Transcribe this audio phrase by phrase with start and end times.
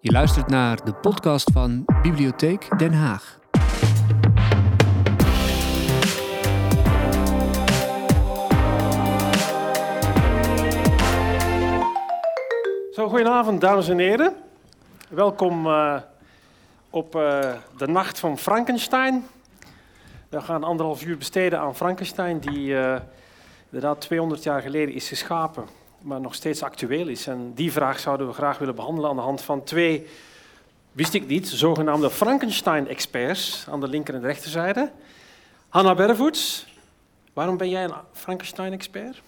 [0.00, 3.38] Je luistert naar de podcast van Bibliotheek Den Haag.
[12.92, 14.34] Zo, goedenavond dames en heren.
[15.08, 15.96] Welkom uh,
[16.90, 19.26] op uh, de nacht van Frankenstein.
[20.28, 22.96] We gaan anderhalf uur besteden aan Frankenstein, die uh,
[23.70, 25.64] inderdaad 200 jaar geleden is geschapen,
[26.06, 27.26] maar nog steeds actueel is.
[27.26, 30.06] En die vraag zouden we graag willen behandelen aan de hand van twee,
[30.92, 34.92] wist ik niet, zogenaamde Frankenstein-experts aan de linker en de rechterzijde.
[35.68, 36.66] Hanna Bervoets,
[37.32, 39.22] waarom ben jij een Frankenstein-expert?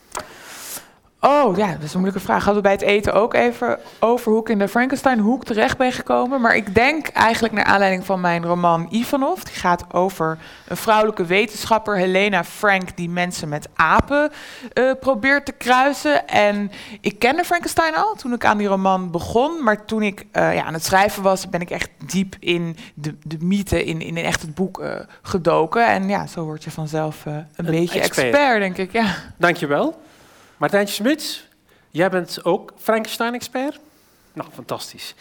[1.21, 2.45] Oh ja, dat is een moeilijke vraag.
[2.45, 5.93] Hadden we bij het eten ook even over hoe ik in de Frankenstein-hoek terecht ben
[5.93, 6.41] gekomen.
[6.41, 9.43] Maar ik denk eigenlijk naar aanleiding van mijn roman Ivanov.
[9.43, 14.31] Die gaat over een vrouwelijke wetenschapper, Helena Frank, die mensen met apen
[14.75, 16.29] uh, probeert te kruisen.
[16.29, 19.65] En ik kende Frankenstein al toen ik aan die roman begon.
[19.65, 23.15] Maar toen ik uh, ja, aan het schrijven was, ben ik echt diep in de,
[23.25, 25.87] de mythe, in, in echt het boek uh, gedoken.
[25.87, 28.27] En ja, zo word je vanzelf een, een, beetje expert.
[28.27, 28.93] expert, denk ik.
[28.93, 29.15] Ja.
[29.37, 30.07] Dankjewel.
[30.59, 31.49] Martijntje Smits,
[31.91, 33.79] jij bent ook Frankenstein-expert?
[34.33, 35.15] Nou, fantastisch.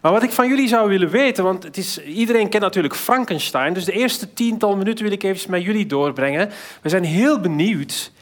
[0.00, 3.72] Maar wat ik van jullie zou willen weten, want het is, iedereen kent natuurlijk Frankenstein,
[3.72, 6.50] dus de eerste tiental minuten wil ik even met jullie doorbrengen.
[6.82, 8.12] We zijn heel benieuwd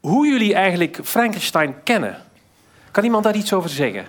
[0.00, 2.22] hoe jullie eigenlijk Frankenstein kennen.
[2.90, 4.06] Kan iemand daar iets over zeggen?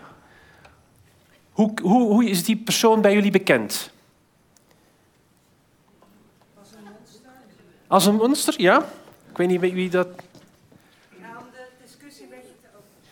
[1.52, 3.91] Hoe, hoe, hoe is die persoon bij jullie bekend?
[6.57, 7.31] Als een monster.
[7.88, 8.85] Als een monster, ja?
[9.29, 10.07] Ik weet niet wie dat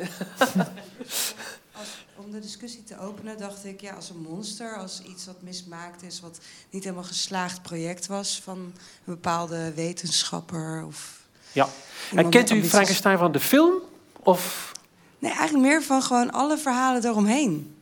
[1.79, 5.41] als, om de discussie te openen dacht ik, ja, als een monster, als iets wat
[5.41, 8.73] mismaakt is, wat niet helemaal geslaagd project was van een
[9.05, 11.21] bepaalde wetenschapper of.
[11.51, 11.67] Ja.
[12.15, 13.73] En kent u Frankenstein van de film?
[14.19, 14.71] Of?
[15.19, 17.72] Nee, eigenlijk meer van gewoon alle verhalen eromheen.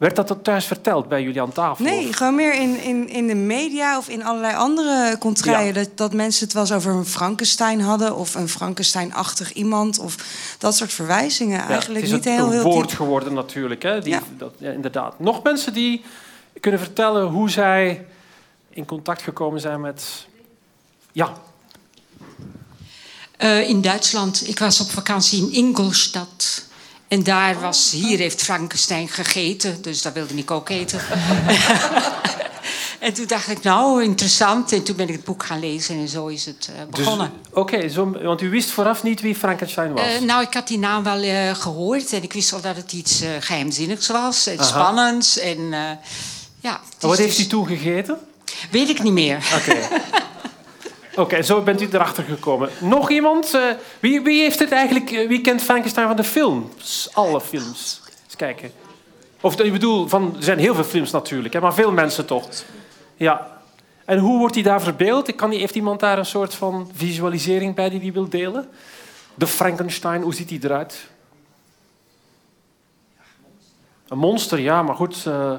[0.00, 1.84] Werd dat thuis verteld bij jullie aan tafel?
[1.84, 5.66] Nee, gewoon meer in, in, in de media of in allerlei andere contraien.
[5.66, 5.72] Ja.
[5.72, 10.16] Dat, dat mensen het wel eens over een Frankenstein hadden of een Frankenstein-achtig iemand of
[10.58, 11.58] dat soort verwijzingen.
[11.58, 13.82] Ja, Eigenlijk het is niet heel, een heel woord geworden natuurlijk.
[13.82, 14.00] Hè?
[14.00, 15.18] Die, dat, inderdaad.
[15.18, 16.02] Nog mensen die
[16.60, 18.06] kunnen vertellen hoe zij
[18.70, 20.26] in contact gekomen zijn met.
[21.12, 21.32] Ja.
[23.38, 24.48] Uh, in Duitsland.
[24.48, 26.68] Ik was op vakantie in Ingolstadt.
[27.10, 31.00] En daar was, hier heeft Frankenstein gegeten, dus dat wilde ik ook eten.
[32.98, 34.72] en toen dacht ik, nou, interessant.
[34.72, 37.30] En toen ben ik het boek gaan lezen en zo is het uh, begonnen.
[37.42, 40.02] Dus, Oké, okay, want u wist vooraf niet wie Frankenstein was?
[40.02, 42.92] Uh, nou, ik had die naam wel uh, gehoord en ik wist al dat het
[42.92, 44.68] iets geheimzinnigs was en Aha.
[44.68, 45.38] spannends.
[45.38, 45.58] En,
[46.60, 48.18] ja, wat heeft u toen gegeten?
[48.70, 49.36] Weet ik niet meer.
[49.54, 49.70] Oké.
[49.70, 49.88] Okay.
[51.20, 52.70] Oké, okay, zo bent u erachter gekomen.
[52.78, 53.54] Nog iemand?
[53.54, 53.62] Uh,
[53.98, 57.08] wie, wie, heeft het eigenlijk, uh, wie kent Frankenstein van de films?
[57.12, 58.00] Alle films.
[58.24, 58.72] Eens kijken.
[59.40, 62.48] Of ik bedoel, van, er zijn heel veel films natuurlijk, hè, maar veel mensen toch.
[63.16, 63.60] Ja.
[64.04, 65.34] En hoe wordt hij daar verbeeld?
[65.34, 68.68] Kan, heeft iemand daar een soort van visualisering bij die die wil delen?
[69.34, 71.08] De Frankenstein, hoe ziet hij eruit?
[74.08, 75.24] Een monster, ja, maar goed.
[75.28, 75.52] Uh,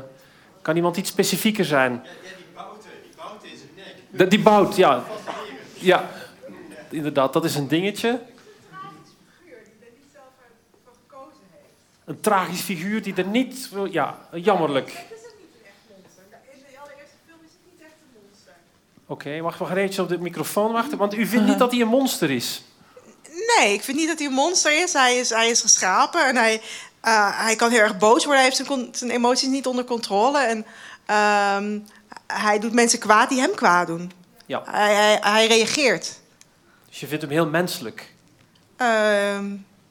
[0.62, 1.92] kan iemand iets specifieker zijn?
[1.92, 4.30] Ja, die bouten, die bouten in zijn nek.
[4.30, 5.04] Die bout, ja.
[5.82, 6.10] Ja,
[6.90, 8.20] inderdaad, dat is een dingetje.
[12.06, 13.70] Een tragisch figuur die er niet...
[13.90, 14.88] Ja, jammerlijk.
[14.88, 16.24] Het is ook niet echt monster.
[16.52, 18.54] In de allereerste film is het niet echt een monster.
[19.06, 20.98] Oké, okay, wacht, wacht even op de microfoon wachten.
[20.98, 22.64] Want u vindt niet dat hij een monster is?
[23.58, 24.94] Nee, ik vind niet dat hij een monster is.
[24.94, 26.62] Hij is, hij is geschapen en hij,
[27.06, 28.44] uh, hij kan heel erg boos worden.
[28.44, 30.40] Hij heeft zijn, zijn emoties niet onder controle.
[30.40, 30.66] En
[31.10, 31.80] uh,
[32.28, 34.12] hij doet mensen kwaad die hem kwaad doen.
[34.52, 34.64] Ja.
[34.66, 36.20] Hij, hij, hij, reageert.
[36.90, 38.14] Dus je vindt hem heel menselijk?
[38.78, 39.40] Uh, ja.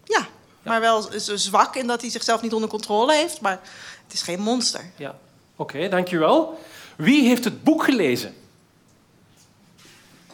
[0.05, 0.29] ja,
[0.63, 3.41] maar wel zwak in dat hij zichzelf niet onder controle heeft.
[3.41, 3.61] Maar
[4.05, 4.91] het is geen monster.
[4.97, 5.19] Ja,
[5.57, 6.61] oké, okay, dankjewel.
[6.97, 8.35] Wie heeft het boek gelezen?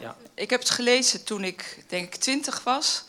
[0.01, 0.17] Ja.
[0.35, 3.05] Ik heb het gelezen toen ik, denk ik, twintig was.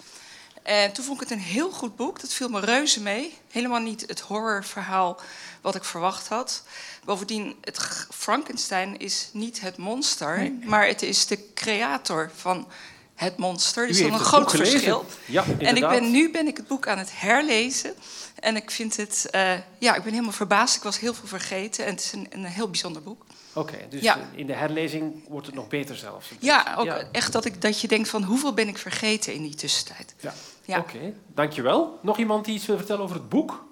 [0.64, 2.22] En toen vond ik het een heel goed boek.
[2.22, 3.38] Dat viel me reuze mee.
[3.52, 5.20] Helemaal niet het horrorverhaal
[5.68, 6.64] wat ik verwacht had.
[7.06, 10.60] Bovendien, het Frankenstein is niet het monster, nee.
[10.64, 12.68] maar het is de creator van
[13.16, 13.88] het monster.
[13.88, 15.06] Dus is een groot verschil.
[15.26, 17.94] Ja, en ik ben, nu ben ik het boek aan het herlezen.
[18.40, 20.76] En ik vind het, uh, ja, ik ben helemaal verbaasd.
[20.76, 23.26] Ik was heel veel vergeten en het is een, een heel bijzonder boek.
[23.54, 24.20] Oké, okay, dus ja.
[24.36, 26.30] in de herlezing wordt het nog beter zelfs.
[26.40, 27.04] Ja, ook ja.
[27.12, 30.16] echt dat, ik, dat je denkt van hoeveel ben ik vergeten in die tussentijd.
[30.20, 30.34] Ja,
[30.66, 30.80] ja.
[30.80, 32.00] oké, okay, dankjewel.
[32.02, 33.66] Nog iemand die iets wil vertellen over het boek?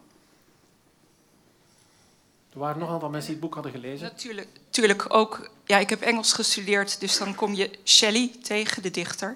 [2.56, 4.08] Er waren nog een aantal mensen die het boek hadden gelezen.
[4.08, 5.50] Natuurlijk, natuurlijk ook.
[5.66, 9.36] Ja, ik heb Engels gestudeerd, dus dan kom je Shelley tegen, de dichter.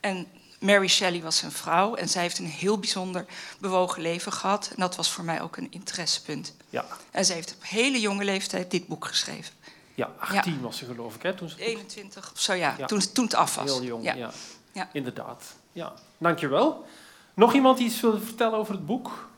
[0.00, 0.26] En
[0.60, 3.24] Mary Shelley was zijn vrouw en zij heeft een heel bijzonder
[3.60, 4.68] bewogen leven gehad.
[4.74, 6.54] En dat was voor mij ook een interessepunt.
[6.70, 9.54] Ja, En zij heeft op hele jonge leeftijd dit boek geschreven.
[9.94, 11.34] ja 18 was ze geloof ik, hè?
[11.34, 12.86] Toen ze 21 of zo, ja, Ja.
[12.86, 13.70] Toen, toen het af was.
[13.70, 14.14] heel jong, ja.
[14.14, 14.30] Ja.
[14.72, 14.88] Ja.
[14.92, 15.44] Inderdaad.
[15.72, 16.86] Ja, dankjewel.
[17.34, 19.28] Nog iemand die iets wil vertellen over het boek?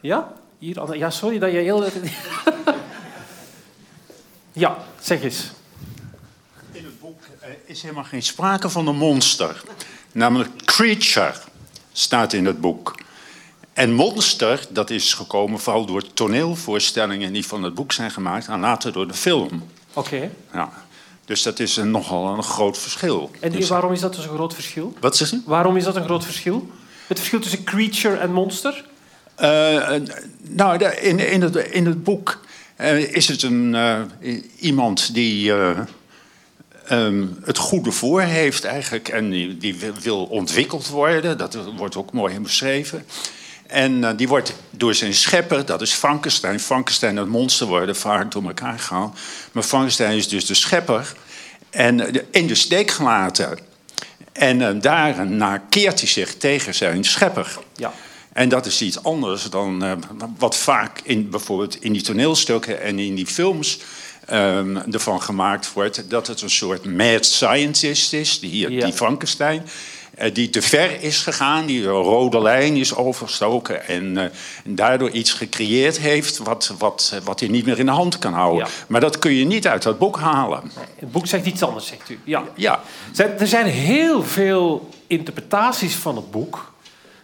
[0.00, 0.32] Ja?
[0.62, 1.84] Hier, ja, sorry dat je heel...
[4.52, 5.50] ja, zeg eens.
[6.72, 9.62] In het boek eh, is helemaal geen sprake van een monster.
[10.12, 11.34] Namelijk creature
[11.92, 12.94] staat in het boek.
[13.72, 18.60] En monster, dat is gekomen vooral door toneelvoorstellingen die van het boek zijn gemaakt en
[18.60, 19.68] later door de film.
[19.92, 20.30] Oké.
[20.52, 20.72] Ja.
[21.24, 23.30] Dus dat is een, nogal een groot verschil.
[23.40, 24.94] En die- Dus- waarom is dat dus een groot verschil?
[25.00, 25.40] Wat zeg je?
[25.44, 26.70] Waarom is dat een groot verschil?
[27.06, 28.90] Het verschil tussen creature en monster?
[29.42, 30.00] Eh,
[30.40, 32.40] nou, in, in, het, in het boek
[32.76, 34.00] eh, is het een, eh,
[34.58, 35.78] iemand die eh,
[36.86, 41.38] ehm, het goede voor heeft eigenlijk en die, wil- ontwikkeld worden.
[41.38, 43.06] Dat wordt ook mooi beschreven.
[43.66, 46.60] En die wordt door zijn schepper, dat is Frankenstein.
[46.60, 49.18] Frankenstein en het monster worden vaak door elkaar gehaald.
[49.52, 51.12] Maar Frankenstein is dus de schepper.
[51.70, 53.58] En in de steek gelaten.
[54.32, 57.58] En eh, daarna keert hij zich tegen zijn schepper.
[57.76, 57.92] Ja.
[58.32, 59.92] En dat is iets anders dan eh,
[60.38, 63.78] wat vaak in, bijvoorbeeld in die toneelstukken en in die films
[64.26, 66.10] ehm, ervan gemaakt wordt.
[66.10, 68.84] Dat het een soort mad scientist is, die, Ja.
[68.84, 69.62] die Frankenstein.
[70.16, 73.86] eh, die te ver is gegaan, die een rode lijn is overgestoken.
[73.86, 74.24] En, eh,
[74.64, 78.32] en daardoor iets gecreëerd heeft wat, wat, wat hij niet meer in de hand kan
[78.32, 78.64] houden.
[78.66, 78.70] Ja.
[78.88, 80.62] Maar dat kun je niet uit dat boek halen.
[80.98, 82.18] Het boek zegt iets anders, zegt u.
[82.24, 82.44] Ja.
[82.56, 82.80] Ja,
[83.12, 86.71] Zijn- Er zijn heel veel interpretaties van het boek.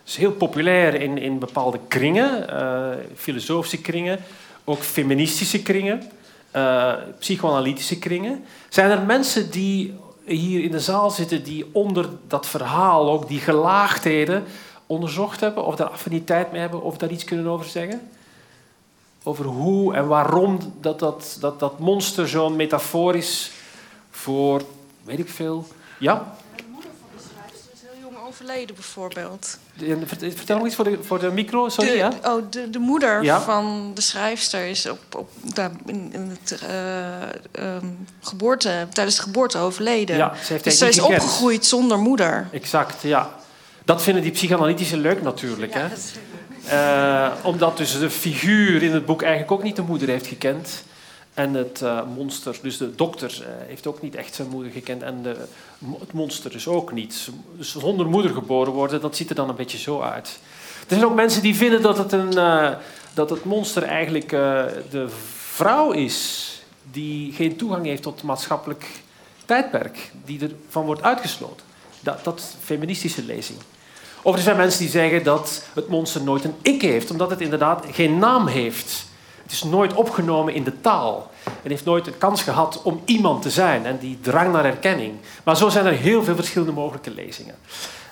[0.08, 4.18] Is heel populair in, in bepaalde kringen, eh, filosofische kringen,
[4.64, 6.10] ook feministische kringen,
[6.50, 8.44] eh, psychoanalytische kringen.
[8.68, 9.94] Zijn er mensen die
[10.24, 14.44] hier in de zaal zitten die onder dat verhaal ook die gelaagdheden
[14.86, 18.08] onderzocht hebben, of daar affiniteit mee hebben, of daar iets kunnen over zeggen?
[19.22, 23.50] Over hoe en waarom dat, dat, dat, dat monster zo'n metafoor is
[24.10, 24.62] voor,
[25.04, 25.66] weet ik veel.
[25.98, 26.36] Ja?
[26.56, 28.16] De moeder van de schrijfster is heel jong
[28.48, 29.58] overleden, bijvoorbeeld.
[30.06, 31.90] Vert- Vertel nog iets voor de, voor de micro, sorry.
[31.90, 32.12] de, ja?
[32.24, 33.40] oh, de, de moeder Ja.
[33.40, 37.22] van de schrijfster is op, op, daar in, in het eh,
[37.52, 37.86] ehm,
[38.20, 40.16] geboorte, tijdens de geboorte overleden.
[40.16, 41.22] Ja, ze heeft dus zij is gekend.
[41.22, 42.48] opgegroeid zonder moeder.
[42.52, 43.30] Exact, ja.
[43.84, 45.74] Dat vinden die psychanalytischen leuk natuurlijk.
[45.74, 45.88] hè?
[45.88, 46.12] dat is-
[46.68, 50.82] Eh, omdat dus de figuur in het boek eigenlijk ook niet de moeder heeft gekend.
[51.38, 55.02] En het eh, monster, dus de dokter, eh, heeft ook niet echt zijn moeder gekend.
[55.02, 55.36] En de,
[55.98, 57.30] het monster dus ook niet.
[57.56, 60.38] Dus zonder moeder geboren worden, dat ziet er dan een beetje zo uit.
[60.80, 62.70] Er zijn ook mensen die vinden dat het, een, eh,
[63.14, 64.28] dat het monster eigenlijk
[64.90, 65.06] de
[65.36, 66.48] vrouw is
[66.90, 69.00] die geen toegang heeft tot het maatschappelijk
[69.44, 71.66] tijdperk, die ervan wordt uitgesloten.
[72.00, 73.58] Dat, dat is feministische lezing.
[74.22, 77.40] Of er zijn mensen die zeggen dat het monster nooit een ik heeft, omdat het
[77.40, 79.06] inderdaad geen naam heeft.
[79.48, 81.30] Het is nooit opgenomen in de taal.
[81.44, 83.86] En heeft nooit een kans gehad om iemand te zijn.
[83.86, 85.14] En die drang naar erkenning.
[85.44, 87.54] Maar zo zijn er heel veel verschillende mogelijke lezingen.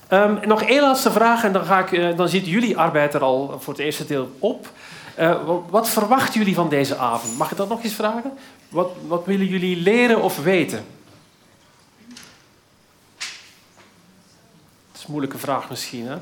[0.08, 3.56] Ehm, nog één laatste vraag en dan, ga ik, eh, dan jullie arbeid er al
[3.60, 4.68] voor het eerste deel op.
[5.14, 7.38] Eh, wat, wat verwachten jullie van deze avond?
[7.38, 8.32] Mag ik dat nog eens vragen?
[8.68, 10.84] Wat, wat willen jullie leren of weten?
[14.92, 16.06] Dat is een moeilijke vraag misschien.
[16.06, 16.16] Hè?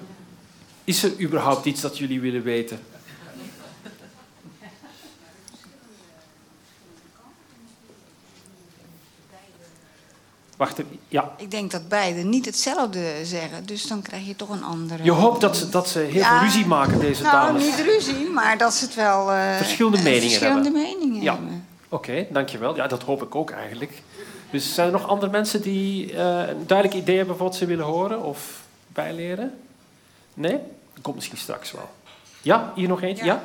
[0.84, 2.80] Is er überhaupt iets dat jullie willen weten?
[10.56, 10.98] Wacht even.
[11.08, 11.32] Ja.
[11.36, 15.04] Ik denk dat beiden niet hetzelfde zeggen, dus dan krijg je toch een andere.
[15.04, 16.28] Je hoopt dat ze, dat ze heel Ja.
[16.38, 17.64] veel ruzie maken, deze nou, dames.
[17.64, 19.32] niet ruzie, maar dat ze het wel.
[19.32, 20.82] eh, Verschillende eh, meningen verschillende hebben.
[20.98, 21.38] meningen Ja.
[21.88, 22.76] Oké, dankjewel.
[22.76, 24.02] Ja, dat hoop ik ook eigenlijk.
[24.50, 27.84] Dus zijn er nog andere mensen die eh, een duidelijk idee hebben wat ze willen
[27.84, 29.58] horen of bijleren?
[30.34, 30.52] Nee?
[30.92, 31.88] Dat komt misschien straks wel.
[32.42, 33.24] Ja, hier nog eentje?
[33.24, 33.42] Ja?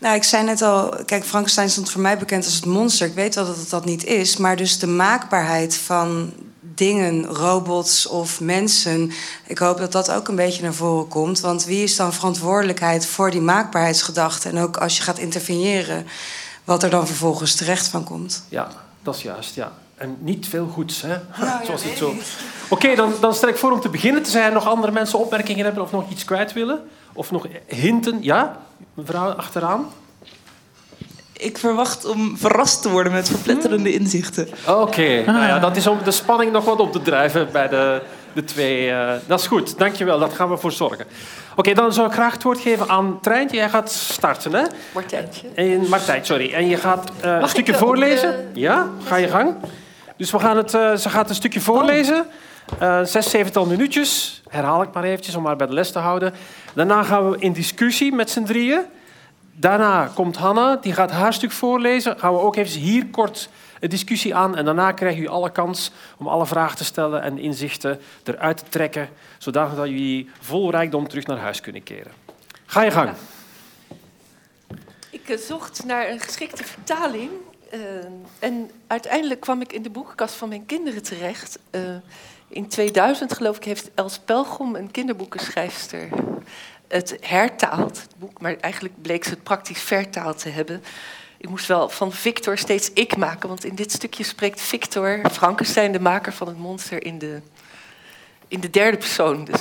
[0.00, 3.06] Nou, ik zei net al, kijk, Frankenstein stond voor mij bekend als het monster.
[3.06, 8.06] Ik weet wel dat het dat niet is, maar dus de maakbaarheid van dingen, robots
[8.06, 9.12] of mensen.
[9.46, 11.40] Ik hoop dat dat ook een beetje naar voren komt.
[11.40, 14.48] Want wie is dan verantwoordelijkheid voor die maakbaarheidsgedachte?
[14.48, 16.06] En ook als je gaat interveneren,
[16.64, 18.44] wat er dan vervolgens terecht van komt.
[18.48, 18.68] Ja,
[19.02, 19.72] dat is juist, ja.
[19.94, 21.16] En niet veel goeds, hè?
[21.66, 22.14] Zoals het zo.
[22.68, 24.26] Oké, dan, dan stel ik voor om te beginnen.
[24.26, 26.80] Zijn er nog andere mensen opmerkingen hebben of nog iets kwijt willen?
[27.20, 28.18] Of nog hinten?
[28.20, 28.56] Ja?
[28.94, 29.86] Mevrouw achteraan?
[31.32, 34.48] Ik verwacht om verrast te worden met verpletterende inzichten.
[34.68, 38.02] Oké, nou ja, dat is om de spanning nog wat op te drijven bij de,
[38.32, 38.90] de twee.
[38.90, 41.04] eh, dat is goed, dankjewel, dat gaan we voor zorgen.
[41.56, 43.56] Oké, dan zou ik graag het woord geven aan Treintje.
[43.56, 44.62] Jij gaat starten, hè?
[44.94, 45.48] Martijntje.
[45.54, 46.52] En, Martijn, sorry.
[46.52, 48.48] En je gaat eh, een stukje eh, voorlezen?
[48.54, 49.54] de- Ja, ga je gang.
[50.16, 52.26] Dus we gaan het, eh, ze gaat een stukje voorlezen.
[52.78, 54.42] Eh zes, zevental minuutjes.
[54.48, 56.34] Herhaal ik maar eventjes om maar bij de les te houden.
[56.74, 58.80] Daarna gaan we in discussie met z'n drieën.
[59.52, 62.18] Daarna komt Hanna, die gaat haar stuk voorlezen.
[62.18, 63.48] Gaan we ook even hier kort
[63.80, 64.56] een discussie aan.
[64.56, 68.64] En daarna krijgen jullie alle kans om alle vragen te stellen en inzichten eruit te
[68.68, 69.08] trekken.
[69.38, 72.12] Zodat jullie vol rijkdom terug naar huis kunnen keren.
[72.66, 73.10] Ga je gang.
[75.10, 77.30] Ik eh, zocht naar een geschikte vertaling.
[77.70, 77.80] eh,
[78.38, 81.58] en uiteindelijk kwam ik in de boekenkast van mijn kinderen terecht.
[82.50, 86.08] In 2000, geloof ik, heeft Els Pelgrom, een kinderboekenschrijfster,
[86.88, 88.00] het hertaald.
[88.02, 90.82] Het boek, maar eigenlijk bleek ze het praktisch vertaald te hebben.
[91.36, 95.92] Ik moest wel van Victor steeds ik maken, want in dit stukje spreekt Victor Frankenstein,
[95.92, 97.40] de maker van het monster, in de,
[98.48, 99.44] in de derde persoon.
[99.44, 99.60] Dus,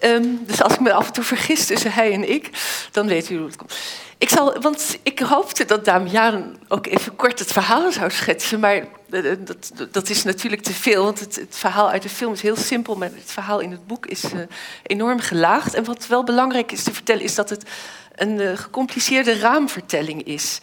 [0.00, 2.50] ehm, dus als ik me af en toe vergis tussen hij en ik,
[2.90, 3.74] dan weet u hoe het komt.
[4.20, 8.76] Ik zal, want ik hoopte dat Damian ook even kort het verhaal zou schetsen, maar
[9.10, 12.56] eh, dat, dat is natuurlijk te veel, want het, verhaal uit de film is heel
[12.56, 14.40] simpel, maar het verhaal in het boek is eh,
[14.82, 15.74] enorm gelaagd.
[15.74, 17.64] En wat wel belangrijk is te vertellen, is dat het
[18.14, 20.60] een eh, gecompliceerde raamvertelling is.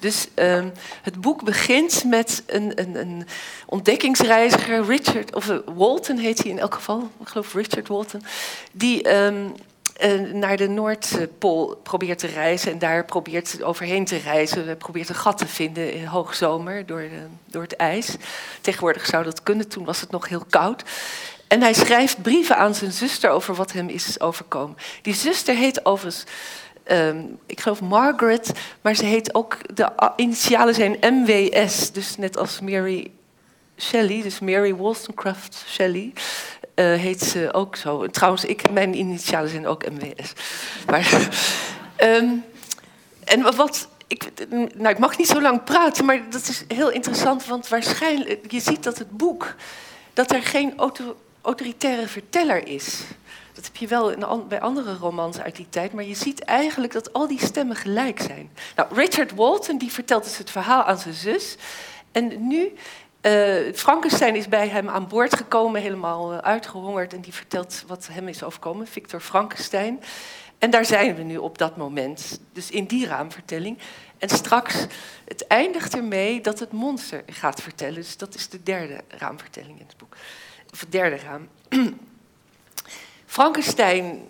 [0.00, 0.68] Dus ehm,
[1.02, 3.26] het boek begint met een, een, een
[3.66, 8.22] ontdekkingsreiziger, Richard, of eh, Walton heet hij in elk geval, ik geloof Richard Walton,
[8.72, 9.50] die ehm, eh,
[10.32, 14.76] naar de Noordpool probeert te reizen en daar probeert overheen te reizen.
[14.76, 18.16] Probeert een gat te vinden in hoogzomer door, de, door het ijs.
[18.60, 20.82] Tegenwoordig zou dat kunnen, toen was het nog heel koud.
[21.48, 24.76] En hij schrijft brieven aan zijn zuster over wat hem is overkomen.
[25.02, 26.26] Die zuster heet overigens
[26.90, 32.60] Ehm, ik geloof Margaret, maar ze heet ook, de initialen zijn MWS, dus net als
[32.60, 33.10] Mary
[33.78, 36.12] Shelley, dus Mary Wollstonecraft Shelley,
[36.80, 38.02] eh, heet ze ook zo.
[38.02, 40.32] En Trouwens, ik, mijn initialen zijn ook MWS.
[40.86, 41.28] Maar,
[41.96, 42.28] ehm,
[43.24, 44.30] en wat, ik,
[44.76, 48.60] nou, ik mag niet zo lang praten, maar dat is heel interessant, want waarschijnlijk, je
[48.60, 49.54] ziet dat het boek,
[50.12, 53.02] dat er geen auto, autoritaire verteller is.
[53.54, 54.14] Dat heb je wel
[54.48, 58.20] bij andere romans uit die tijd, maar je ziet eigenlijk dat al die stemmen gelijk
[58.20, 58.50] zijn.
[58.76, 61.56] Nou, Richard Walton die vertelt dus het verhaal aan zijn zus.
[62.12, 62.72] En nu,
[63.20, 67.12] eh, Frankenstein is bij hem aan boord gekomen, helemaal eh, uitgehongerd.
[67.12, 70.00] En die vertelt wat hem is overkomen, Victor Frankenstein.
[70.58, 73.78] En daar zijn we nu op dat moment, dus in die raamvertelling.
[74.18, 74.86] En straks,
[75.24, 77.94] het eindigt ermee dat het monster gaat vertellen.
[77.94, 80.16] Dus dat is de derde raamvertelling in het boek.
[80.72, 81.48] Of het derde raam.
[83.26, 84.28] Frankenstein,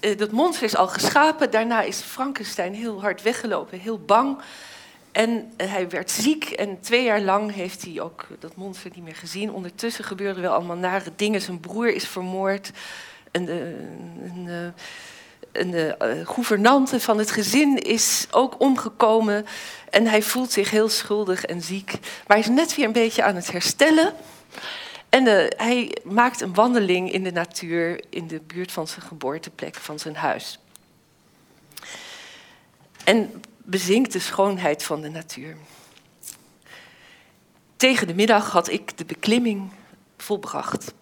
[0.00, 1.50] eh, dat monster is al geschapen.
[1.50, 4.38] Daarna is Frankenstein heel hard weggelopen, heel bang.
[5.12, 9.04] En eh, hij werd ziek en twee jaar lang heeft hij ook dat monster niet
[9.04, 9.52] meer gezien.
[9.52, 11.40] Ondertussen gebeurden wel allemaal nare dingen.
[11.40, 12.70] Zijn broer is vermoord.
[13.30, 13.76] En de,
[15.52, 19.46] een, eh, gouvernante van het gezin is ook omgekomen.
[19.90, 21.90] En hij voelt zich heel schuldig en ziek.
[22.26, 24.14] Maar hij is net weer een beetje aan het herstellen.
[25.08, 29.74] En eh, hij maakt een wandeling in de natuur in de buurt van zijn geboorteplek,
[29.74, 30.58] van zijn huis.
[33.04, 35.56] En bezinkt de schoonheid van de natuur.
[37.76, 39.70] Tegen de middag had ik de beklimming
[40.16, 40.94] volbracht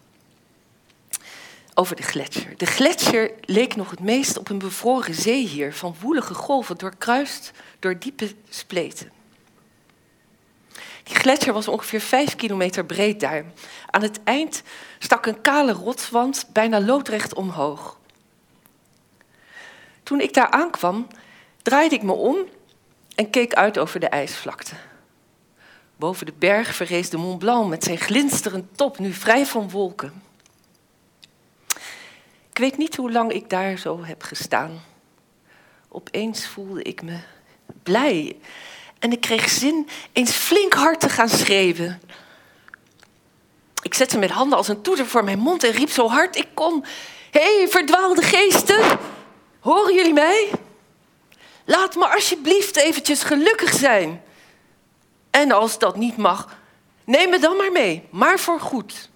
[1.75, 2.57] over de gletsjer.
[2.57, 7.53] De gletsjer leek nog het meest op een bevroren zee hier, van woelige golven, doorkruist
[7.79, 9.13] door diepe spleten.
[11.03, 13.45] Die gletsjer was ongeveer vijf kilometer breed daar.
[13.91, 14.63] Aan het eind
[14.99, 17.99] stak een kale rotswand bijna loodrecht omhoog.
[20.03, 21.07] Toen ik daar aankwam,
[21.69, 22.37] draaide ik me om
[23.15, 24.75] en keek uit over de ijsvlakte.
[25.97, 30.23] Boven de berg verrees de Mont Blanc met zijn glinsterend top, nu vrij van wolken.
[32.51, 34.83] Ik weet niet hoe lang ik daar zo heb gestaan.
[35.89, 37.19] Opeens voelde ik me
[37.83, 38.37] blij
[38.99, 42.01] en ik kreeg zin eens flink hard te gaan schreeuwen.
[43.83, 46.49] Ik zette mijn handen als een toeter voor mijn mond en riep zo hard ik
[46.55, 46.85] kon.
[47.31, 48.99] Hé, hey, verdwaalde geesten!
[49.61, 50.51] Horen jullie mij?
[51.69, 54.23] Laat me alsjeblieft eventjes gelukkig zijn.
[55.31, 56.59] En als dat niet mag,
[57.05, 59.11] neem me dan maar mee, maar voor goed.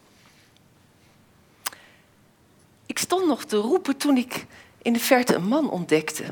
[2.87, 4.47] Ik stond nog te roepen toen ik
[4.83, 6.25] in de verte een man ontdekte.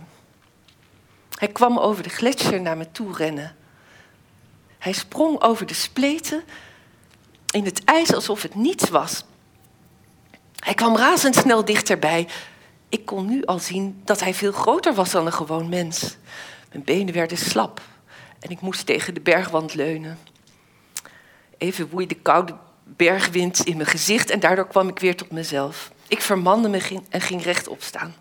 [1.34, 3.56] Hij kwam over de gletsjer naar me toe rennen.
[4.78, 6.44] Hij sprong over de spleten
[7.50, 9.24] in het ijs alsof het niets was.
[10.56, 12.28] Hij kwam razendsnel dichterbij.
[12.90, 16.16] Ik kon nu al zien dat hij veel groter was dan een gewoon mens.
[16.72, 17.80] Mijn benen werden slap
[18.40, 20.18] en ik moest tegen de bergwand leunen.
[21.58, 25.90] Even woei de koude bergwind in mijn gezicht en daardoor kwam ik weer tot mezelf.
[26.08, 28.14] Ik vermande me en ging rechtop staan.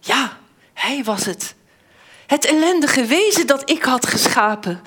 [0.00, 0.38] Ja,
[0.72, 1.54] hij was het.
[2.26, 4.82] Het ellendige wezen dat ik had geschapen.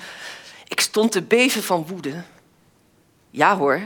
[0.68, 2.22] Ik stond te beven van woede.
[3.30, 3.80] Ja hoor,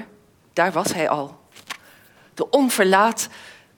[0.52, 1.40] daar was hij al.
[2.34, 3.28] De onverlaat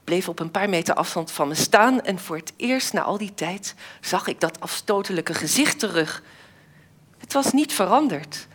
[0.06, 3.18] bleef op een paar meter afstand van me staan en voor het eerst na al
[3.18, 6.22] die tijd zag ik dat afstotelijke gezicht terug.
[7.18, 8.46] Het was niet veranderd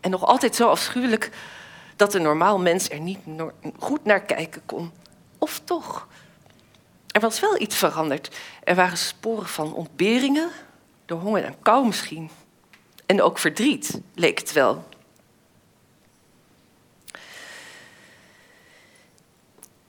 [0.00, 1.30] en nog altijd zo afschuwelijk
[1.96, 3.18] dat een normaal mens er niet
[3.78, 4.92] goed naar kijken kon.
[5.38, 6.08] Of toch?
[7.10, 8.36] Er was wel iets veranderd.
[8.62, 10.50] Er waren sporen van ontberingen,
[11.04, 12.30] door honger en kou misschien.
[13.06, 14.84] En ook verdriet, leek het wel.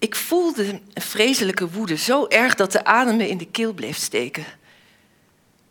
[0.06, 3.98] Ik voelde een vreselijke woede, zo erg dat de adem me in de keel bleef
[3.98, 4.46] steken.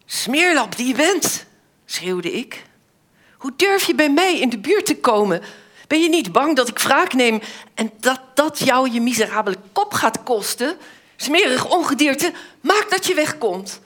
[0.07, 1.47] Smeerlap die je bent,
[1.85, 2.62] schreeuwde ik.
[3.37, 5.43] Hoe durf je bij mij in de buurt te komen?
[5.87, 7.41] Ben je niet bang dat ik wraak neem
[7.75, 10.76] en dat dat jou je miserabele kop gaat kosten?
[11.17, 13.81] Smerig ongedierte, maak dat je wegkomt.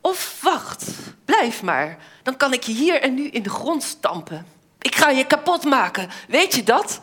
[0.00, 0.84] Of wacht,
[1.24, 1.98] blijf maar.
[2.22, 4.46] Dan kan ik je hier en nu in de grond stampen.
[4.80, 7.00] Ik ga je kapot maken, weet je dat?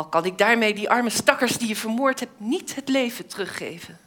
[0.00, 3.98] Al kan ik daarmee die arme stakkers die je vermoord hebt niet het leven teruggeven.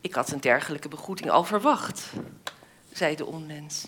[0.00, 2.12] Ik had een dergelijke begroeting al verwacht,
[2.92, 3.86] zei de onmens.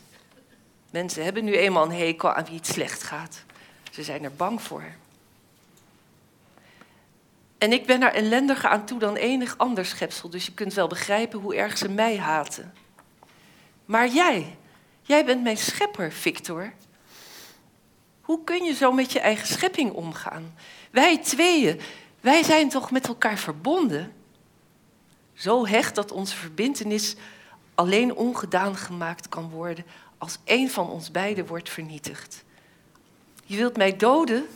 [0.90, 3.42] Mensen hebben nu eenmaal een hekel aan wie het slecht gaat.
[3.90, 4.84] Ze zijn er bang voor.
[7.58, 10.86] En ik ben er ellendiger aan toe dan enig ander schepsel, dus je kunt wel
[10.88, 12.74] begrijpen hoe erg ze mij haten.
[13.84, 14.56] Maar jij,
[15.02, 16.72] jij bent mijn schepper, Victor.
[18.28, 20.54] Hoe kun je zo met je eigen schepping omgaan?
[20.90, 21.80] Wij tweeën,
[22.20, 24.12] wij zijn toch met elkaar verbonden?
[25.35, 27.16] Zo hecht dat onze verbintenis
[27.75, 29.85] alleen ongedaan gemaakt kan worden
[30.18, 32.44] als één van ons beiden wordt vernietigd.
[33.44, 34.47] Je wilt mij doden?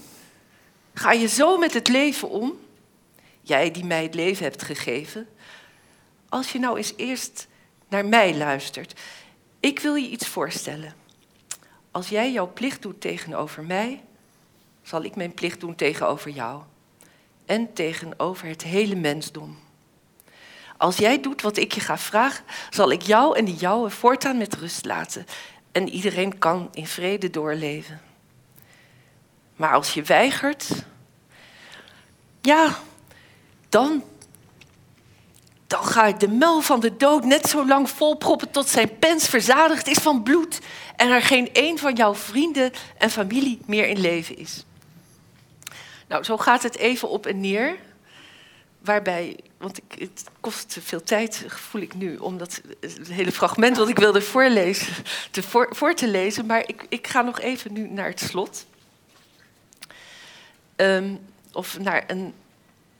[0.95, 2.53] Ga je zo met het leven om?
[3.43, 5.29] Jij die mij het leven hebt gegeven.
[6.29, 7.47] Als je nou eens eerst
[7.89, 9.01] naar mij luistert.
[9.61, 11.02] Ik wil je iets voorstellen.
[11.93, 14.03] Als jij jouw plicht doet tegenover mij,
[14.83, 16.63] zal ik mijn plicht doen tegenover jou.
[17.47, 19.59] En tegenover het hele mensdom.
[20.77, 24.39] Als jij doet wat ik je ga vragen, zal ik jou en die jouwe voortaan
[24.39, 25.27] met rust laten.
[25.73, 28.01] En iedereen kan in vrede doorleven.
[29.57, 30.69] Maar als je weigert,
[32.41, 32.79] ja,
[33.69, 34.05] dan,
[35.73, 39.29] dan ga ik de mel van de dood net zo lang volproppen tot zijn pens
[39.29, 40.59] verzadigd is van bloed
[40.97, 44.65] en er geen een van jouw vrienden en familie meer in leven is.
[46.09, 47.77] Nou, zo gaat het even op en neer.
[48.79, 53.77] Waarbij, want ik, het kost veel tijd, voel ik nu, om dat het hele fragment
[53.77, 56.47] wat ik wilde voorlezen, te voor, voor te lezen.
[56.47, 58.67] Maar ik, ik ga nog even nu naar het slot.
[60.77, 61.21] Um,
[61.53, 62.35] of naar een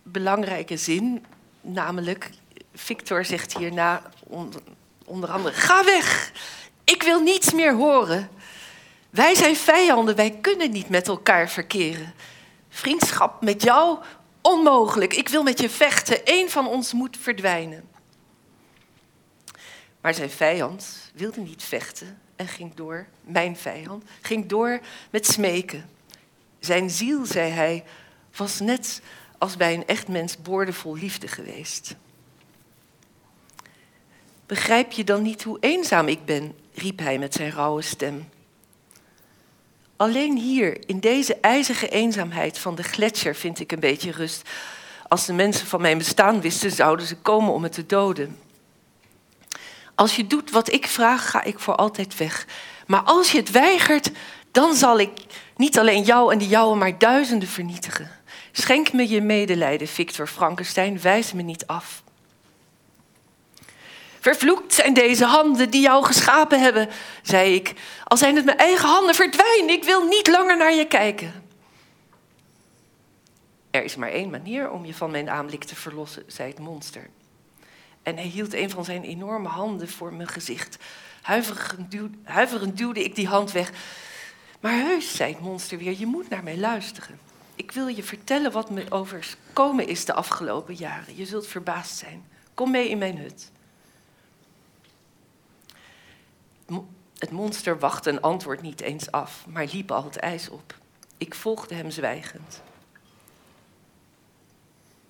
[0.03, 1.25] belangrijke zin,
[1.61, 2.31] namelijk
[2.75, 4.61] Victor zegt hierna onder,
[5.05, 6.33] onder andere: Ga weg!
[6.85, 8.29] Ik wil niets meer horen.
[9.11, 12.15] Wij zijn vijanden, wij kunnen niet met elkaar verkeren.
[12.69, 13.99] Vriendschap met jou
[14.41, 15.15] onmogelijk.
[15.15, 16.21] Ik wil met je vechten.
[16.25, 17.89] Eén van ons moet verdwijnen.
[20.01, 24.81] Maar zijn vijand wilde niet vechten en ging door, mijn vijand, ging door
[25.11, 25.89] met smeken.
[26.59, 27.85] Zijn ziel, zei hij,
[28.37, 29.03] was net
[29.39, 31.95] als bij een echt mens boordevol liefde geweest.
[34.47, 36.55] Begrijp je dan niet hoe eenzaam ik ben?
[36.75, 38.29] riep hij met zijn rauwe stem.
[39.97, 44.49] Alleen hier, in deze ijzige eenzaamheid van de gletsjer, vind ik een beetje rust.
[45.09, 48.39] Als de mensen van mijn bestaan wisten, zouden ze komen om me te doden.
[49.95, 52.47] Als je doet wat ik vraag, ga ik voor altijd weg.
[52.87, 54.11] Maar als je het weigert,
[54.51, 55.11] dan zal ik
[55.57, 58.11] niet alleen jou en de jouwe, maar duizenden vernietigen.
[58.53, 62.03] Schenk me je medelijden, Victor Frankenstein, wijs me niet af.
[64.23, 66.89] Vervloekt zijn deze handen die jou geschapen hebben,
[67.23, 67.73] zei ik.
[68.05, 71.33] Al zijn het mijn eigen handen, verdwijn, ik wil niet langer naar je kijken.
[73.71, 77.09] Er is maar één manier om je van mijn aanblik te verlossen, zei het monster.
[78.03, 80.79] En hij hield een van zijn enorme handen voor mijn gezicht.
[81.23, 83.73] Huiverend huiverend duwde ik die hand weg.
[84.61, 87.19] Maar heus, zei het monster weer, je moet naar mij luisteren.
[87.55, 91.17] Ik wil je vertellen wat me overkomen is de afgelopen jaren.
[91.17, 92.25] Je zult verbaasd zijn.
[92.55, 93.51] Kom mee in mijn hut.
[97.19, 100.75] Het monster wachtte een antwoord niet eens af, maar liep al het ijs op.
[101.17, 102.63] Ik volgde hem zwijgend.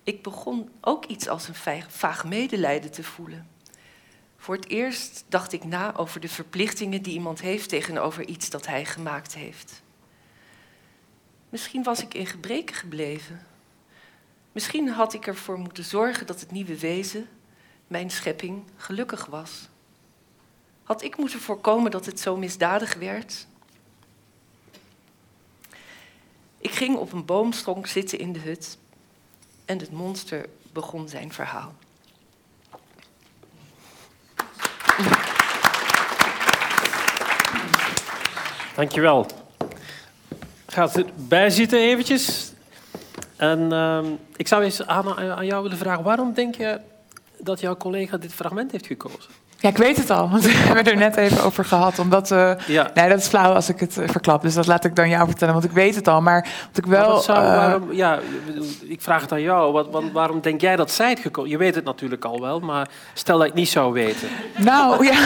[0.03, 3.47] Ik begon ook iets als een vaag medelijden te voelen.
[4.37, 8.67] Voor het eerst dacht ik na over de verplichtingen die iemand heeft tegenover iets dat
[8.67, 9.81] hij gemaakt heeft.
[11.49, 13.45] Misschien was ik in gebreken gebleven.
[14.51, 17.29] Misschien had ik ervoor moeten zorgen dat het nieuwe wezen,
[17.87, 19.69] mijn schepping, gelukkig was.
[20.83, 23.47] Had ik moeten voorkomen dat het zo misdadig werd?
[26.57, 28.77] Ik ging op een boomstronk zitten in de hut
[29.65, 31.73] en het monster begon zijn verhaal.
[38.75, 39.27] Dankjewel.
[40.67, 42.51] Gaat erbij zitten eventjes.
[43.35, 46.79] En ehm, ik zou eens aan, aan jou willen vragen, waarom denk je
[47.37, 49.42] dat jouw collega dit fragment heeft gekozen?
[49.63, 51.99] Ja, ik weet het al, want we hebben het er net even over gehad.
[51.99, 52.91] Omdat, eh, Ja.
[52.93, 55.25] Nee, dat is flauw als ik het eh, verklap, dus dat laat ik dan jou
[55.27, 56.21] vertellen, want ik weet het al.
[56.21, 57.19] Maar wat ik wel...
[57.19, 58.19] zou- eh, waarom, ja,
[58.81, 59.71] ik vraag het aan jou.
[59.71, 62.59] Wat, wat- waarom denk jij dat zij het gekozen Je weet het natuurlijk al wel,
[62.59, 64.27] maar stel dat ik het niet zou weten.
[64.57, 65.17] Nou, ja.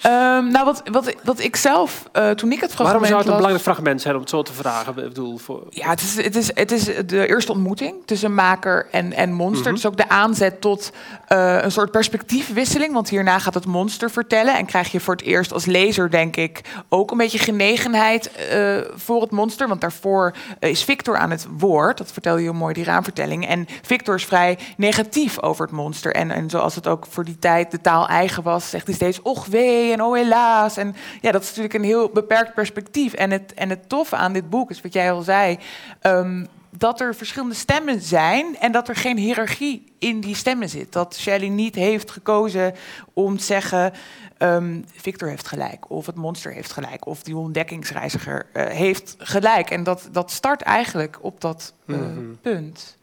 [0.00, 3.26] Ehm, nou, wat, wat, wat ik zelf, eh, toen ik het fragment Waarom zou het
[3.28, 4.96] een belangrijk fragment zijn om het zo te vragen?
[4.96, 8.88] Ik bedoel, voor, Ja, het is, het, is, het is de eerste ontmoeting tussen maker
[8.90, 9.60] en, en monster.
[9.60, 9.68] Mhm.
[9.68, 10.92] Het is ook de aanzet tot
[11.26, 12.92] eh, een soort perspectiefwisseling.
[12.92, 14.56] Want hierna gaat het monster vertellen.
[14.56, 18.76] En krijg je voor het eerst als lezer, denk ik, ook een beetje genegenheid eh,
[18.94, 19.68] voor het monster.
[19.68, 21.98] Want daarvoor is Victor aan het woord.
[21.98, 23.46] Dat vertelde je heel mooi, die raamvertelling.
[23.46, 26.14] En Victor is vrij negatief over het monster.
[26.14, 29.22] En, en zoals het ook voor die tijd de taal eigen was, zegt hij steeds
[29.32, 30.76] och wee en oh helaas.
[30.76, 33.12] En ja, dat is natuurlijk een heel beperkt perspectief.
[33.12, 35.58] En het, en het toffe aan dit boek is wat jij al zei.
[36.00, 36.44] ehm,
[36.76, 40.92] dat er verschillende stemmen zijn en dat er geen hiërarchie in die stemmen zit.
[40.92, 42.74] Dat Shelley niet heeft gekozen
[43.12, 43.92] om te zeggen.
[44.38, 49.70] ehm, Victor heeft gelijk, of het monster heeft gelijk, of die ontdekkingsreiziger eh, heeft gelijk.
[49.70, 52.34] En dat, dat start eigenlijk op dat eh, Mhm.
[52.40, 52.96] punt.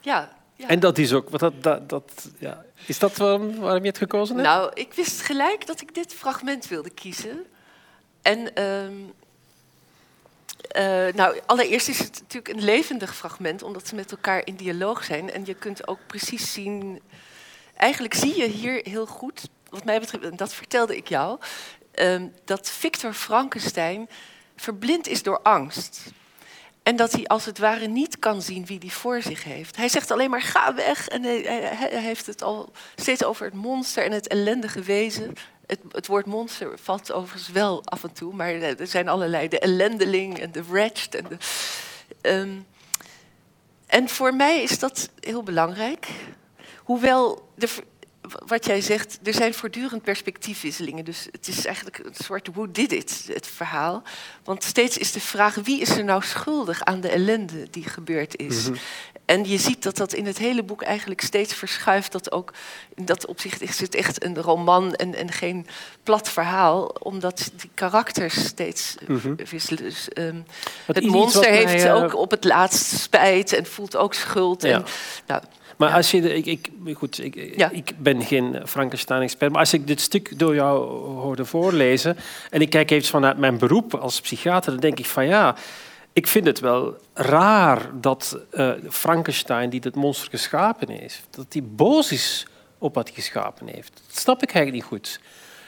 [0.00, 0.68] Ja, ja.
[0.68, 1.38] En dat is ook.
[1.38, 2.64] Dat, dat, ja.
[2.86, 4.48] Is dat waarom, waarom je het gekozen hebt?
[4.48, 7.46] Nou, ik wist gelijk dat ik dit fragment wilde kiezen.
[8.22, 8.92] En ehm,
[10.68, 15.04] eh, nou, allereerst is het natuurlijk een levendig fragment, omdat ze met elkaar in dialoog
[15.04, 15.32] zijn.
[15.32, 17.00] En je kunt ook precies zien.
[17.76, 21.38] Eigenlijk zie je hier heel goed, wat mij betreft, en dat vertelde ik jou,
[21.90, 24.08] ehm, dat Victor Frankenstein
[24.56, 26.00] verblind is door angst.
[26.86, 29.76] En dat hij als het ware niet kan zien wie hij voor zich heeft.
[29.76, 31.08] Hij zegt alleen maar ga weg.
[31.08, 35.32] En hij, heeft het al steeds over het monster en het ellendige wezen.
[35.66, 38.34] Het, het woord monster valt overigens wel af en toe.
[38.34, 39.48] Maar er zijn allerlei.
[39.48, 41.14] De ellendeling en de wretched.
[41.14, 41.36] En, de,
[42.20, 42.60] Ehm,
[43.86, 46.08] en voor mij is dat heel belangrijk.
[46.84, 47.68] Hoewel, de,
[48.46, 51.04] wat jij zegt, er zijn voortdurend perspectiefwisselingen.
[51.04, 54.02] Dus het is eigenlijk een soort who did it, het verhaal.
[54.44, 58.36] Want steeds is de vraag, wie is er nou schuldig aan de ellende die gebeurd
[58.36, 58.68] is?
[58.68, 58.78] Mhm.
[59.24, 62.12] En je ziet dat dat in het hele boek eigenlijk steeds verschuift.
[62.12, 62.52] Dat ook
[62.94, 65.66] in dat opzicht is het echt een roman en, en geen
[66.02, 66.84] plat verhaal.
[66.84, 69.34] Omdat die karakters steeds eh, Mhm.
[69.50, 69.82] wisselen.
[69.82, 70.40] Dus, ehm,
[70.86, 74.62] het monster mij, heeft eh, ook op het laatst spijt en voelt ook schuld.
[74.62, 74.74] Ja.
[74.74, 74.84] En,
[75.26, 75.42] nou,
[75.76, 77.36] Maar als je, de- ik, ik, goed, ik,
[77.70, 82.16] ik ben geen Frankenstein-expert, maar als ik dit stuk door jou hoorde voorlezen
[82.50, 85.56] en ik kijk even vanuit mijn beroep als psychiater, dan denk ik van ja,
[86.12, 91.62] ik vind het wel raar dat eh, Frankenstein, die dit monster geschapen heeft, dat hij
[91.64, 92.46] boos is
[92.78, 94.02] op wat hij geschapen heeft.
[94.06, 95.20] Dat snap ik eigenlijk niet goed.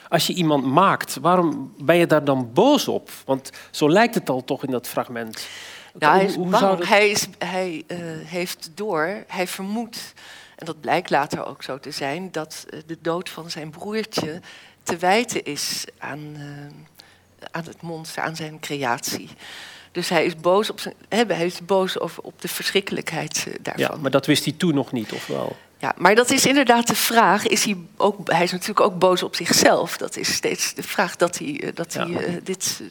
[0.09, 3.09] Als je iemand maakt, waarom ben je daar dan boos op?
[3.25, 5.47] Want zo lijkt het al toch in dat fragment.
[5.99, 6.77] Nou, hij is hoe bang.
[6.77, 10.13] dat- Hij, is, hij eh, heeft door, hij vermoedt,
[10.55, 14.41] en dat blijkt later ook zo te zijn, dat eh, de dood van zijn broertje
[14.83, 19.29] te wijten is aan, eh, aan het monster, aan zijn creatie.
[19.91, 23.83] Dus hij is boos op, zijn, hij is boos over, op de verschrikkelijkheid daarvan.
[23.95, 25.55] Ja, maar dat wist hij toen nog niet, of wel?
[25.77, 27.47] Ja, maar dat is inderdaad de vraag.
[27.47, 29.97] Is hij, ook, hij is natuurlijk ook boos op zichzelf.
[29.97, 32.81] Dat is steeds de vraag dat hij, dat hij dit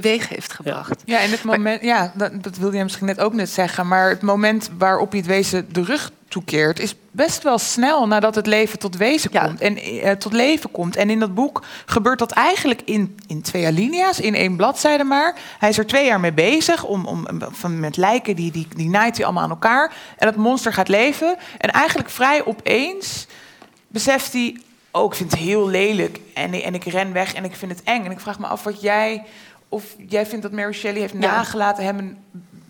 [0.00, 1.02] teweeg heeft gebracht.
[1.04, 4.08] Ja, en het moment, ja, dat, dat wilde je misschien net ook net zeggen, maar
[4.08, 8.46] het moment waarop je het wezen de rug toekeert, is best wel snel nadat het
[8.46, 10.96] leven tot wezen komt en eh, tot leven komt.
[10.96, 15.34] En in dat boek gebeurt dat eigenlijk in, in twee alinea's, in één bladzijde maar.
[15.58, 18.88] Hij is er twee jaar mee bezig om, om van, met lijken, die, die, die
[18.88, 19.92] naait hij allemaal aan elkaar.
[20.18, 21.36] En het monster gaat leven.
[21.58, 23.26] En eigenlijk vrij opeens
[23.88, 26.20] beseft hij, oh, ik vind het heel lelijk.
[26.34, 28.04] En, en ik ren weg en ik vind het eng.
[28.04, 29.24] En ik vraag me af wat jij,
[29.74, 31.18] of jij vindt dat Mary Shelley heeft Ja.
[31.18, 32.18] nagelaten hem een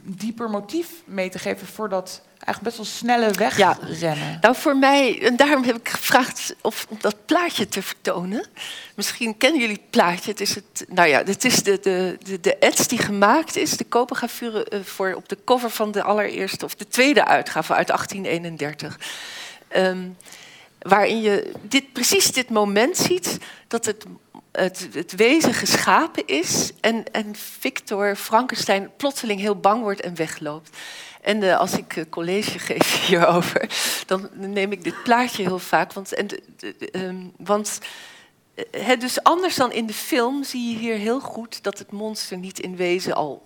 [0.03, 4.38] dieper motief mee te geven voor dat eigenlijk best wel snelle wegrennen.
[4.40, 8.47] Nou, voor mij, en daarom heb ik gevraagd of, om dat plaatje te vertonen.
[8.95, 10.31] Misschien kennen jullie het plaatje.
[10.31, 13.77] Het is, het, nou ja, het is de, de, de, de ets die gemaakt is,
[13.77, 17.87] de kopengravure eh, voor op de cover van de allereerste of de tweede uitgave uit
[17.87, 18.99] 1831.
[19.69, 20.09] Ehm,
[20.79, 23.38] waarin je dit, precies dit moment ziet
[23.69, 24.05] dat het,
[24.61, 30.77] het, het wezen geschapen is en, en Victor Frankenstein plotseling heel bang wordt en wegloopt.
[31.21, 33.71] En eh, als ik eh, college geef hierover,
[34.07, 35.93] dan neem ik dit plaatje heel vaak.
[35.93, 36.29] Want, en,
[36.93, 37.79] ehm, want
[38.71, 42.38] eh, dus anders dan in de film zie je hier heel goed dat het monster
[42.38, 43.43] niet in wezen al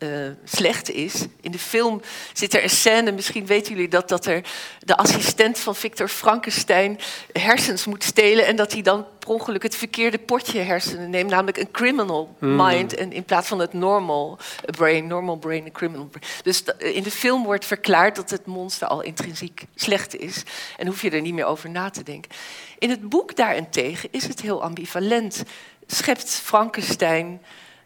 [0.00, 0.08] eh,
[0.44, 1.26] slecht is.
[1.40, 2.00] In de film
[2.32, 4.44] zit er een scène, misschien weten jullie dat, dat er
[4.78, 6.98] de assistent van Victor Frankenstein
[7.32, 11.56] hersens moet stelen en dat hij dan per ongeluk het verkeerde potje hersenen neemt, namelijk
[11.56, 12.56] een criminal Hmm.
[12.56, 16.26] mind en in plaats van het normal brain, normal brain en criminal brain.
[16.42, 20.42] Dus in de film wordt verklaard dat het monster al intrinsiek slecht is
[20.76, 22.30] en hoef je er niet meer over na te denken.
[22.78, 25.42] In het boek daarentegen is het heel ambivalent.
[25.86, 27.40] Schept Frankenstein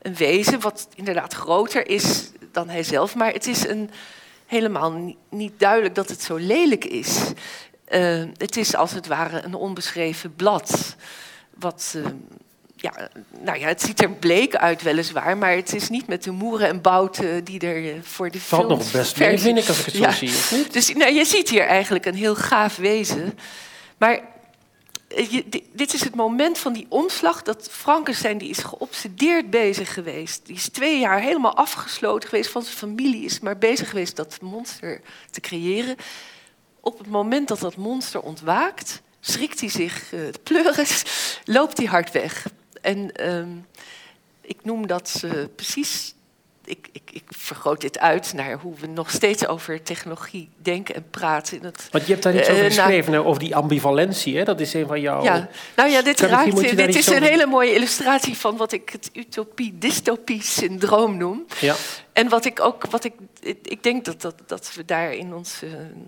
[0.05, 3.91] een wezen wat inderdaad groter is dan hij zelf, maar het is een,
[4.47, 7.19] helemaal ni- niet duidelijk dat het zo lelijk is.
[7.85, 10.97] Eh, het is als het ware een onbeschreven blad.
[11.55, 12.11] Wat, eh,
[12.77, 13.09] ja,
[13.41, 16.69] nou ja, het ziet er bleek uit weliswaar, maar het is niet met de moeren
[16.69, 19.85] en bouten die er eh, voor de Valt nog best mee, vind ik, als ik
[19.85, 20.73] het zo zie, niet?
[20.73, 23.39] Dus nou, je ziet hier eigenlijk een heel gaaf wezen.
[23.99, 24.21] Maar
[25.15, 30.47] di- dit is het moment van die omslag dat Frankenstein die is geobsedeerd bezig geweest.
[30.47, 34.39] Die is twee jaar helemaal afgesloten geweest van zijn familie, is maar bezig geweest dat
[34.41, 35.01] monster
[35.31, 35.97] te creëren.
[36.81, 41.03] Op het moment dat dat monster ontwaakt, schrikt hij zich eh, de pleuris,
[41.45, 42.47] loopt hij hard weg.
[42.81, 43.49] En ehm,
[44.41, 46.15] ik noem dat eh, precies.
[46.65, 51.05] Ik, ik, ik vergroot dit uit naar hoe we nog steeds over technologie denken en
[51.11, 51.57] praten.
[51.57, 54.37] In het, Want je hebt daar iets eh, over nou, geschreven, over die ambivalentie.
[54.37, 54.45] Hè?
[54.45, 55.23] Dat is een van jouw...
[55.23, 59.11] ja, nou ja, dit, raakt, dit is een hele mooie illustratie van wat ik het
[59.13, 61.47] utopie-dystopie-syndroom noem.
[61.61, 61.75] Ja.
[62.13, 63.13] En wat ik ook, wat ik,
[63.63, 65.67] ik denk dat, dat, dat we daar in onze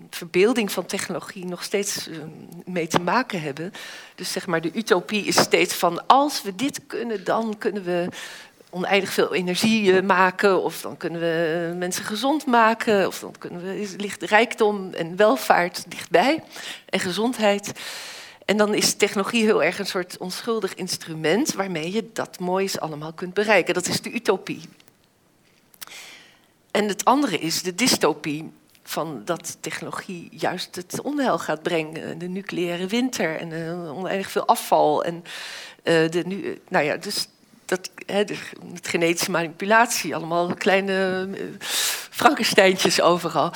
[0.09, 2.17] verbeelding van technologie nog steeds eh,
[2.65, 3.71] mee te maken hebben.
[4.15, 8.07] Dus zeg maar, de utopie is steeds van als we dit kunnen, dan kunnen we
[8.69, 13.35] oneindig veel energie eh, maken, of dan kunnen we eh, mensen gezond maken, of dan
[13.37, 16.43] kunnen we, ligt rijkdom en welvaart dichtbij
[16.89, 17.71] en gezondheid.
[18.45, 23.13] En dan is technologie heel erg een soort onschuldig instrument waarmee je dat moois allemaal
[23.13, 23.73] kunt bereiken.
[23.73, 24.61] Dat is de utopie.
[26.71, 28.51] En het andere is de dystopie.
[28.83, 32.17] Van dat technologie juist het onheil gaat brengen.
[32.17, 35.03] De nucleaire winter en eh, oneindig veel afval.
[35.03, 35.23] En
[35.83, 37.27] de nu, nou ja, dus
[37.67, 38.37] dat, hè, de,
[38.73, 41.39] met genetische manipulatie, allemaal kleine eh,
[42.09, 43.53] Frankensteintjes overal.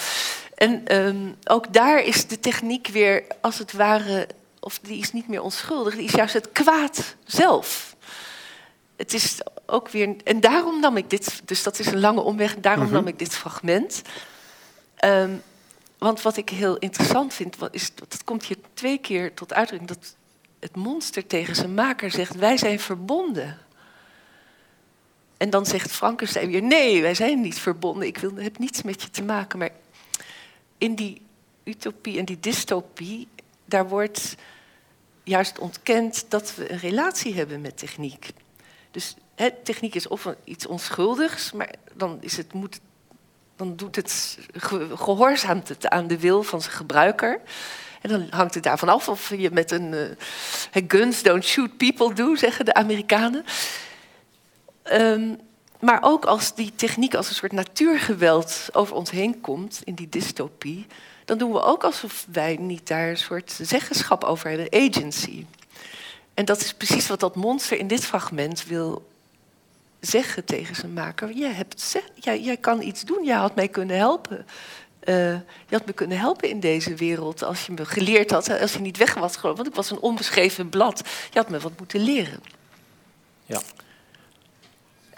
[0.55, 4.27] En ehm, ook daar is de techniek weer, als het ware,
[4.59, 7.95] of die is niet meer onschuldig, die is juist het kwaad zelf.
[8.95, 10.15] Het is ook weer.
[10.23, 11.41] En daarom nam ik dit.
[11.45, 12.55] Dus dat is een lange omweg.
[12.55, 12.93] Daarom Mhm.
[12.93, 14.01] nam ik dit fragment.
[14.95, 15.31] Ehm,
[15.97, 19.89] want wat ik heel interessant vind, wat is, dat komt hier twee keer tot uitdrukking.
[19.89, 20.15] Dat
[20.59, 23.57] het monster tegen zijn maker zegt: Wij zijn verbonden.
[25.41, 28.07] En dan zegt Frankenstein weer: Nee, wij zijn niet verbonden.
[28.07, 29.59] Ik wil, heb niets met je te maken.
[29.59, 29.69] Maar
[30.77, 31.21] in die
[31.63, 33.27] utopie en die dystopie,
[33.65, 34.35] daar wordt
[35.23, 38.31] juist ontkend dat we een relatie hebben met techniek.
[38.91, 39.15] Dus
[39.63, 42.79] techniek is of iets onschuldigs, maar dan, is het, moet,
[43.55, 47.39] dan doet het, ge- gehoorzaamt het aan de wil van zijn gebruiker.
[48.01, 49.93] En dan hangt het daarvan af of je met een
[50.71, 53.45] eh, guns don't shoot people doet, zeggen de Amerikanen.
[54.83, 55.35] Ehm,
[55.79, 60.09] maar ook als die techniek als een soort natuurgeweld over ons heen komt in die
[60.09, 60.87] dystopie,
[61.25, 65.45] dan doen we ook alsof wij niet daar een soort zeggenschap over hebben, agency.
[66.33, 69.09] En dat is precies wat dat monster in dit fragment wil
[69.99, 71.31] zeggen tegen zijn maker.
[71.31, 74.45] Jij, hebt, jij, jij kan iets doen, jij had mij kunnen helpen.
[74.99, 78.73] Eh, je had me kunnen helpen in deze wereld als je me geleerd had, als
[78.73, 79.41] je niet weg was.
[79.41, 81.01] Want ik was een onbeschreven blad.
[81.31, 82.39] Je had me wat moeten leren.
[83.45, 83.61] Ja.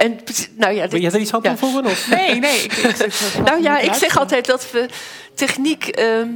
[0.04, 0.20] En,
[0.58, 1.50] nou ja, Wil er iets aan ja.
[1.56, 1.86] toevoegen?
[1.86, 2.10] Of?
[2.10, 2.62] Nee, nee.
[2.64, 4.88] Ik, ik- Nou ja, ik- zeg altijd dat we
[5.34, 5.88] techniek.
[5.88, 6.28] ehm,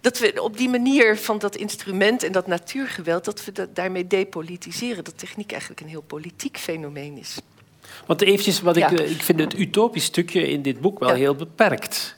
[0.00, 3.24] dat we op die manier van dat instrument en dat natuurgeweld.
[3.24, 5.04] dat we dat daarmee depolitiseren.
[5.04, 7.36] Dat techniek eigenlijk een heel politiek fenomeen is.
[8.06, 8.88] Want eventjes, wat Ja.
[8.90, 11.14] ik, eh, ik vind het utopisch stukje in dit boek wel Ja.
[11.14, 12.16] heel beperkt.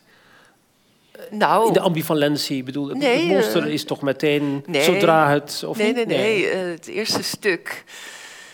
[1.30, 1.66] Nou.
[1.66, 4.82] In de ambivalentie, bedoel, het- Nee, het monster eh, is toch meteen Nee.
[4.82, 5.62] zodra het...
[5.66, 6.06] Of nee, niet?
[6.06, 7.84] nee, nee, eh, het eerste stuk.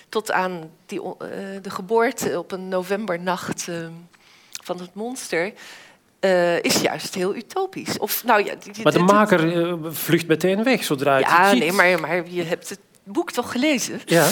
[0.09, 1.29] Tot aan die, eh,
[1.63, 3.77] de geboorte op een novembernacht eh,
[4.65, 5.53] van het monster.
[6.21, 7.99] eh, is juist heel utopisch.
[7.99, 11.59] Of, nou, ja, Maar de maker vlucht meteen weg zodra hij Ja, het ziet.
[11.59, 14.01] nee, maar, maar je hebt het boek toch gelezen?
[14.05, 14.29] Ja.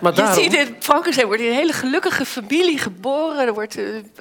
[0.00, 3.46] Maar je daarom- ziet in Frankenstein wordt in een hele gelukkige familie geboren.
[3.46, 3.74] Er wordt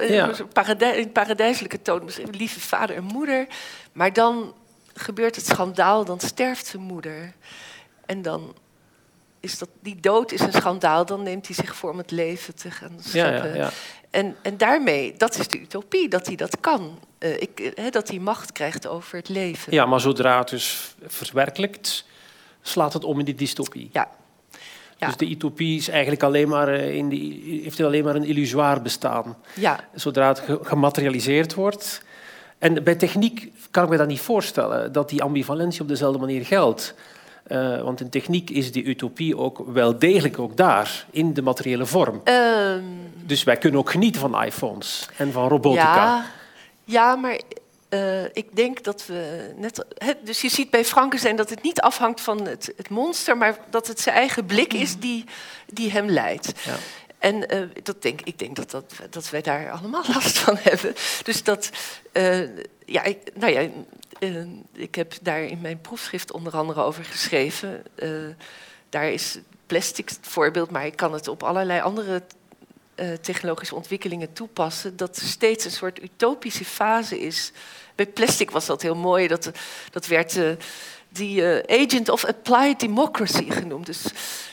[0.07, 0.29] Ja.
[0.29, 3.47] een paradij- in paradijselijke toon beschreven, lieve vader en moeder.
[3.91, 4.53] Maar dan
[4.93, 7.33] gebeurt het schandaal, dan sterft zijn moeder.
[8.05, 8.55] En dan
[9.39, 12.55] is dat, die dood is een schandaal, dan neemt hij zich voor om het leven
[12.55, 13.49] te gaan Ja, scheppen.
[13.49, 13.69] ja, ja.
[14.09, 16.99] En, en daarmee, dat is de utopie, dat hij dat kan.
[17.17, 19.73] Eh, ik, eh, dat hij macht krijgt over het leven.
[19.73, 22.05] Ja, maar zodra het dus verwerkelijkt,
[22.61, 23.89] slaat het om in die dystopie.
[23.93, 24.09] Ja.
[24.97, 28.81] Dus de utopie is eigenlijk alleen maar eh, in die, heeft alleen maar een illusoir
[28.81, 29.37] bestaan.
[29.55, 29.79] Ja.
[29.95, 32.01] Zodra het ge- gematerialiseerd wordt.
[32.57, 36.45] En bij techniek kan ik me dat niet voorstellen, dat die ambivalentie op dezelfde manier
[36.45, 36.93] geldt.
[37.43, 41.85] Eh, want in techniek is die utopie ook wel degelijk ook daar, in de materiële
[41.85, 42.21] vorm.
[42.23, 42.83] Ehm,
[43.25, 45.95] Dus wij kunnen ook genieten van iPhones en van robotica.
[45.95, 46.25] Ja,
[46.83, 47.39] ja maar
[47.89, 49.85] eh, ik denk dat we net.
[50.23, 53.87] dus je ziet bij Frankenstein dat het niet afhangt van het, het monster, maar dat
[53.87, 55.25] het zijn eigen blik is die,
[55.67, 56.53] die hem leidt.
[56.65, 56.75] Ja.
[57.19, 60.93] En eh, dat denk, ik denk dat, dat, dat wij daar allemaal last van hebben.
[61.23, 61.69] Dus dat,
[62.85, 63.69] ja, ik, nou ja,
[64.19, 67.83] eh, ik heb daar in mijn proefschrift onder andere over geschreven.
[67.95, 68.09] Eh,
[68.89, 72.23] daar is plastic het voorbeeld, maar ik kan het op allerlei andere
[72.99, 77.51] eh, technologische ontwikkelingen toepassen, dat er steeds een soort utopische fase is.
[77.95, 79.51] Bij plastic was dat heel mooi, dat,
[79.91, 80.51] dat werd eh,
[81.09, 83.85] die eh, agent of applied democracy genoemd.
[83.85, 84.05] Dus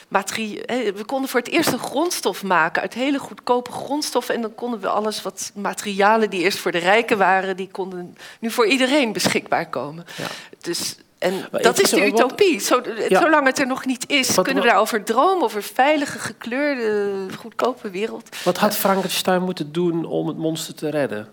[0.09, 4.79] we konden voor het eerst een grondstof maken uit hele goedkope grondstoffen en dan konden
[4.79, 9.13] we alles wat materialen die eerst voor de rijken waren, die konden nu voor iedereen
[9.13, 10.05] beschikbaar komen.
[10.61, 12.59] Dus, en Maar dat is de utopie.
[12.59, 13.19] Zo, Ja.
[13.19, 17.89] Zolang het er nog niet is, Wat- kunnen we daarover dromen, over veilige, gekleurde, goedkope
[17.89, 18.35] wereld.
[18.43, 21.27] Wat had Frankenstein moeten doen om het monster te redden?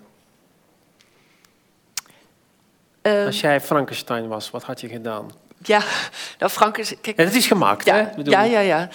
[3.05, 5.31] Ehm, Als jij Frankenstein was, wat had je gedaan?
[5.59, 5.83] Ja,
[6.39, 6.95] nou Frank is...
[7.01, 8.23] Kijk, is gemaakt, ja, hè?
[8.23, 8.89] Ja, ja, ja.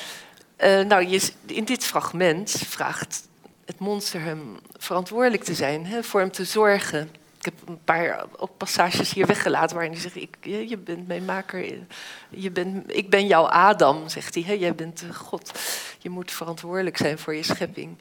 [0.56, 3.28] Eh, nou, je, in dit fragment vraagt
[3.66, 7.10] het monster hem verantwoordelijk te zijn, hè, voor hem te zorgen.
[7.38, 11.26] Ik heb een paar ook passages hier weggelaten waarin hij zegt: ik, je bent mijn
[11.26, 11.78] maker,
[12.30, 14.44] je bent, ik ben jouw Adam, zegt hij.
[14.44, 15.60] Hè, jij bent God.
[16.00, 17.98] Je moet verantwoordelijk zijn voor je schepping.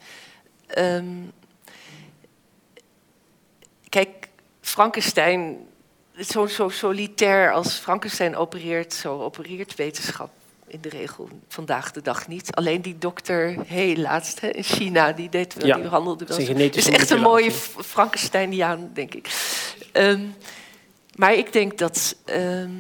[0.67, 1.07] Ehm,
[3.89, 4.29] kijk,
[4.61, 5.68] Frankenstein,
[6.27, 10.31] zo, zo solitair als Frankenstein opereert, zo opereert wetenschap
[10.67, 12.55] in de regel vandaag de dag niet.
[12.55, 16.37] Alleen die dokter, hey, laatst hè, in China, die deed wel, Ja, die handelde wel.
[16.37, 17.51] genetische is echt een mooie
[17.85, 19.29] Frankensteiniaan, denk ik.
[19.93, 20.27] Ehm,
[21.15, 22.71] maar ik denk dat ehm,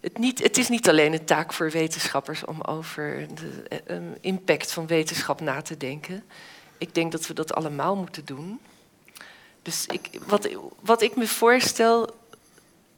[0.00, 4.04] het, niet, het is niet alleen een taak voor wetenschappers om over de eh, ehm,
[4.20, 6.24] impact van wetenschap na te denken.
[6.78, 8.60] Ik denk dat we dat allemaal moeten doen.
[9.62, 10.48] Dus ik, wat,
[10.80, 12.14] wat ik me voorstel,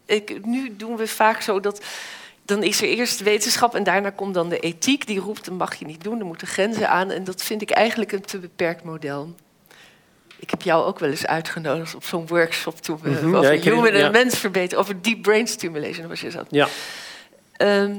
[0.07, 1.85] ik, nu doen we vaak zo dat.
[2.45, 5.07] Dan is er eerst wetenschap en daarna komt dan de ethiek.
[5.07, 7.11] Die roept, dat mag je niet doen, er moeten grenzen aan.
[7.11, 9.35] En dat vind ik eigenlijk een te beperkt model.
[10.39, 13.51] Ik heb jou ook wel eens uitgenodigd op zo'n workshop toen we Mhm, ja, over
[13.51, 14.07] herinner- human ja.
[14.07, 16.47] en mens verbeteren, over deep brain stimulation was je zat.
[16.51, 16.69] Ja.
[17.57, 17.95] Ehm,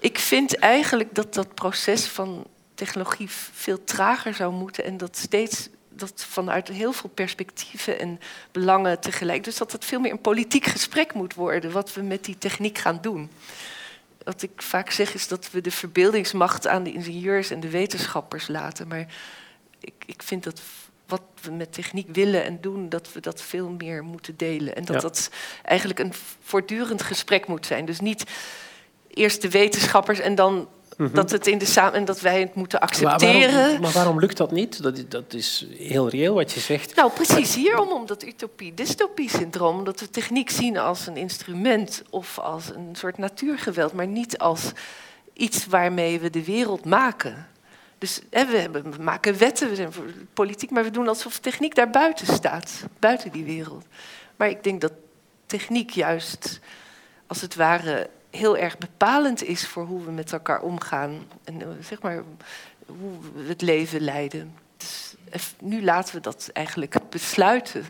[0.00, 5.68] ik vind eigenlijk dat dat proces van technologie veel trager zou moeten en dat steeds
[6.10, 8.20] dat vanuit heel veel perspectieven en
[8.52, 9.44] belangen tegelijk.
[9.44, 12.78] Dus dat het veel meer een politiek gesprek moet worden wat we met die techniek
[12.78, 13.30] gaan doen.
[14.24, 18.48] Wat ik vaak zeg is dat we de verbeeldingsmacht aan de ingenieurs en de wetenschappers
[18.48, 18.88] laten.
[18.88, 19.06] Maar
[19.80, 20.62] ik, ik vind dat
[21.06, 24.76] wat we met techniek willen en doen, dat we dat veel meer moeten delen.
[24.76, 25.00] En dat Ja.
[25.00, 25.30] dat
[25.62, 26.12] eigenlijk een
[26.42, 27.84] voortdurend gesprek moet zijn.
[27.84, 28.24] Dus niet
[29.08, 31.14] eerst de wetenschappers en dan Mhm.
[31.14, 33.54] dat, het in de samen en dat wij het moeten Maar accepteren.
[33.54, 34.82] waarom, maar waarom lukt dat niet?
[34.82, 36.94] Dat, is- dat is heel reëel wat je zegt.
[36.94, 39.78] Nou, precies hierom, om dat utopie-dystopie-syndroom.
[39.78, 44.72] Omdat we techniek zien als een instrument of als een soort natuurgeweld, maar niet als
[45.32, 47.46] iets waarmee we de wereld maken.
[47.98, 51.38] Dus hè, we, hebben, we maken wetten, we zijn voor politiek, maar we doen alsof
[51.38, 53.84] techniek daar buiten staat, buiten die wereld.
[54.36, 54.92] Maar ik denk dat
[55.46, 56.60] techniek juist,
[57.26, 61.68] als het ware, heel erg bepalend is voor hoe we met elkaar omgaan en eh,
[61.80, 62.22] zeg maar
[62.86, 64.54] hoe we het leven leiden.
[65.32, 67.84] Eff- nu laten we dat eigenlijk besluiten.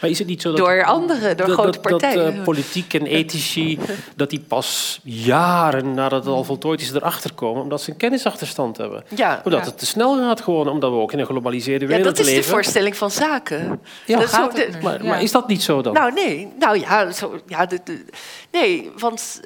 [0.00, 0.58] Maar is het niet zo dat...
[0.58, 2.36] Door anderen, door dat, grote dat, dat, partijen.
[2.36, 3.78] eh, politiek en ethici,
[4.16, 8.76] dat die pas jaren nadat het al voltooid is erachter komen, omdat ze een kennisachterstand
[8.76, 9.04] hebben.
[9.14, 9.66] Ja, Omdat ja.
[9.66, 12.26] het te snel gaat gewoon, omdat we ook in een geglobaliseerde Ja, wereld dat is
[12.26, 12.50] de leven.
[12.50, 13.80] voorstelling van zaken.
[14.06, 14.70] Ja, Dat gaat de-?
[14.82, 15.08] Maar, ja.
[15.08, 15.92] maar is dat niet zo dan?
[15.92, 16.52] Nou, nee.
[16.58, 18.04] Nou ja, zo, ja de, de-
[18.52, 19.40] nee, want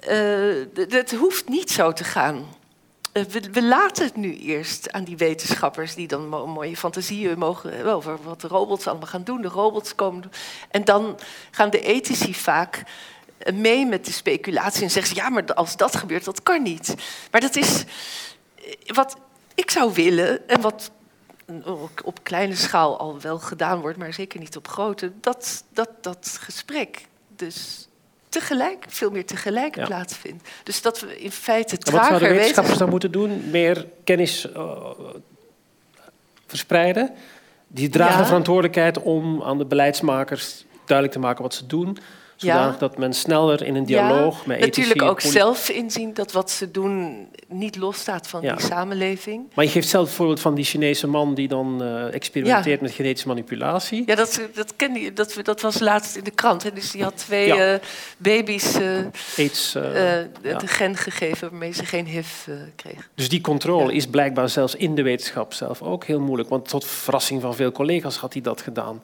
[0.00, 0.16] eh,
[0.74, 2.44] d- het hoeft niet zo te gaan.
[3.18, 7.38] Eh, we, we laten het nu eerst aan die wetenschappers die dan mo- mooie fantasieën
[7.38, 9.42] mogen hebben over wat de robots allemaal gaan doen.
[9.42, 10.30] De robots komen.
[10.70, 11.18] En dan
[11.50, 12.82] gaan de ethici vaak
[13.38, 16.62] eh, mee met de speculatie en zeggen ze: ja, maar als dat gebeurt, dat kan
[16.62, 16.94] niet.
[17.30, 17.84] Maar dat is
[18.54, 19.16] eh, wat
[19.54, 20.90] ik zou willen en wat
[22.04, 26.38] op kleine schaal al wel gedaan wordt, maar zeker niet op grote, dat dat, dat
[26.40, 27.87] gesprek dus
[28.28, 29.86] tegelijk, veel meer tegelijk Ja.
[29.86, 30.48] plaatsvindt.
[30.62, 32.78] Dus dat we in feite En wat zouden trager wetenschappers weten.
[32.78, 33.50] dan moeten doen?
[33.50, 34.90] Meer kennis eh,
[36.46, 37.10] verspreiden?
[37.68, 38.20] Die dragen Ja.
[38.20, 41.98] de verantwoordelijkheid om aan de beleidsmakers duidelijk te maken wat ze doen.
[42.38, 42.78] Zodanig Ja.
[42.78, 44.80] dat men sneller in een dialoog ja, met ethici...
[44.80, 48.54] natuurlijk ook zelf inzien dat wat ze doen niet losstaat van Ja.
[48.54, 49.50] die samenleving.
[49.54, 52.90] Maar je geeft zelf het voorbeeld van die Chinese man die dan eh, experimenteert met
[52.90, 54.02] genetische manipulatie.
[54.06, 56.62] Ja, dat, dat, ken je, dat, dat was laatst in de krant.
[56.62, 56.72] Hè.
[56.72, 57.80] Dus die had twee eh,
[58.16, 58.76] baby's
[59.36, 59.80] AIDS, ja.
[60.58, 63.04] de gen gegeven waarmee ze geen HIV kregen.
[63.14, 66.48] Dus die controle is blijkbaar zelfs in de wetenschap zelf ook heel moeilijk.
[66.48, 69.02] Want tot verrassing van veel collega's had hij dat gedaan.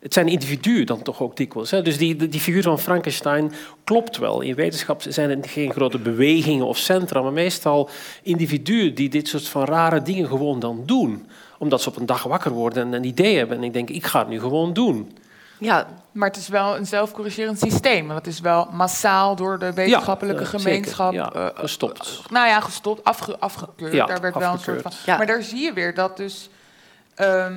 [0.00, 1.70] Het zijn individuen dan toch ook dikwijls.
[1.70, 1.82] Hè?
[1.82, 3.52] Dus die, die, figuur van Frankenstein
[3.84, 4.40] klopt wel.
[4.40, 7.88] In wetenschap zijn het geen grote bewegingen of centra, maar meestal
[8.22, 11.28] individuen die dit soort van rare dingen gewoon dan doen.
[11.58, 13.56] Omdat ze op een dag wakker worden en een idee hebben.
[13.56, 15.16] En ik denk, ik ga het nu gewoon doen.
[15.58, 18.06] Ja, Maar het is wel een zelfcorrigerend systeem.
[18.06, 22.22] Want het is wel massaal door de wetenschappelijke eh, gemeenschap Ja, eh, gestopt.
[22.30, 23.92] nou ja, gestopt, afge, afgekeurd.
[23.92, 24.92] Ja, Daar werd wel een soort van.
[25.06, 26.48] Maar daar zie je weer dat dus.
[27.14, 27.54] ehm,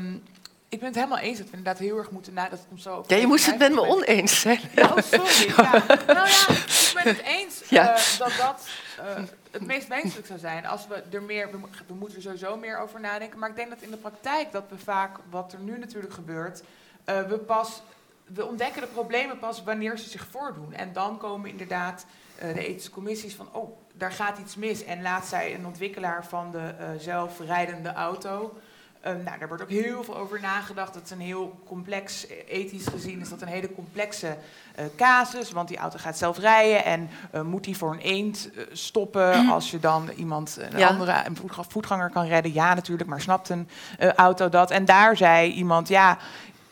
[0.73, 2.57] ik ben het helemaal eens dat we inderdaad heel erg moeten nadenken.
[2.57, 4.59] Dat het om zo ja, je moest het met me oneens zijn.
[4.75, 5.53] Ja, oh, sorry.
[5.57, 5.71] Ja.
[6.13, 8.67] Nou ja, ik ben het eens eh, dat dat
[8.97, 10.65] eh, het meest wenselijk zou zijn.
[10.65, 13.39] Als we er meer, we, mo- we moeten er sowieso meer over nadenken.
[13.39, 16.63] Maar ik denk dat in de praktijk dat we vaak, wat er nu natuurlijk gebeurt,
[17.03, 17.81] eh, we pas,
[18.25, 20.73] we ontdekken de problemen pas wanneer ze zich voordoen.
[20.73, 22.05] En dan komen inderdaad
[22.39, 24.83] de ethische commissies van, oh, daar gaat iets mis.
[24.83, 28.57] En laat zij een ontwikkelaar van de zelfrijdende auto.
[29.03, 30.93] Eh, nou, daar wordt ook heel veel over nagedacht.
[30.93, 34.37] Dat is een heel complex, eh, ethisch gezien is dat een hele complexe
[34.75, 35.51] eh, casus.
[35.51, 39.71] Want die auto gaat zelf rijden en eh, moet die voor een eend stoppen als
[39.71, 40.87] je dan iemand, een Ja.
[40.87, 42.53] andere een voetga- voetganger kan redden.
[42.53, 43.67] Ja, natuurlijk, maar snapt een
[44.15, 44.71] auto dat?
[44.71, 46.17] En daar zei iemand, ja,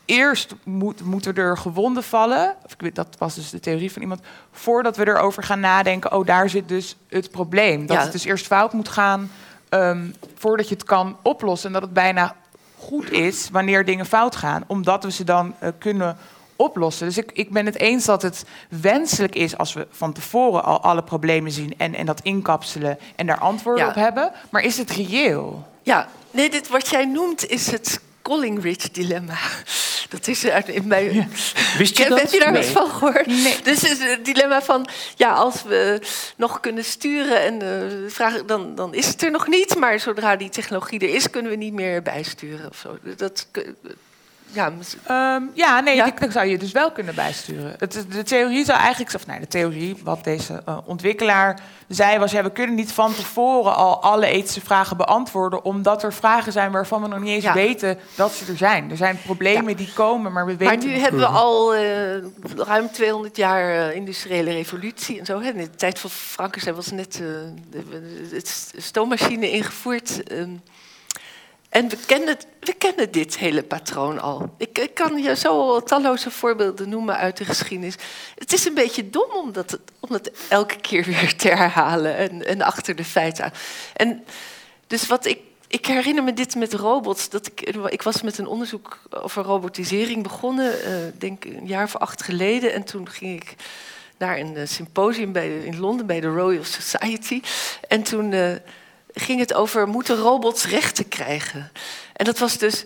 [0.04, 2.54] eerst moet, moeten er gewonden vallen.
[2.64, 4.20] Of ik weet, dat was dus de theorie van iemand.
[4.50, 7.86] Voordat we erover gaan nadenken, oh, daar zit dus het probleem.
[7.86, 8.02] Dat Ja.
[8.02, 9.30] het dus eerst fout moet gaan
[9.72, 11.66] ehm, voordat je het kan oplossen.
[11.66, 12.34] En dat het bijna
[12.78, 16.16] goed is wanneer dingen fout gaan, omdat we ze dan eh, kunnen
[16.56, 17.06] oplossen.
[17.06, 20.82] Dus ik, ik ben het eens dat het wenselijk is als we van tevoren al
[20.82, 23.90] alle problemen zien en, en dat inkapselen en daar antwoorden Ja.
[23.90, 24.32] op hebben.
[24.50, 25.66] Maar is het reëel?
[25.82, 28.00] Ja, nee, dit, wat jij noemt is het
[28.36, 29.38] Collingridge-dilemma.
[30.08, 31.30] Dat is uit in mijn.
[31.78, 32.20] Wist je Heb- dat?
[32.20, 32.62] Heb je daar Nee.
[32.62, 33.26] van gehoord?
[33.26, 33.56] Nee.
[33.62, 36.00] Dus het is het dilemma van, ja, als we
[36.36, 39.76] nog kunnen sturen en eh, vragen, dan, dan is het er nog niet.
[39.76, 42.98] Maar zodra die technologie er is, kunnen we niet meer bijsturen of zo.
[43.16, 43.46] Dat,
[44.52, 44.72] ja,
[45.06, 46.10] Ehm, ja, nee, Ja.
[46.18, 47.74] dat zou je dus wel kunnen bijsturen.
[47.78, 52.32] Het, de theorie zou eigenlijk, of nee, de theorie, wat deze eh, ontwikkelaar zei, was:
[52.32, 56.72] ja, we kunnen niet van tevoren al alle ethische vragen beantwoorden, omdat er vragen zijn
[56.72, 57.52] waarvan we nog niet eens Ja.
[57.54, 58.90] weten dat ze er zijn.
[58.90, 60.78] Er zijn problemen die komen, maar we weten.
[60.78, 61.82] Maar nu hebben we al eh,
[62.56, 65.40] ruim 200 jaar eh, industriële revolutie en zo.
[65.40, 65.48] Hè.
[65.50, 70.22] In de tijd van Frankenstein was net de, de- ingevoerd.
[70.22, 70.50] ehm.
[71.72, 74.54] En we kennen, we kennen dit hele patroon al.
[74.58, 77.94] Ik, ik kan je zo talloze voorbeelden noemen uit de geschiedenis.
[78.38, 79.78] Het is een beetje dom om dat,
[80.48, 83.52] elke keer weer te herhalen en, en achter de feiten.
[83.92, 84.24] En
[84.86, 85.38] dus wat ik
[85.72, 87.28] ik herinner me dit met robots.
[87.28, 91.96] Dat ik, ik was met een onderzoek over robotisering begonnen, eh, denk een jaar of
[91.96, 92.72] acht geleden.
[92.72, 93.54] En toen ging ik
[94.18, 97.40] naar een eh, symposium bij, in Londen bij de Royal Society.
[97.88, 98.54] En toen eh,
[99.14, 101.72] ging het over moeten robots rechten krijgen.
[102.12, 102.84] En dat was dus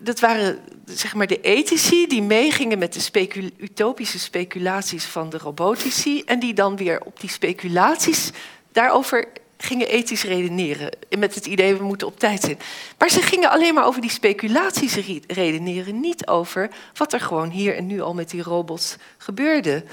[0.00, 6.22] dat waren zeg maar de ethici die meegingen met de utopische speculaties van de robotici.
[6.22, 8.30] En die dan weer op die speculaties
[8.72, 10.96] daarover gingen ethisch redeneren.
[11.18, 12.58] Met het idee, we moeten op tijd zijn.
[12.98, 16.00] Maar ze gingen alleen maar over die speculaties re- redeneren.
[16.00, 19.84] Niet over wat er gewoon hier en nu al met die robots gebeurde.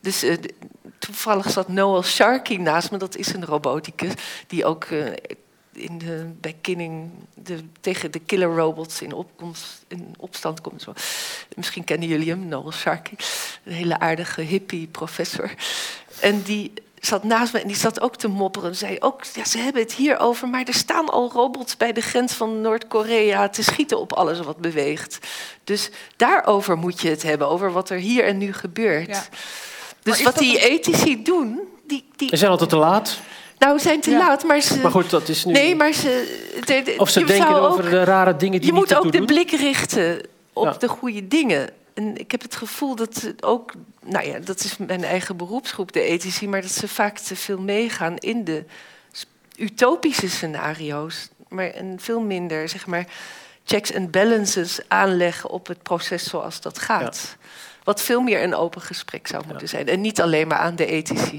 [0.00, 0.36] Dus eh,
[1.00, 2.98] toevallig zat Noel Sharkey naast me.
[2.98, 4.12] Dat is een roboticus
[4.46, 5.06] die ook eh,
[5.72, 10.82] in de, bij Kinning de, tegen de killer robots in, opkomst, in opstand komt.
[10.82, 10.92] Zo.
[11.56, 13.18] Misschien kennen jullie hem, Noel Sharkey.
[13.64, 15.54] Een hele aardige hippie professor.
[16.20, 18.68] En die zat naast me en die zat ook te mopperen.
[18.68, 21.92] En zei ook, ja, ze hebben het hier over, maar er staan al robots bij
[21.92, 25.18] de grens van Noord-Korea te schieten op alles wat beweegt.
[25.64, 29.06] Dus daarover moet je het hebben, over wat er hier en nu gebeurt.
[29.06, 29.24] Ja.
[30.10, 33.18] Dus wat die een- ethici doen, die, die We zijn altijd te laat.
[33.58, 34.18] nou, we zijn te Ja.
[34.18, 34.78] laat, maar ze...
[34.78, 35.52] Maar goed, dat is nu...
[35.52, 36.38] Nee, maar ze...
[36.64, 39.16] de- de- Of ze denken over ook- de rare dingen die Je moet ook de
[39.18, 39.26] doen.
[39.26, 40.20] blik richten
[40.52, 40.72] op Ja.
[40.72, 41.68] de goede dingen.
[41.94, 43.72] En ik heb het gevoel dat ook...
[44.04, 46.48] Nou ja, dat is mijn eigen beroepsgroep, de ethici...
[46.48, 48.64] maar dat ze vaak te veel meegaan in de
[49.56, 51.28] utopische scenario's...
[51.48, 53.06] maar en veel minder, zeg maar...
[53.64, 57.36] checks and balances aanleggen op het proces zoals dat gaat.
[57.90, 59.88] Wat veel meer een open gesprek zou moeten zijn.
[59.88, 61.38] En niet alleen maar aan de ethici.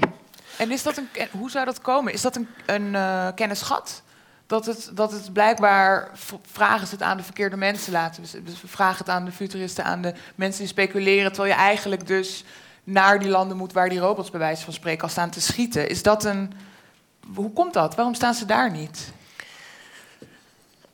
[0.58, 2.12] En is dat een, en hoe zou dat komen?
[2.12, 4.02] Is dat een, een eh, kennisgat?
[4.46, 6.10] dat het, dat het blijkbaar
[6.52, 8.22] vragen ze het aan de verkeerde mensen laten.
[8.22, 11.32] we- Dus we vragen het aan de futuristen, aan de mensen die speculeren.
[11.32, 12.44] Terwijl je eigenlijk dus
[12.84, 15.88] naar die landen moet waar die robots bij wijze van spreken al staan te schieten.
[15.88, 16.52] Is dat een.
[17.34, 17.94] Hoe komt dat?
[17.94, 19.12] Waarom staan ze daar niet?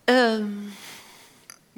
[0.04, 0.46] Ehm,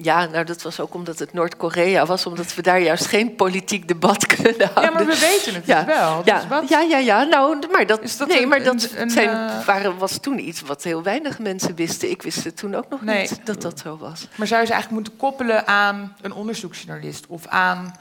[0.02, 3.88] ja, nou dat was ook omdat het Noord-Korea was, omdat we daar juist geen politiek
[3.88, 4.82] debat kunnen houden.
[4.82, 6.22] Ja, maar we weten het Ja, dus wel.
[6.24, 7.22] Ja, Dus wat- ja, ja, ja.
[7.22, 10.38] Nou, maar dat, dat nee, een- maar dat een- een, zijn, eh, waren, was toen
[10.48, 12.10] iets wat heel weinig mensen wisten.
[12.10, 13.20] Ik wist het toen ook nog Nee.
[13.20, 14.26] niet dat dat zo was.
[14.34, 17.94] Maar zou je ze eigenlijk moeten koppelen aan een onderzoeksjournalist of aan.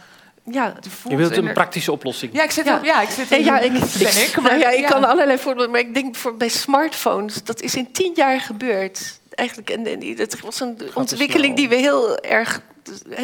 [0.52, 0.74] Ja,
[1.10, 2.34] Je wilt een praktische oplossing.
[2.34, 2.84] Ja, ik zit op.
[2.84, 3.38] Ja, ik zit op.
[3.46, 4.32] ja, ik, ben ik.
[4.36, 4.88] nou maar- ja, ik ja.
[4.88, 9.20] kan allerlei voorbeelden, maar ik denk voor, bij smartphones, dat is in tien jaar gebeurd.
[9.40, 12.62] Eigenlijk, en, en het was een ontwikkeling die we heel erg,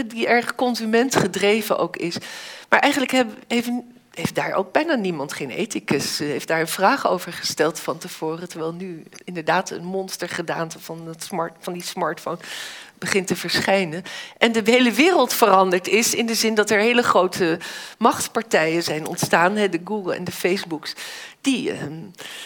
[0.08, 2.18] die erg consumentgedreven ook is.
[2.70, 3.70] Maar eigenlijk heb, heeft,
[4.12, 7.98] heeft daar ook bijna niemand, geen ethicus, eh, heeft daar een vraag over gesteld van
[7.98, 8.50] tevoren.
[8.50, 12.38] Terwijl nu inderdaad een monstergedaante van, het smart, van die smartphone
[13.06, 14.04] begint te verschijnen.
[14.38, 17.58] En de hele wereld veranderd is in de zin dat er hele grote
[17.98, 20.94] machtspartijen zijn ontstaan, hè, de Google en de Facebooks,
[21.42, 21.94] die ehm,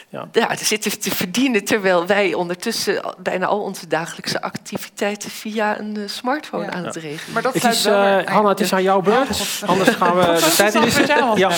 [0.10, 0.28] Ja.
[0.32, 0.55] ja.
[0.55, 6.64] zitten te verdienen terwijl wij ondertussen bijna al onze dagelijkse activiteiten via een eh, smartphone
[6.64, 6.72] Ja.
[6.72, 7.34] aan het regelen.
[7.34, 9.28] Maar dat Het is, eh, Hanna, het is aan jouw beurt.
[9.60, 9.70] God.
[9.70, 11.49] Anders gaan we de tijd in Ja.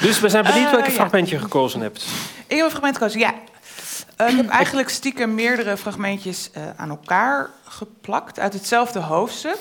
[0.00, 0.90] Dus we zijn benieuwd Eh, welk ja.
[0.92, 2.02] fragment je gekozen hebt.
[2.46, 3.34] Ik heb een fragment gekozen, ja.
[4.18, 9.58] Eh, ik heb eigenlijk stiekem meerdere fragmentjes eh, aan elkaar geplakt uit hetzelfde hoofdstuk.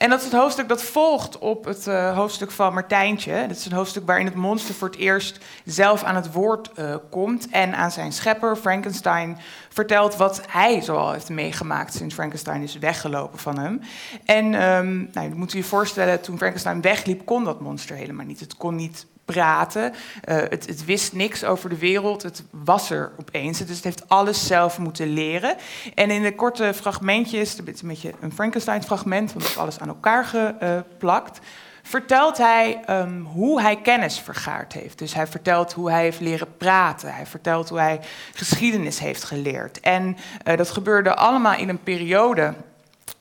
[0.00, 3.44] En dat is het hoofdstuk dat volgt op het eh, hoofdstuk van Martijntje.
[3.48, 6.94] Dat is een hoofdstuk waarin het monster voor het eerst zelf aan het woord eh,
[7.10, 7.48] komt.
[7.50, 9.38] En aan zijn schepper, Frankenstein,
[9.68, 13.80] vertelt wat hij zoal heeft meegemaakt sinds Frankenstein is weggelopen van hem.
[14.24, 18.40] En ehm nou, je moet je voorstellen, toen Frankenstein wegliep, kon dat monster helemaal niet.
[18.40, 19.92] Het kon niet praten.
[20.24, 22.22] Eh, het, het wist niks over de wereld.
[22.22, 23.58] Het was er opeens.
[23.58, 25.56] Dus het heeft alles zelf moeten leren.
[25.94, 29.78] En in de korte fraagmentjes, het is een beetje een Frankenstein-fragment, want het is alles
[29.78, 31.40] aan elkaar geplakt.
[31.82, 34.98] Vertelt hij ehm, hoe hij kennis vergaard heeft.
[34.98, 37.14] Dus hij vertelt hoe hij heeft leren praten.
[37.14, 38.00] Hij vertelt hoe hij
[38.34, 39.80] geschiedenis heeft geleerd.
[39.80, 42.54] En eh, dat gebeurde allemaal in een periode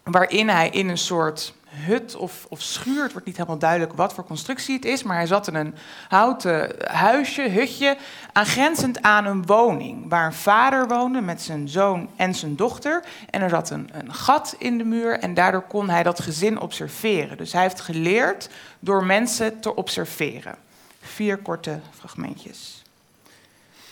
[0.03, 4.13] waarin hij in een soort hut of, of schuur, het wordt niet helemaal duidelijk wat
[4.13, 5.75] voor constructie het is, maar hij zat in een
[6.07, 7.97] houten huisje, hutje,
[8.33, 13.03] aangrenzend aan een woning waar een vader woonde met zijn zoon en zijn dochter.
[13.29, 16.59] En er zat een, een gat in de muur en daardoor kon hij dat gezin
[16.59, 17.37] observeren.
[17.37, 18.49] Dus hij heeft geleerd
[18.79, 20.55] door mensen te observeren.
[21.01, 22.83] Vier korte fragmentjes.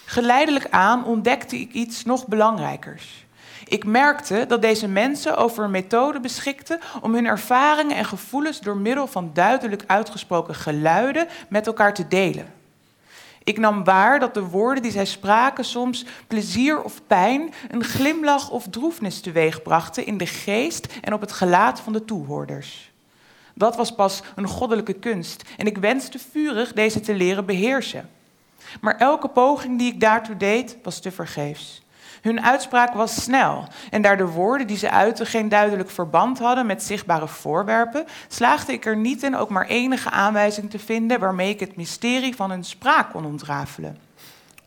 [0.06, 3.26] Geleidelijk aan ontdekte ik iets nog belangrijkers.
[3.68, 8.78] Ik merkte dat deze mensen over een methode beschikten om hun ervaringen en gevoelens door
[8.78, 12.54] middel van duidelijk uitgesproken geluiden met elkaar te delen.
[13.44, 18.50] Ik nam waar dat de woorden die zij spraken soms plezier of pijn, een glimlach
[18.50, 22.92] of droefnis teweegbrachten in de geest en op het gelaat van de toehoorders.
[23.54, 28.10] Dat was pas een goddelijke kunst en ik wenste vurig deze te leren beheersen.
[28.82, 31.82] Maar elke poging die ik daartoe deed was tevergeefs.
[32.22, 36.66] Hun uitspraak was snel en daar de woorden die ze uitten geen duidelijk verband hadden
[36.66, 41.50] met zichtbare voorwerpen, slaagde ik er niet in ook maar enige aanwijzing te vinden waarmee
[41.50, 43.98] ik het mysterie van hun spraak kon ontrafelen.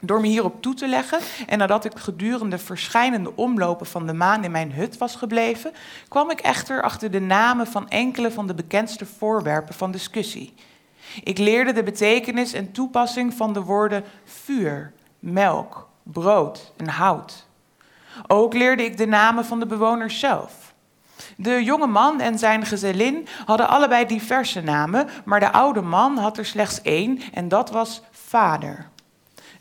[0.02, 4.44] Door me hierop toe te leggen en nadat ik gedurende verschijnende omlopen van de maan
[4.44, 5.72] in mijn hut was gebleven,
[6.08, 10.54] kwam ik echter achter de namen van enkele van de bekendste voorwerpen van discussie.
[11.24, 17.46] Ik leerde de betekenis en toepassing van de woorden vuur, melk, brood en hout.
[18.26, 20.74] Ook leerde ik de namen van de bewoners zelf.
[21.36, 26.38] De jonge man en zijn gezellin hadden allebei diverse namen, maar de oude man had
[26.38, 28.88] er slechts één en dat was vader.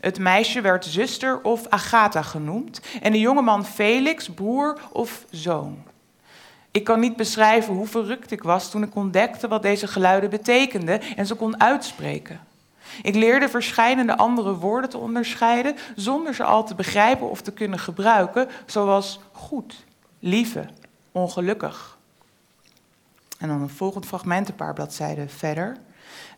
[0.00, 5.82] Het meisje werd zuster of Agatha genoemd en de jonge man Felix broer of zoon.
[6.70, 11.00] Ik kan niet beschrijven hoe verrukt ik was toen ik ontdekte wat deze geluiden betekenden
[11.00, 12.40] en ze kon uitspreken.
[13.02, 17.78] Ik leerde verschillende andere woorden te onderscheiden zonder ze al te begrijpen of te kunnen
[17.78, 19.84] gebruiken, zoals goed,
[20.18, 20.64] lieve,
[21.12, 21.98] ongelukkig.
[23.38, 25.76] En dan een volgend fragment, een paar bladzijden verder.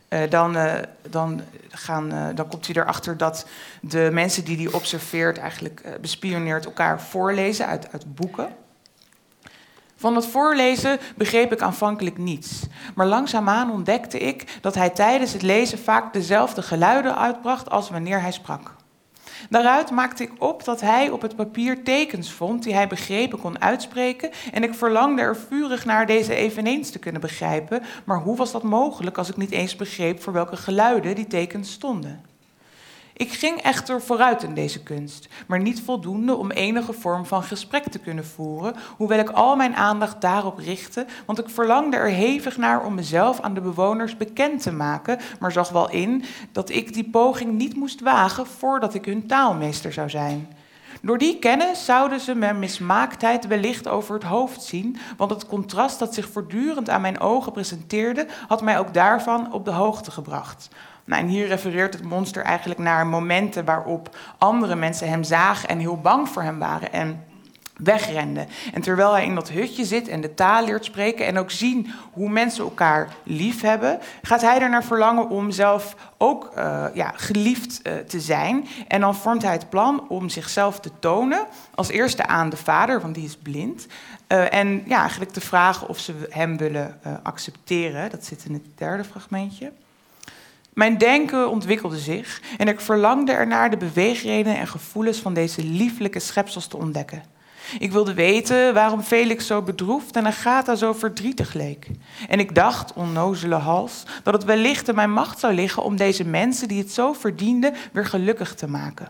[0.09, 0.73] Uh, dan, uh,
[1.09, 3.47] dan, gaan, uh, dan komt hij erachter dat
[3.81, 8.55] de mensen die hij observeert, eigenlijk bespioneert, elkaar voorlezen uit, uit boeken.
[10.03, 12.67] Van het voorlezen begreep ik aanvankelijk niets.
[12.95, 18.21] Maar langzaamaan ontdekte ik dat hij tijdens het lezen vaak dezelfde geluiden uitbracht als wanneer
[18.21, 18.75] hij sprak.
[19.49, 23.61] Daaruit maakte ik op dat hij op het papier tekens vond die hij begrepen kon
[23.61, 28.51] uitspreken en ik verlangde er vurig naar deze eveneens te kunnen begrijpen, maar hoe was
[28.51, 32.32] dat mogelijk als ik niet eens begreep voor welke geluiden die tekens stonden?
[33.15, 37.83] Ik ging echter vooruit in deze kunst, maar niet voldoende om enige vorm van gesprek
[37.83, 42.57] te kunnen voeren, hoewel ik al mijn aandacht daarop richtte, want ik verlangde er hevig
[42.57, 46.93] naar om mezelf aan de bewoners bekend te maken, maar zag wel in dat ik
[46.93, 50.47] die poging niet moest wagen voordat ik hun taalmeester zou zijn.
[51.01, 55.99] Door die kennis zouden ze mijn mismaaktheid wellicht over het hoofd zien, want het contrast
[55.99, 60.69] dat zich voortdurend aan mijn ogen presenteerde, had mij ook daarvan op de hoogte gebracht.
[61.05, 65.79] Nou, en hier refereert het monster eigenlijk naar momenten waarop andere mensen hem zagen en
[65.79, 67.23] heel bang voor hem waren en
[67.73, 68.47] wegrenden.
[68.73, 71.91] En terwijl hij in dat hutje zit en de taal leert spreken en ook zien
[72.11, 77.79] hoe mensen elkaar lief hebben, gaat hij ernaar verlangen om zelf ook uh, ja, geliefd
[77.83, 78.67] uh, te zijn.
[78.87, 81.45] En dan vormt hij het plan om zichzelf te tonen,
[81.75, 83.87] als eerste aan de vader, want die is blind.
[84.27, 88.09] Uh, en ja, eigenlijk te vragen of ze hem willen accepteren.
[88.09, 89.71] Dat zit in het derde fragmentje.
[90.73, 96.19] Mijn denken ontwikkelde zich en ik verlangde ernaar de beweegredenen en gevoelens van deze lieflijke
[96.19, 97.23] schepsels te ontdekken.
[97.79, 101.87] Ik wilde weten waarom Felix zo bedroefd en Agatha zo verdrietig leek.
[102.29, 106.25] En ik dacht, onnozele hals, dat het wellicht in mijn macht zou liggen om deze
[106.25, 109.07] mensen die het zo verdienden weer gelukkig te maken.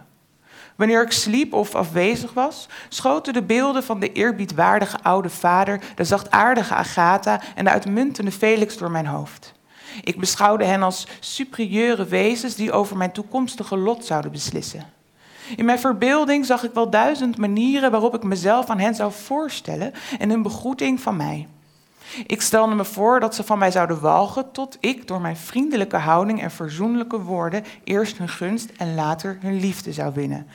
[0.76, 6.03] Wanneer ik sliep of afwezig was, schoten de beelden van de eerbiedwaardige oude vader, de
[6.03, 9.53] zachtaardige Agatha en de uitmuntende Felix door mijn hoofd.
[10.04, 14.91] Ik beschouwde hen als superieure wezens die over mijn toekomstige lot zouden beslissen.
[15.56, 19.94] In mijn verbeelding zag ik wel duizend manieren waarop ik mezelf aan hen zou voorstellen
[20.20, 21.48] en hun begroeting van mij.
[22.28, 25.98] Ik stelde me voor dat ze van mij zouden walgen tot ik door mijn vriendelijke
[25.98, 30.48] houding en verzoenlijke woorden eerst hun gunst en later hun liefde zou winnen.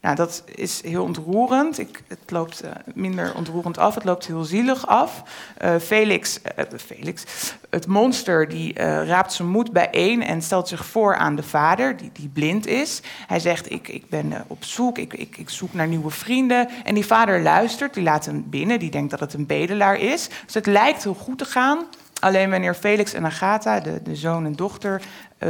[0.00, 1.78] Nou, dat is heel ontroerend.
[1.78, 5.22] Ik, het loopt uh, minder ontroerend af, het loopt heel zielig af.
[5.64, 7.24] Uh, Felix, uh, Felix,
[7.70, 12.10] het monster, die raapt zijn moed bijeen en stelt zich voor aan de vader, die,
[12.12, 13.02] die blind is.
[13.26, 16.68] Hij zegt, ik, ik ben op zoek, ik, ik, ik zoek naar nieuwe vrienden.
[16.84, 20.28] En die vader luistert, die laat hem binnen, die denkt dat het een bedelaar is.
[20.44, 21.78] Dus het lijkt heel goed te gaan.
[22.20, 25.02] Alleen wanneer Felix en Agatha, de, de zoon en dochter,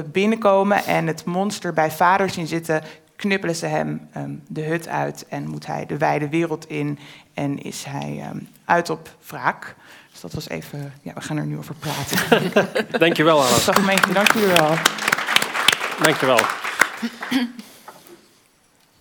[0.05, 2.82] binnenkomen en het monster bij vader zien zitten,
[3.19, 6.99] knippelen ze hem um, de hut uit en moet hij de wijde wereld in
[7.35, 9.75] en is hij um, uit op wraak.
[10.11, 12.53] Dus dat was even, ja, we gaan er nu over praten.
[12.99, 13.55] Dankjewel, Anna.
[13.55, 14.75] Fragmentje, dankjewel.
[16.03, 16.41] Dankjewel.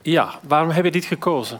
[0.01, 1.59] Ja, waarom heb je dit gekozen?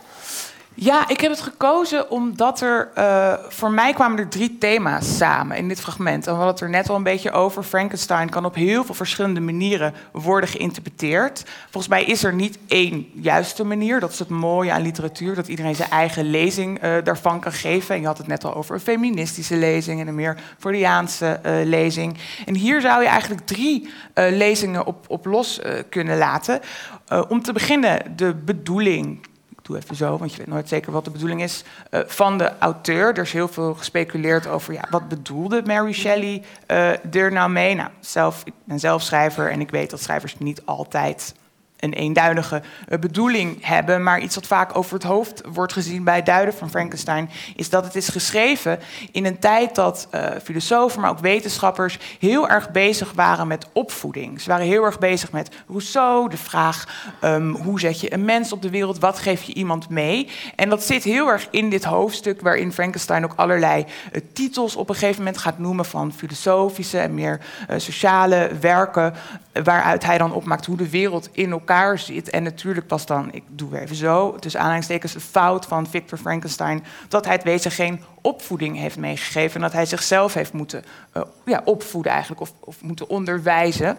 [0.79, 5.57] Ja, ik heb het gekozen omdat er uh, voor mij kwamen er drie thema's samen
[5.57, 6.27] in dit fragment.
[6.27, 7.63] En we hadden het er net al een beetje over.
[7.63, 11.43] Frankenstein kan op heel veel verschillende manieren worden geïnterpreteerd.
[11.69, 13.99] Volgens mij is er niet één juiste manier.
[13.99, 17.95] Dat is het mooie aan literatuur, dat iedereen zijn eigen lezing uh, daarvan kan geven.
[17.95, 21.51] En je had het net al over een feministische lezing en een meer Freudiaanse uh,
[21.63, 22.17] lezing.
[22.45, 26.59] En hier zou je eigenlijk drie lezingen op, op los kunnen laten.
[27.27, 29.19] om te beginnen de bedoeling
[29.75, 33.07] even zo, want je weet nooit zeker wat de bedoeling is, uh, van de auteur.
[33.07, 37.75] Er is heel veel gespeculeerd over ja, wat bedoelde Mary Shelley uh, er nou mee.
[37.75, 41.33] Nou, zelf, ik ben zelf schrijver en ik weet dat schrijvers niet altijd
[41.77, 46.15] een eenduidige uh, bedoeling hebben, maar iets wat vaak over het hoofd wordt gezien bij
[46.15, 48.79] het duiden van Frankenstein, is dat het is geschreven
[49.11, 54.41] in een tijd dat uh, filosofen, maar ook wetenschappers heel erg bezig waren met opvoeding.
[54.41, 58.51] Ze waren heel erg bezig met Rousseau, de vraag um, hoe zet je een mens
[58.51, 60.29] op de wereld, wat geef je iemand mee.
[60.55, 64.89] En dat zit heel erg in dit hoofdstuk waarin Frankenstein ook allerlei uh, titels op
[64.89, 67.39] een gegeven moment gaat noemen van filosofische en meer
[67.77, 69.13] sociale werken,
[69.63, 72.29] waaruit hij dan opmaakt hoe de wereld in elkaar elkaar zit.
[72.29, 76.17] En natuurlijk pas dan, ik doe weer even zo, tussen aanhalingstekens de fout van Victor
[76.17, 80.83] Frankenstein, dat hij het wezen geen opvoeding heeft meegegeven en dat hij zichzelf heeft moeten
[81.17, 83.97] uh, ja, opvoeden eigenlijk, of, of moeten onderwijzen.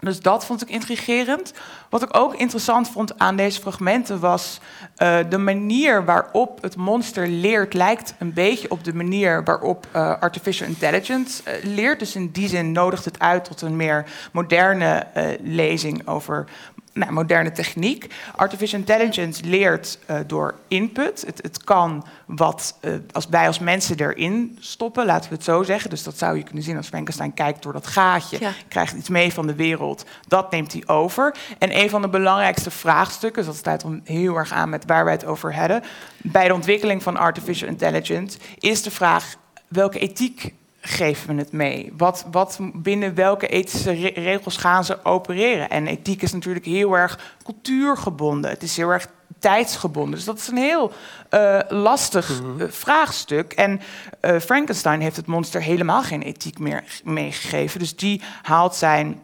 [0.00, 1.52] Dus dat vond ik intrigerend.
[1.90, 4.60] Wat ik ook interessant vond aan deze fragmenten was
[4.98, 10.14] uh, de manier waarop het monster leert, lijkt een beetje op de manier waarop uh,
[10.20, 11.98] artificial intelligence leert.
[11.98, 15.06] Dus in die zin nodigt het uit tot een meer moderne
[15.42, 16.44] lezing over
[16.92, 18.14] nou, moderne techniek.
[18.36, 21.24] Artificial intelligence leert uh, door input.
[21.26, 25.62] Het, het kan wat uh, als wij als mensen erin stoppen, laten we het zo
[25.62, 25.90] zeggen.
[25.90, 28.52] Dus dat zou je kunnen zien als Frankenstein kijkt door dat gaatje, ja.
[28.68, 30.04] krijgt iets mee van de wereld.
[30.28, 31.34] Dat neemt hij over.
[31.58, 35.04] En een van de belangrijkste vraagstukken, dus dat sluit dan heel erg aan met waar
[35.04, 35.82] wij het over hebben,
[36.16, 39.34] bij de ontwikkeling van artificial intelligence, is de vraag
[39.68, 41.92] welke ethiek geven we het mee?
[41.96, 45.70] Wat, wat binnen welke ethische re regels gaan ze opereren?
[45.70, 48.50] En ethiek is natuurlijk heel erg cultuurgebonden.
[48.50, 49.08] Het is heel erg
[49.38, 50.14] tijdsgebonden.
[50.14, 50.92] Dus dat is een heel
[51.30, 53.52] uh, lastig uh, vraagstuk.
[53.52, 53.80] En
[54.20, 57.78] uh, Frankenstein heeft het monster helemaal geen ethiek meer meegegeven.
[57.78, 59.20] Dus die haalt zijn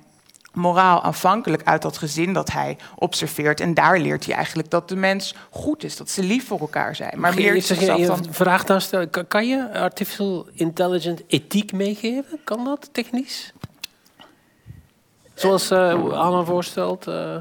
[0.53, 3.61] moraal aanvankelijk uit dat gezin dat hij observeert.
[3.61, 6.97] En daar leert hij eigenlijk dat de mens goed is, dat ze lief voor elkaar
[6.97, 7.21] zijn.
[7.21, 8.27] Maar leert zichzelf een dan...
[8.31, 9.11] vraag dan stellen?
[9.29, 12.41] Kan, je artificial intelligent ethiek meegeven?
[12.45, 13.53] Kan dat technisch?
[15.35, 17.07] Zoals eh Anna voorstelt.
[17.07, 17.37] eh,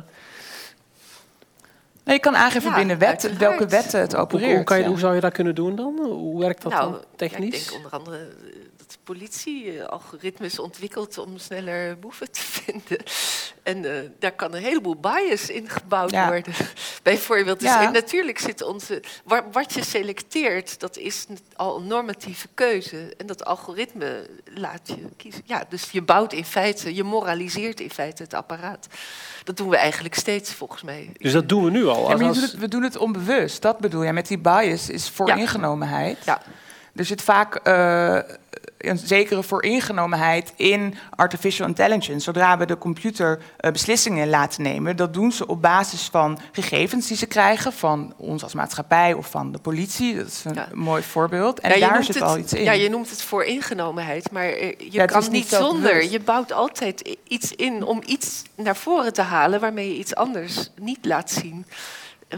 [2.04, 3.40] je kan aangeven Ja, binnen wet, uiteraard.
[3.40, 4.56] welke wetten het hoe, opereert.
[4.56, 4.90] hoe, kan je, ja.
[4.90, 6.00] hoe zou je dat kunnen doen dan?
[6.04, 7.64] Hoe werkt dat nou, dan ja, technisch?
[7.64, 12.98] ik denk onder andere eh, dat de politie algoritmes ontwikkelt om sneller boeven te vinden.
[13.64, 16.28] En eh, daar kan een heleboel bias in gebouwd Ja.
[16.28, 16.54] worden.
[17.04, 17.86] Bijvoorbeeld, dus Ja.
[17.86, 19.04] en natuurlijk zit onze.
[19.24, 21.26] wa- Wat je selecteert, dat is
[21.56, 23.14] al een normatieve keuze.
[23.18, 25.42] En dat algoritme laat je kiezen.
[25.46, 28.88] Ja, dus je bouwt in feite, je moraliseert in feite het apparaat.
[29.44, 31.10] Dat doen we eigenlijk steeds volgens mij.
[31.18, 31.96] Dus dat doen we nu al.
[31.96, 34.14] Ja, Als, maar je als- doet het- we doen het onbewust, dat bedoel je.
[34.14, 36.18] Met die bias is vooringenomenheid.
[36.26, 36.42] Ja.
[36.96, 38.18] Er zit vaak eh,
[38.78, 42.20] een zekere vooringenomenheid in artificial intelligence.
[42.20, 47.08] Zodra we de computer eh, beslissingen laten nemen, dat doen ze op basis van gegevens
[47.08, 50.16] die ze krijgen van ons als maatschappij of van de politie.
[50.16, 50.68] Dat is een Ja.
[50.74, 51.60] mooi voorbeeld.
[51.60, 52.64] En Ja, daar zit het- al iets in.
[52.64, 56.10] Ja, je noemt het vooringenomenheid, maar eh, je Ja, kan niet niet zo zonder.
[56.12, 60.70] Je bouwt altijd iets in om iets naar voren te halen waarmee je iets anders
[60.82, 61.66] niet laat zien.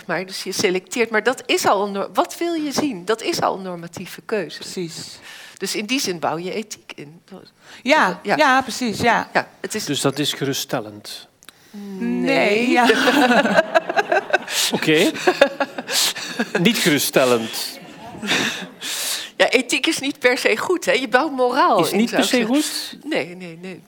[0.06, 2.08] Maar dus je selecteert, maar dat is al een.
[2.14, 3.06] Wat wil je zien?
[3.06, 4.60] Dat is al een normatieve keuze.
[4.60, 5.20] Precies.
[5.60, 7.22] Dus in die zin bouw je ethiek in.
[7.84, 8.36] Ja, Ja.
[8.36, 8.62] ja.
[8.62, 9.00] precies.
[9.00, 9.30] Ja.
[9.34, 9.86] Ja, het is.
[9.86, 11.28] dus dat is geruststellend.
[12.00, 12.70] Nee.
[12.70, 12.90] ja.
[14.76, 15.12] Oké.
[16.60, 17.80] Niet geruststellend.
[19.38, 20.92] Ja, ethiek is niet per se goed, hè?
[20.92, 21.80] Je bouwt moraal.
[21.86, 22.98] Is niet per se goed?
[23.04, 23.82] Nee, nee, nee.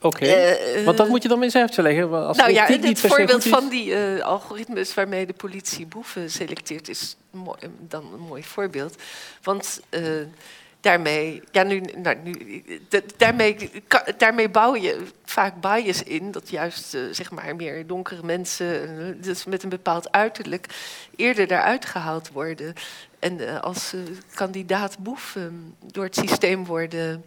[0.00, 0.24] Oké.
[0.26, 2.26] Eh, Want dat moet je dan eens uitleggen.
[2.26, 4.94] Als nou ja, ethiek het niet per se voorbeeld goed is- van die eh, algoritmes
[4.94, 8.94] waarmee de politie boeven selecteert is mooi, dan een mooi voorbeeld.
[9.42, 10.02] Want eh,
[10.84, 13.70] daarmee, ja, nu, nou, nu, da- daarmee,
[14.16, 19.22] daarmee bouw je vaak bias in dat juist eh, zeg maar meer donkere mensen, eh,
[19.24, 20.66] dus met een bepaald uiterlijk,
[21.16, 22.74] eerder daaruit gehaald worden.
[23.18, 23.94] En eh, als
[24.34, 25.42] kandidaat boef eh,
[25.92, 27.24] door het systeem worden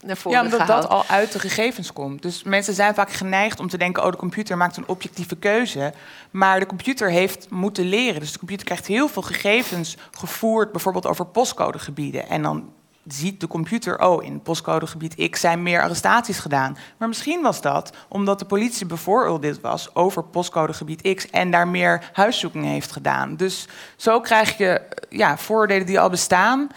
[0.00, 0.82] naar voren Ja, omdat gehaald.
[0.82, 2.22] dat al uit de gegevens komt.
[2.22, 5.92] Dus mensen zijn vaak geneigd om te denken: oh, de computer maakt een objectieve keuze.
[6.30, 8.20] Maar de computer heeft moeten leren.
[8.20, 12.28] Dus de computer krijgt heel veel gegevens gevoerd, bijvoorbeeld over postcodegebieden.
[12.28, 12.72] En dan
[13.06, 16.76] ziet de computer: oh, in postcodegebied X zijn meer arrestaties gedaan.
[16.98, 22.10] Maar misschien was dat omdat de politie bevooroordeeld was over postcodegebied X en daar meer
[22.12, 23.36] huiszoekingen heeft gedaan.
[23.36, 26.68] Dus zo krijg je ja, voordelen die al bestaan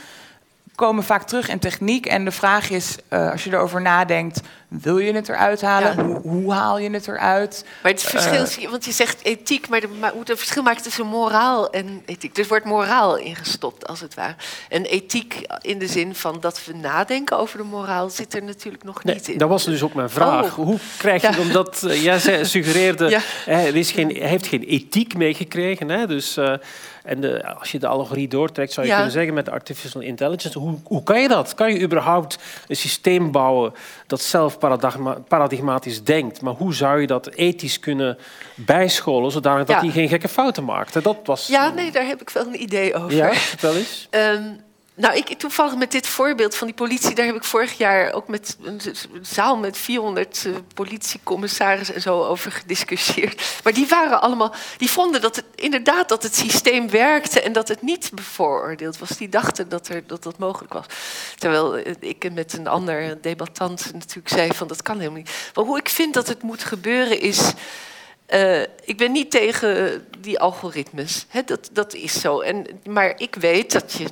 [0.77, 2.05] komen vaak terug in techniek.
[2.05, 5.95] En de vraag is, eh, als je erover nadenkt, wil je het eruit halen?
[5.97, 6.03] Ja.
[6.03, 7.65] Hoe, hoe haal je het eruit?
[7.83, 10.83] Maar het verschil Eh, want je zegt ethiek, maar de, maar hoe het verschil maakt
[10.83, 12.37] tussen moraal en ethiek.
[12.37, 14.35] Er wordt moraal ingestopt, als het ware.
[14.69, 18.83] En ethiek in de zin van dat we nadenken over de moraal, zit er natuurlijk
[18.83, 19.37] nog Nee, niet in.
[19.37, 20.45] dat was dus ook mijn vraag.
[20.57, 20.65] Oh.
[20.65, 21.39] Hoe krijg je, Ja.
[21.39, 23.19] omdat eh, jij suggereerde, Ja.
[23.45, 25.89] hè, er is geen, hij heeft geen ethiek meegekregen.
[25.89, 26.53] Hè, dus, eh,
[27.07, 28.97] en de, als je de allegorie doortrekt, zou je Ja.
[28.97, 31.53] kunnen zeggen met artificial intelligence, hoe, hoe kan je dat?
[31.55, 32.37] Kan je überhaupt
[32.67, 33.73] een systeem bouwen
[34.07, 36.41] dat zelf paradigma- paradigmatisch denkt?
[36.41, 38.17] Maar hoe zou je dat ethisch kunnen
[38.55, 39.81] bijscholen, zodanig dat Ja.
[39.81, 41.03] hij geen gekke fouten maakt?
[41.03, 41.47] Dat was...
[41.47, 43.13] Ja, nee, daar heb ik wel een idee over.
[43.13, 44.07] Ja, vertel eens.
[44.09, 44.43] Ehm,
[44.97, 48.27] nou, ik, toevallig met dit voorbeeld van die politie, daar heb ik vorig jaar ook
[48.27, 48.81] met een
[49.21, 53.59] zaal met 400 eh, politiecommissarissen en zo over gediscussieerd.
[53.63, 57.67] Maar die waren allemaal, die vonden dat het inderdaad dat het systeem werkte en dat
[57.67, 59.09] het niet bevooroordeeld was.
[59.09, 60.85] Die dachten dat er, dat, dat mogelijk was.
[61.37, 65.51] Terwijl eh, ik met een ander debattant natuurlijk zei van dat kan helemaal niet.
[65.53, 67.53] Maar hoe ik vind dat het moet gebeuren is.
[68.25, 71.25] Eh, ik ben niet tegen die algoritmes.
[71.45, 72.39] Dat, dat is zo.
[72.39, 74.07] En, maar ik weet dat je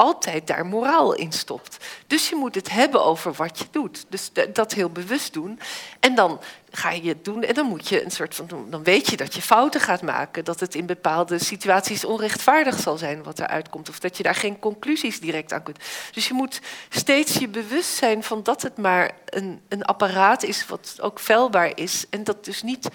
[0.00, 1.76] altijd daar moraal in stopt.
[2.06, 4.04] Dus je moet het hebben over wat je doet.
[4.08, 5.60] Dus dat heel bewust doen.
[6.00, 6.40] En dan
[6.70, 8.66] ga je het doen en dan moet je een soort van.
[8.70, 10.44] Dan weet je dat je fouten gaat maken.
[10.44, 13.88] Dat het in bepaalde situaties onrechtvaardig zal zijn wat eruit komt.
[13.88, 15.78] Of dat je daar geen conclusies direct aan kunt.
[16.12, 20.66] Dus je moet steeds je bewust zijn van dat het maar een, een apparaat is
[20.66, 22.06] wat ook vuilbaar is.
[22.10, 22.88] En dat dus niet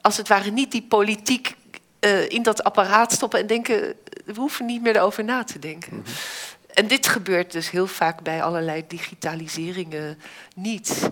[0.00, 1.54] als het ware niet die politiek
[2.02, 3.94] eh, in dat apparaat stoppen en denken,
[4.24, 6.04] we hoeven niet meer erover na te denken.
[6.74, 10.18] En dit gebeurt dus heel vaak bij allerlei digitaliseringen
[10.54, 11.10] niet.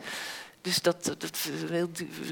[0.63, 1.39] Dus dat, dat,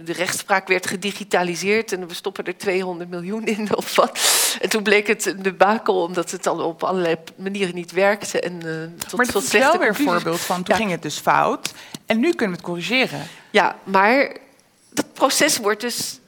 [0.05, 4.19] de rechtspraak werd gedigitaliseerd en we stoppen er 200 miljoen in of wat.
[4.61, 8.41] En toen bleek het een debakel omdat het al op allerlei manieren niet werkte.
[8.41, 10.81] En, eh, tot, maar tot dat is wel weer een voorbeeld van, toen Ja.
[10.81, 11.73] ging het dus fout.
[12.07, 13.27] En nu kunnen we het corrigeren.
[13.51, 14.37] Ja, maar
[14.91, 16.19] dat proces wordt dus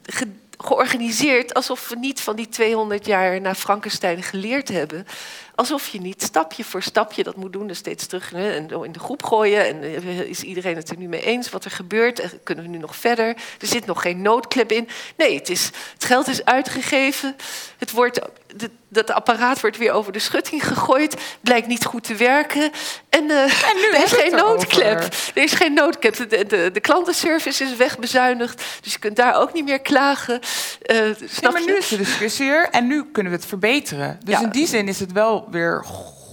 [0.64, 5.06] georganiseerd alsof we niet van die 200 jaar na Frankenstein geleerd hebben.
[5.54, 9.22] Alsof je niet stapje voor stapje dat moet doen, dus steeds terug in de groep
[9.22, 9.66] gooien.
[9.66, 12.18] En eh, is iedereen het er nu mee eens wat er gebeurt?
[12.18, 13.26] En kunnen we nu nog verder?
[13.58, 14.88] Er zit nog geen noodklep in.
[15.16, 17.36] Nee, het, is, het geld is uitgegeven.
[17.78, 18.20] Het wordt,
[18.56, 21.16] de, dat apparaat wordt weer over de schutting gegooid.
[21.40, 22.70] Blijkt niet goed te werken.
[23.08, 25.02] En, uh, En nu er is geen noodklep.
[25.34, 26.16] Er is geen noodklep.
[26.16, 28.62] De, de, de klantenservice is wegbezuinigd.
[28.82, 30.40] Dus je kunt daar ook niet meer klagen.
[30.82, 31.66] Eh, snap maar je?
[31.66, 34.18] nu is de discussie er en nu kunnen we het verbeteren.
[34.24, 34.40] Dus Ja.
[34.42, 35.84] in die zin is het wel weer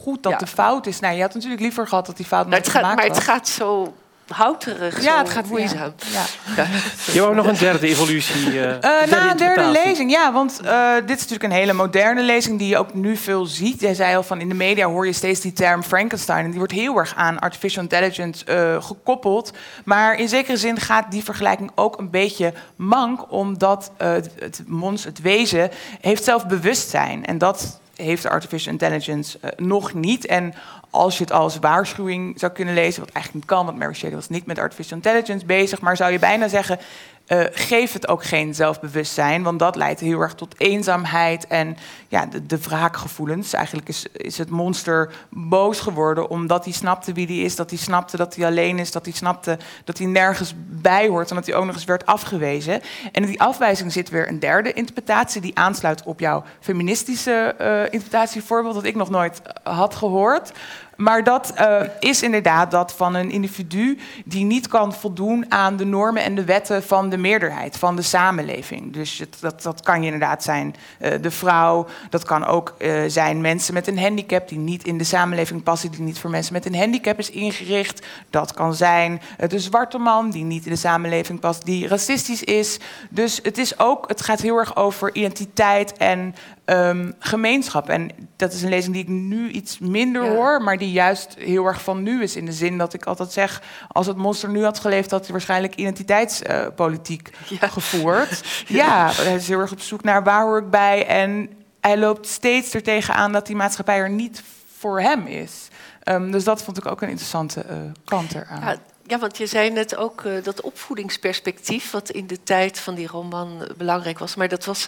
[0.04, 0.38] goed dat Ja.
[0.38, 1.00] de fout is.
[1.00, 3.24] Nou, je had natuurlijk liever gehad dat die fout Maar het, gaat, gemaakt maar het
[3.24, 3.96] gaat zo
[4.28, 5.94] houterig, Ja, zo het gaat moeizaam.
[6.12, 6.24] Ja.
[6.56, 6.66] Ja.
[7.14, 8.62] Je wou nog een derde evolutie.
[8.62, 12.22] eh Eh, na een derde lezing, ja, want eh, dit is natuurlijk een hele moderne
[12.22, 13.80] lezing die je ook nu veel ziet.
[13.82, 16.58] Jij zei al van in de media hoor je steeds die term Frankenstein en die
[16.58, 19.52] wordt heel erg aan artificial intelligence eh, gekoppeld.
[19.86, 24.62] Maar in zekere zin gaat die vergelijking ook een beetje mank, omdat eh, het, het
[24.66, 25.70] mons, het wezen,
[26.02, 30.26] heeft zelf bewustzijn en dat heeft artificial intelligence eh, nog niet.
[30.26, 30.54] En
[30.90, 34.16] als je het als waarschuwing zou kunnen lezen, wat eigenlijk niet kan, want Mary Shelley
[34.16, 36.80] was niet met artificial intelligence bezig, maar zou je bijna zeggen,
[37.28, 42.26] eh, geef het ook geen zelfbewustzijn, want dat leidt heel erg tot eenzaamheid en ja,
[42.26, 43.54] de, de wraakgevoelens.
[43.54, 47.80] Eigenlijk is, is het monster boos geworden omdat hij snapte wie hij is, dat hij
[47.80, 51.46] snapte dat hij alleen is, dat hij snapte dat hij nergens bij hoort en dat
[51.46, 52.82] hij ook nog eens werd afgewezen.
[53.12, 57.84] En in die afwijzing zit weer een derde interpretatie die aansluit op jouw feministische eh
[57.84, 60.52] interpretatievoorbeeld dat ik nog nooit eh, had gehoord.
[60.98, 65.86] Maar dat eh, is inderdaad dat van een individu die niet kan voldoen aan de
[65.86, 68.94] normen en de wetten van de meerderheid, van de samenleving.
[68.94, 73.74] Dus dat, dat kan inderdaad zijn eh, de vrouw, dat kan ook eh, zijn mensen
[73.74, 76.76] met een handicap die niet in de samenleving passen, die niet voor mensen met een
[76.76, 78.06] handicap is ingericht.
[78.30, 82.80] Dat kan zijn de zwarte man die niet in de samenleving past, die racistisch is.
[83.10, 86.36] Dus het, is ook, het gaat heel erg over identiteit en
[86.68, 87.90] ehm, gemeenschap.
[87.90, 90.30] En dat is een lezing die ik nu iets minder Ja.
[90.30, 92.36] hoor, maar die juist heel erg van nu is.
[92.36, 95.32] In de zin dat ik altijd zeg, als het monster nu had geleefd, had hij
[95.32, 97.30] waarschijnlijk identiteitspolitiek
[97.62, 97.68] Ja.
[97.68, 98.44] gevoerd.
[98.68, 99.10] ja.
[99.12, 101.06] hij is heel erg op zoek naar waar hoor ik bij.
[101.08, 101.50] En
[101.82, 104.44] hij loopt steeds er tegenaan dat die maatschappij er niet
[104.78, 105.68] voor hem is.
[106.04, 108.62] Ehm, dus dat vond ik ook een interessante eh, kant eraan.
[108.62, 112.96] Ja, ja, want je zei net ook eh, dat opvoedingsperspectief, wat in de tijd van
[112.96, 114.36] die roman eh, belangrijk was.
[114.36, 114.88] Maar dat was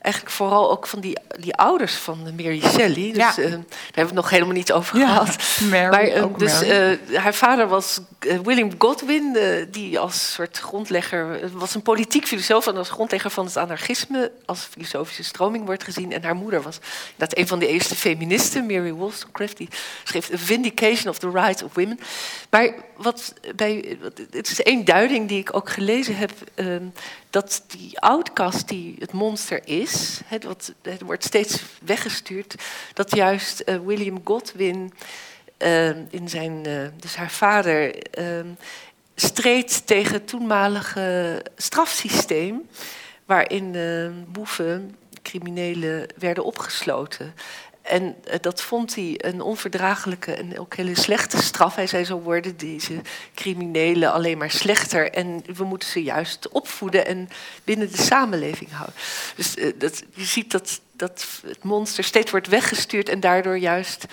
[0.00, 3.12] eigenlijk vooral ook van die, die ouders van Mary Shelley.
[3.12, 3.28] Dus Ja.
[3.28, 5.36] eh, daar hebben we het nog helemaal niet over Ja, gehad.
[5.70, 8.00] Mary, maar eh, ook dus eh, haar vader was
[8.42, 9.36] William Godwin,
[9.70, 14.68] die als soort grondlegger was een politiek filosoof en als grondlegger van het anarchisme als
[14.70, 16.12] filosofische stroming wordt gezien.
[16.12, 16.78] En haar moeder was
[17.16, 19.68] dat een van de eerste feministen, Mary Wollstonecraft, die
[20.04, 22.00] schreef A Vindication of the Rights of Women.
[22.50, 23.98] Maar wat bij,
[24.30, 26.82] het is één duiding die ik ook gelezen heb, ehm,
[27.30, 32.54] dat die outcast die het monster is, het, wat, het wordt steeds weggestuurd,
[32.94, 34.92] dat juist eh, William Godwin
[35.56, 37.94] ehm, in zijn, eh, dus haar vader,
[39.14, 42.68] streed tegen het toenmalige strafsysteem,
[43.30, 47.34] waarin eh, boeven, criminelen, werden opgesloten.
[47.90, 51.74] En eh, dat vond hij een onverdraaglijke en ook hele slechte straf.
[51.74, 53.00] Hij zei zo worden deze
[53.34, 55.10] criminelen alleen maar slechter.
[55.12, 57.28] En we moeten ze juist opvoeden en
[57.64, 58.94] binnen de samenleving houden.
[59.36, 64.04] Dus eh, dat, je ziet dat, dat het monster steeds wordt weggestuurd en daardoor juist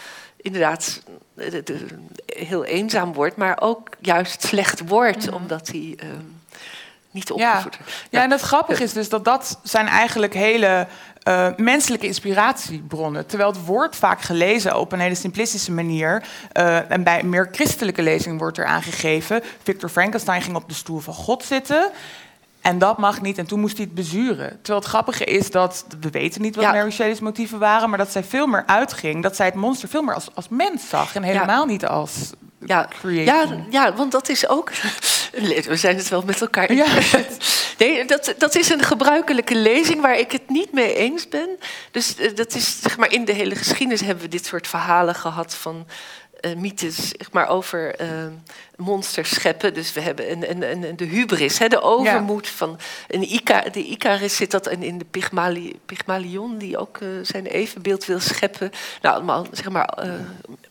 [0.42, 1.02] inderdaad
[1.36, 1.86] eh, de- de-
[2.26, 6.12] heel eenzaam wordt, maar ook juist slecht wordt, omdat hij ehm,
[7.12, 7.34] niet Ja.
[7.50, 7.92] opgevoed wordt.
[8.10, 10.88] ja, en het grappige is dus dat dat zijn eigenlijk hele
[11.28, 13.26] eh, menselijke inspiratiebronnen.
[13.26, 16.24] Terwijl het wordt vaak gelezen op een hele simplistische manier.
[16.52, 19.42] eh, en bij een meer christelijke lezing wordt er aangegeven...
[19.64, 21.92] Victor Frankenstein ging op de stoel van God zitten...
[22.62, 23.38] En dat mag niet.
[23.38, 24.50] En toen moest hij het bezuren.
[24.50, 25.86] Terwijl het grappige is dat...
[26.00, 26.72] We weten niet wat Ja.
[26.72, 27.90] Mary Shelley's motieven waren...
[27.90, 29.24] maar dat zij veel meer uitging.
[29.24, 31.16] Dat zij het monster veel meer als, als mens zag...
[31.16, 32.32] en helemaal niet als
[32.68, 34.72] Ja, ja, ja, want dat is ook.
[35.68, 36.96] We zijn het wel met elkaar Ja.
[36.96, 37.76] eens.
[37.78, 41.50] Nee, dat, dat is een gebruikelijke lezing waar ik het niet mee eens ben.
[41.92, 45.16] Dus eh, dat is, zeg maar, in de hele geschiedenis hebben we dit soort verhalen
[45.16, 45.88] gehad van
[46.40, 48.08] eh, mythes zeg maar, over eh,
[48.76, 49.74] monsters scheppen.
[49.74, 53.84] Dus we hebben een, een, een, de hubris, hè, de overmoed van een Ica, de
[53.86, 58.72] Icarus zit dat in, in de Pygmali, Pygmalion, die ook zijn evenbeeld wil scheppen.
[59.02, 60.08] Nou, allemaal, zeg maar.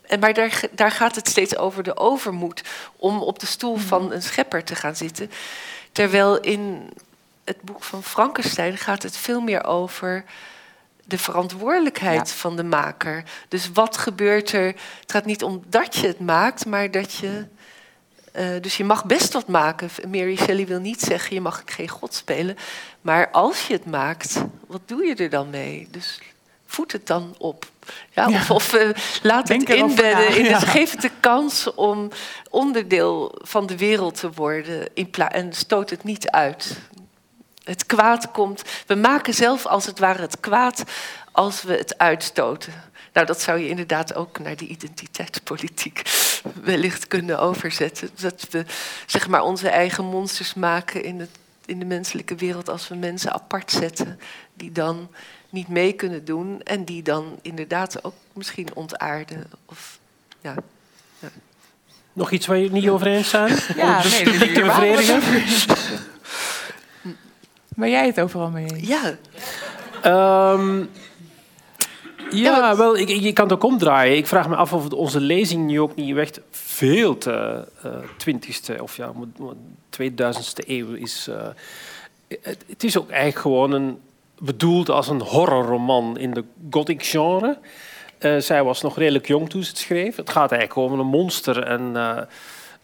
[0.07, 2.61] En maar daar, daar gaat het steeds over de overmoed
[2.95, 5.31] om op de stoel van een schepper te gaan zitten.
[5.91, 6.89] Terwijl in
[7.43, 10.23] het boek van Frankenstein gaat het veel meer over
[11.05, 13.23] de verantwoordelijkheid van de maker.
[13.47, 14.65] Dus wat gebeurt er?
[14.99, 17.45] Het gaat niet om dat je het maakt, maar dat je
[18.37, 19.89] Eh, dus je mag best wat maken.
[20.07, 22.57] Mary Shelley wil niet zeggen, je mag geen god spelen.
[23.01, 25.87] Maar als je het maakt, wat doe je er dan mee?
[25.91, 26.19] Dus
[26.65, 27.65] voed het dan op.
[28.11, 28.27] Ja.
[28.27, 28.89] Of, of eh,
[29.21, 30.37] laat Denk het inbedden.
[30.37, 32.09] In het, geef het de kans om
[32.49, 34.89] onderdeel van de wereld te worden.
[34.93, 36.77] In en stoot het niet uit.
[37.63, 38.61] Het kwaad komt.
[38.85, 40.83] We maken zelf als het ware het kwaad
[41.31, 42.73] als we het uitstoten.
[43.13, 46.01] Nou, dat zou je inderdaad ook naar die identiteitspolitiek
[46.63, 48.09] wellicht kunnen overzetten.
[48.19, 48.65] Dat we
[49.05, 51.29] zeg maar onze eigen monsters maken in, het,
[51.67, 54.19] in de menselijke wereld als we mensen apart zetten.
[54.53, 55.09] Die dan
[55.49, 59.43] niet mee kunnen doen en die dan inderdaad ook misschien ontaarden.
[59.65, 59.99] Of,
[60.41, 60.55] ja.
[61.19, 61.29] ja.
[62.13, 63.57] Nog iets waar je het niet over eens zijn?
[63.75, 65.21] Ja, Om het nee, publiek te bevredigen?
[67.69, 68.87] Ben jij het overal mee eens?
[68.87, 69.17] Ja.
[70.01, 70.85] Ehm,
[72.31, 74.17] ja, wel, ik, ik- je kan het ook omdraaien.
[74.17, 77.67] Ik vraag me af of onze lezing nu ook niet echt veel te
[78.17, 79.55] twintigste of ja, mo- mo-
[80.01, 81.27] 2000ste eeuw is.
[81.27, 81.47] eh,
[82.41, 83.99] het, het is ook eigenlijk gewoon een,
[84.39, 87.57] bedoeld als een horrorroman in de gothic genre.
[88.17, 90.15] Eh, zij was nog redelijk jong toen ze het schreef.
[90.15, 92.17] Het gaat eigenlijk over een monster en eh,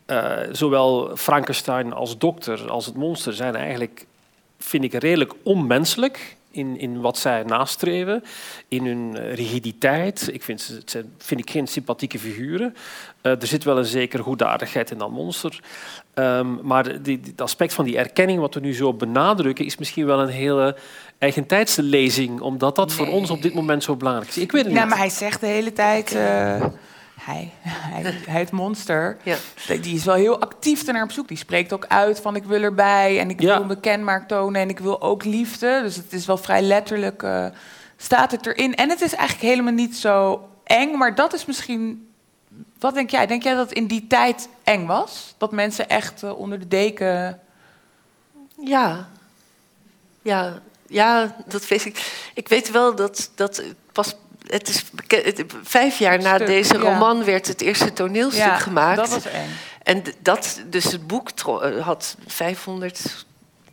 [0.06, 4.06] eh, zowel Frankenstein als dokter als het monster zijn eigenlijk
[4.60, 8.24] vind ik redelijk onmenselijk in, in wat zij nastreven,
[8.68, 10.30] in hun rigiditeit.
[10.32, 12.76] Ik vind het zijn, vind ik geen sympathieke figuren.
[13.22, 15.60] Eh, er zit wel een zekere goedaardigheid in dat monster.
[16.14, 20.06] Ehm, maar die, het aspect van die erkenning, wat we nu zo benadrukken, is misschien
[20.06, 20.76] wel een hele
[21.18, 24.38] eigentijdse lezing, omdat dat voor ons op dit moment zo belangrijk is.
[24.38, 24.90] Ik weet het Ja, niet.
[24.90, 26.16] maar hij zegt de hele tijd...
[26.16, 26.66] eh,
[27.26, 29.38] hij, hij, hij, het monster, Ja.
[29.68, 31.28] die- die is wel heel actief ernaar op zoek.
[31.28, 33.58] Die spreekt ook uit van ik wil erbij en ik Ja.
[33.58, 35.80] wil mijn kenmerk tonen en ik wil ook liefde.
[35.84, 37.46] Dus het is wel vrij letterlijk, eh,
[37.98, 38.76] staat het erin.
[38.76, 42.08] En het is eigenlijk helemaal niet zo eng, maar dat is misschien...
[42.80, 43.28] Wat denk jij?
[43.28, 45.34] Denk jij dat het in die tijd eng was?
[45.38, 47.40] Dat mensen echt eh, onder de deken...
[48.64, 49.08] Ja.
[50.22, 52.30] Ja, ja, dat weet ik.
[52.34, 54.16] Ik weet wel dat, dat het pas.
[54.48, 56.80] Het is bekend, vijf jaar na Stuk, deze ja.
[56.80, 58.98] roman werd het eerste toneelstuk Ja, gemaakt.
[58.98, 59.50] dat was eng.
[59.84, 63.26] En dat, dus het boek eh, had 500.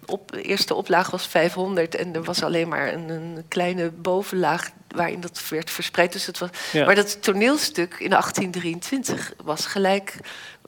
[0.06, 4.70] Op, de eerste oplage was 500 en er was alleen maar een, een kleine bovenlaag
[4.88, 6.12] waarin dat werd verspreid.
[6.12, 6.84] Dus het was, Ja.
[6.86, 10.14] Maar dat toneelstuk in 1823 was gelijk,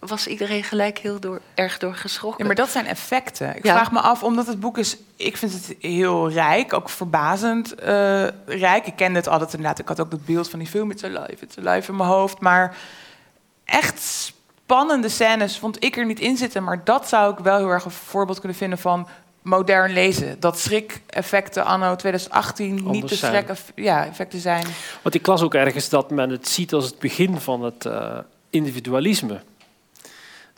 [0.09, 2.41] was iedereen gelijk heel door, erg door geschrokken.
[2.41, 3.57] Ja, maar dat zijn effecten.
[3.57, 3.75] Ik Ja.
[3.75, 4.97] vraag me af, omdat het boek is...
[5.17, 8.87] Ik vind het heel rijk, ook verbazend eh, rijk.
[8.87, 9.79] Ik kende het altijd inderdaad.
[9.79, 12.41] Ik had ook dat beeld van die film It's Alive, It's Alive in mijn hoofd.
[12.41, 12.77] Maar
[13.65, 16.65] echt spannende scènes vond ik er niet in zitten.
[16.65, 19.09] Maar dat zou ik wel heel erg een voorbeeld kunnen vinden van
[19.43, 20.41] modern lezen.
[20.41, 23.45] Dat schrik-effecten anno 2018 niet de zijn.
[23.45, 24.67] schrik ja, effecten zijn.
[25.03, 28.19] Want ik las ook ergens dat men het ziet als het begin van het eh,
[28.51, 29.41] individualisme.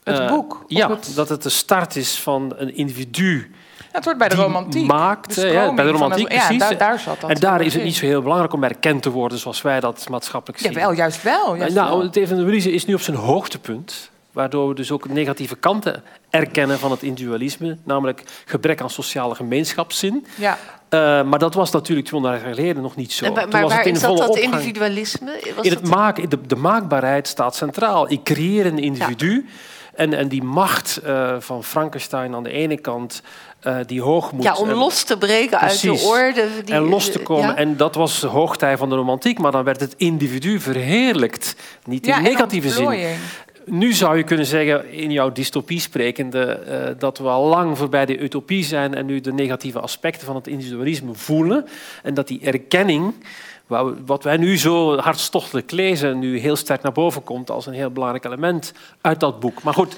[0.05, 3.51] Het Eh, boek, of Ja, het- dat het de start is van een individu.
[3.93, 4.87] Het wordt bij de die romantiek.
[4.87, 6.59] Maakt, De ja, bij de romantiek, het- ja, precies.
[6.69, 9.11] daar- daar zat dat en daar is het niet zo heel belangrijk om erkend te
[9.11, 10.73] worden zoals wij dat maatschappelijk zien.
[10.73, 11.55] Jawel, juist wel.
[11.57, 14.11] Juist nou, het evangelisme is nu op zijn hoogtepunt.
[14.33, 17.77] Waardoor we dus ook negatieve kanten erkennen van het individualisme.
[17.85, 20.27] Namelijk gebrek aan sociale gemeenschapszin.
[20.35, 20.59] Ja.
[20.89, 23.25] Eh, maar dat was natuurlijk 200 jaar geleden nog niet zo.
[23.25, 24.37] En wa- Toen maar was het waar in is dat, opgang.
[24.45, 25.31] individualisme?
[25.57, 28.11] Was In het dat- maken, de, de maakbaarheid staat centraal.
[28.11, 29.47] Ik creëer een individu.
[29.95, 33.23] En, en die macht eh, van Frankenstein aan de ene kant,
[33.61, 34.43] eh, die hoog moet...
[34.43, 36.47] ja, om en- los te breken uit de orde.
[36.65, 37.49] Die, en los te komen.
[37.49, 37.57] ja?
[37.57, 39.39] En dat was de hoogtij van de romantiek.
[39.39, 41.57] Maar dan werd het individu verheerlijkt.
[41.85, 43.17] Niet in Ja, negatieve zin.
[43.67, 48.07] Nu zou je kunnen zeggen, in jouw dystopie sprekende, eh, dat we al lang voorbij
[48.07, 51.67] de utopie zijn en nu de negatieve aspecten van het individualisme voelen.
[52.03, 53.15] En dat die erkenning,
[54.07, 57.91] wat wij nu zo hartstochtelijk lezen, nu heel sterk naar boven komt als een heel
[57.91, 59.63] belangrijk element uit dat boek.
[59.63, 59.97] Maar goed,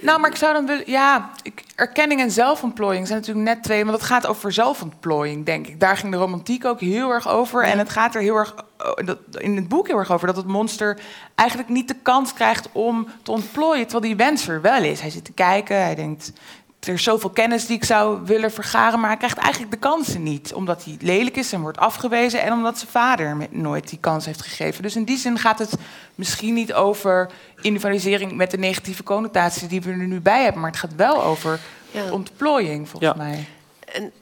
[0.00, 0.90] Nou, maar ik zou dan willen...
[0.90, 3.84] Ja, ik, erkenning en zelfontplooiing zijn natuurlijk net twee...
[3.84, 5.80] want het gaat over zelfontplooiing, denk ik.
[5.80, 7.62] Daar ging de romantiek ook heel erg over.
[7.62, 10.26] En het gaat er heel erg oh, dat- in het boek heel erg over...
[10.26, 10.98] dat het monster
[11.34, 13.82] eigenlijk niet de kans krijgt om te ontplooien...
[13.86, 15.00] terwijl die wens er wel is.
[15.00, 16.32] Hij zit te kijken, hij denkt...
[16.80, 19.00] Er is zoveel kennis die ik zou willen vergaren...
[19.00, 20.54] maar hij krijgt eigenlijk de kansen niet.
[20.54, 22.42] Omdat hij lelijk is en wordt afgewezen...
[22.42, 24.82] en omdat zijn vader hem nooit die kans heeft gegeven.
[24.82, 25.72] Dus in die zin gaat het
[26.14, 28.32] misschien niet over individualisering...
[28.32, 30.60] met de negatieve connotatie die we er nu bij hebben...
[30.60, 31.60] maar het gaat wel over
[31.90, 32.10] Ja.
[32.10, 33.24] ontplooiing, volgens Ja.
[33.24, 33.44] mij.
[33.84, 34.12] En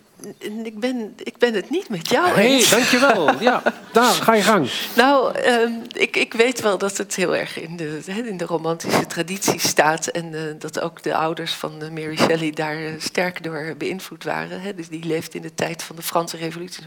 [0.65, 2.71] ik, ben, ik ben het niet met jou hey, eens.
[2.71, 3.33] dankjewel.
[3.41, 3.63] Ja,
[3.93, 4.71] daar, ga je gang.
[4.97, 9.07] Nou, ehm, ik, ik weet wel dat het heel erg in de, in de romantische
[9.07, 10.07] traditie staat.
[10.07, 14.25] En eh, dat ook de ouders van eh, Mary Shelley daar eh, sterk door beïnvloed
[14.25, 14.61] waren.
[14.61, 14.75] Hè.
[14.75, 16.85] Dus die leeft in de tijd van de Franse Revolutie.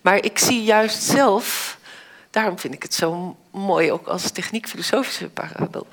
[0.00, 1.78] Maar ik zie juist zelf,
[2.30, 5.86] daarom vind ik het zo mooi ook als techniek-filosofische parabel,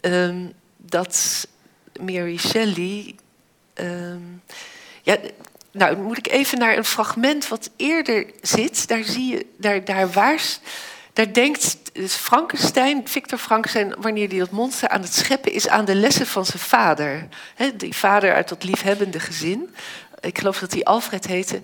[0.00, 0.46] ehm,
[0.76, 1.46] dat
[2.00, 3.14] Mary Shelley.
[3.74, 4.20] ehm,
[5.02, 5.16] ja,
[5.76, 8.88] nou, moet ik even naar een fragment wat eerder zit.
[8.88, 9.46] Daar zie je,
[9.84, 10.60] daar, waars,
[11.12, 15.94] daar denkt Frankenstein, Victor Frankenstein, wanneer hij dat monster aan het scheppen is, aan de
[15.94, 17.28] lessen van zijn vader.
[17.76, 19.74] Die vader uit dat liefhebbende gezin.
[20.20, 21.60] Ik geloof dat hij Alfred heette.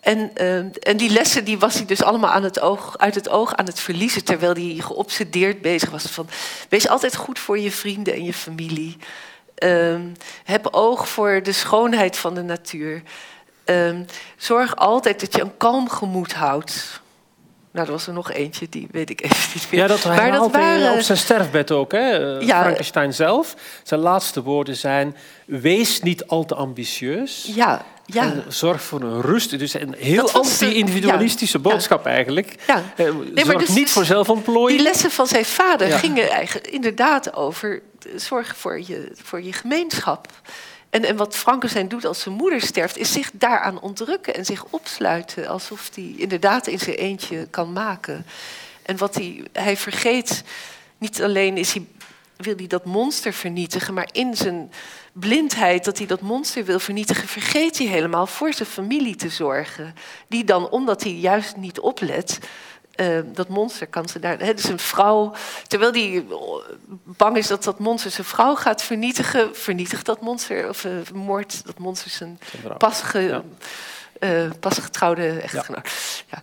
[0.00, 3.28] En, eh, en die lessen die was hij dus allemaal aan het oog, uit het
[3.28, 6.28] oog aan het verliezen, terwijl hij geobsedeerd bezig was van
[6.68, 8.96] wees altijd goed voor je vrienden en je familie.
[9.54, 10.02] Ehm,
[10.44, 13.02] heb oog voor de schoonheid van de natuur.
[13.68, 14.02] Ehm,
[14.36, 17.00] zorg altijd dat je een kalm gemoed houdt.
[17.72, 19.80] Nou, er was er nog eentje, die weet ik even niet meer.
[19.80, 22.38] Ja, dat Maar hij waren- op zijn sterfbed ook, hè?
[22.38, 22.60] eh, Ja.
[22.60, 23.54] Frankenstein zelf.
[23.82, 27.50] Zijn laatste woorden zijn: wees niet al te ambitieus.
[27.54, 28.22] Ja, ja.
[28.22, 29.58] En zorg voor een rust.
[29.58, 32.54] Dus een heel Dat anti-individualistische ja, boodschap eigenlijk.
[32.66, 32.82] Ja.
[32.96, 34.80] Eh, maar zorg dus- niet voor zelfontplooiing.
[34.80, 39.52] Die lessen van zijn vader gingen eigenlijk inderdaad over eh, zorg voor je, voor je
[39.52, 40.26] gemeenschap.
[40.90, 44.64] En, en wat Frankenstein doet als zijn moeder sterft, is zich daaraan ontrukken en zich
[44.64, 45.48] opsluiten.
[45.48, 48.26] Alsof hij inderdaad in zijn eentje kan maken.
[48.82, 50.44] En wat hij, hij vergeet,
[50.98, 51.86] niet alleen is hij,
[52.36, 54.72] wil hij dat monster vernietigen, maar in zijn
[55.12, 59.94] blindheid dat hij dat monster wil vernietigen, vergeet hij helemaal voor zijn familie te zorgen.
[60.28, 62.38] Die dan, omdat hij juist niet oplet,
[62.98, 64.38] eh, dat monster kan ze daar.
[64.38, 65.34] Hè, dus een vrouw,
[65.66, 66.24] terwijl hij
[67.04, 71.62] bang is dat dat monster zijn vrouw gaat vernietigen, vernietigt dat monster of uh, moordt
[71.66, 72.38] dat monster zijn
[72.78, 73.42] pas, ge,
[74.18, 75.90] eh, pas getrouwde echtgenoot.
[76.30, 76.42] Ja.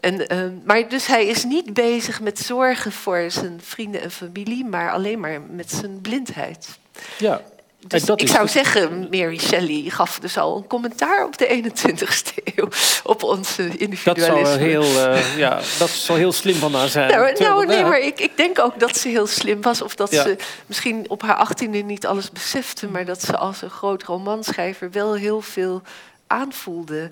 [0.00, 4.64] En, eh, maar dus hij is niet bezig met zorgen voor zijn vrienden en familie,
[4.64, 6.78] maar alleen maar met zijn blindheid.
[7.18, 7.40] Ja.
[7.88, 12.34] Dus dat ik zou zeggen, Mary Shelley gaf dus al een commentaar op de 21ste
[12.56, 12.68] eeuw.
[13.02, 14.44] Op onze Dat individualisme.
[14.46, 17.10] zou, heel, eh, ja, dat zou heel slim van haar zijn.
[17.10, 19.82] Nou, nou, nee, maar ik, ik denk ook dat ze heel slim was.
[19.82, 20.22] Of dat Ja.
[20.22, 22.88] ze misschien op haar achttiende niet alles besefte.
[22.88, 25.82] Maar dat ze als een groot romanschrijver wel heel veel
[26.26, 27.10] aanvoelde.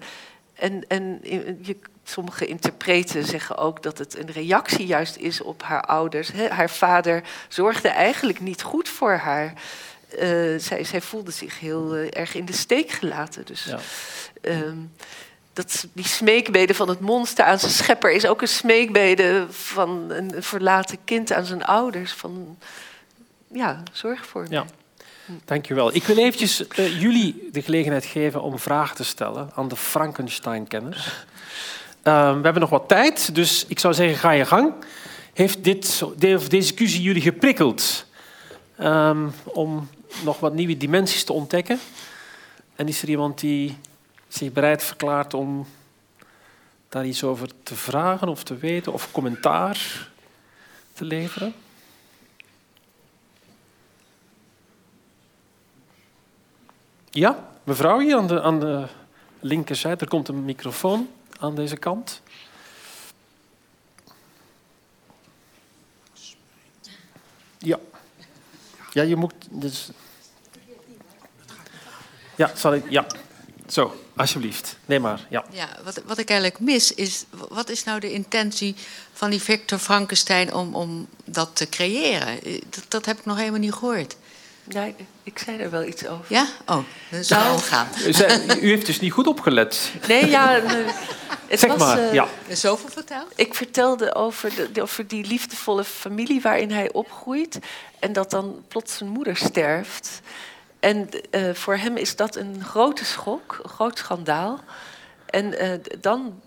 [0.55, 1.19] En, en
[1.63, 6.31] je, sommige interpreten zeggen ook dat het een reactie juist is op haar ouders.
[6.49, 9.53] Haar vader zorgde eigenlijk niet goed voor haar.
[10.19, 13.45] Eh, zij, zij voelde zich heel eh, erg in de steek gelaten.
[13.47, 13.79] Dus Ja.
[14.41, 14.77] ehm,
[15.53, 20.43] dat, die smeekbede van het monster aan zijn schepper is ook een smeekbede van een
[20.43, 22.13] verlaten kind aan zijn ouders.
[22.13, 22.59] Van,
[23.53, 24.49] ja, zorg voor me.
[24.51, 24.65] Ja.
[25.45, 25.95] Dankjewel.
[25.95, 31.25] Ik wil eventjes eh, jullie de gelegenheid geven om vragen te stellen aan de Frankenstein-kenners.
[32.03, 34.73] Ehm, we hebben nog wat tijd, dus ik zou zeggen, ga je gang.
[35.33, 38.07] Heeft dit, deze discussie jullie geprikkeld
[38.77, 39.89] ehm, om
[40.25, 41.81] nog wat nieuwe dimensies te ontdekken?
[42.77, 43.79] En is er iemand die
[44.29, 45.67] zich bereid verklaart om
[46.89, 50.09] daar iets over te vragen of te weten of commentaar
[50.93, 51.55] te leveren?
[57.11, 58.87] Ja, mevrouw hier aan de, aan de
[59.41, 60.01] linkerzijde.
[60.01, 61.09] Er komt een microfoon
[61.39, 62.23] aan deze kant.
[67.59, 67.79] Ja.
[68.93, 69.35] Ja, je moet...
[69.51, 69.91] Dus...
[72.37, 72.85] Ja, zal ik...
[72.89, 73.07] Ja.
[73.67, 74.77] Zo, alsjeblieft.
[74.85, 75.45] Nee maar, ja.
[75.53, 78.75] Ja, wat, wat ik eigenlijk mis is, wat is nou de intentie
[79.13, 82.43] van die Victor Frankenstein om, om dat te creëren?
[82.43, 84.17] Eh, Dat, dat heb ik nog helemaal niet gehoord.
[84.65, 86.25] Nee, ik zei er wel iets over.
[86.29, 86.47] Ja?
[86.67, 86.79] Oh,
[87.11, 87.89] dat zou Nou, al gaan.
[88.61, 89.91] U, heeft dus niet goed opgelet.
[90.09, 90.61] Nee, ja.
[91.47, 92.29] Het Zeg was, maar, eh, ja.
[92.53, 93.33] Zoveel verteld?
[93.37, 97.59] Ik vertelde over, de- over die liefdevolle familie waarin hij opgroeit.
[97.99, 100.21] En dat dan plots zijn moeder sterft.
[100.85, 104.61] En eh, voor hem is dat een grote schok, een groot schandaal.
[105.27, 106.41] En eh, dan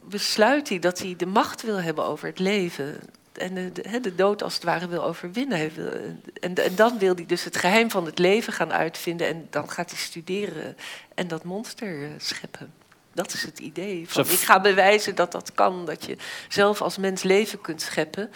[0.00, 3.00] besluit hij dat hij de macht wil hebben over het leven.
[3.32, 5.74] En de, de, dood als het ware wil overwinnen.
[5.74, 5.90] Wil,
[6.40, 9.26] en, en dan wil hij dus het geheim van het leven gaan uitvinden.
[9.26, 10.76] En dan gaat hij studeren
[11.14, 12.79] en dat monster eh, scheppen.
[13.12, 14.08] Dat is het idee.
[14.08, 15.86] Van, ik ga bewijzen dat dat kan.
[15.86, 16.16] Dat je
[16.48, 18.30] zelf als mens leven kunt scheppen.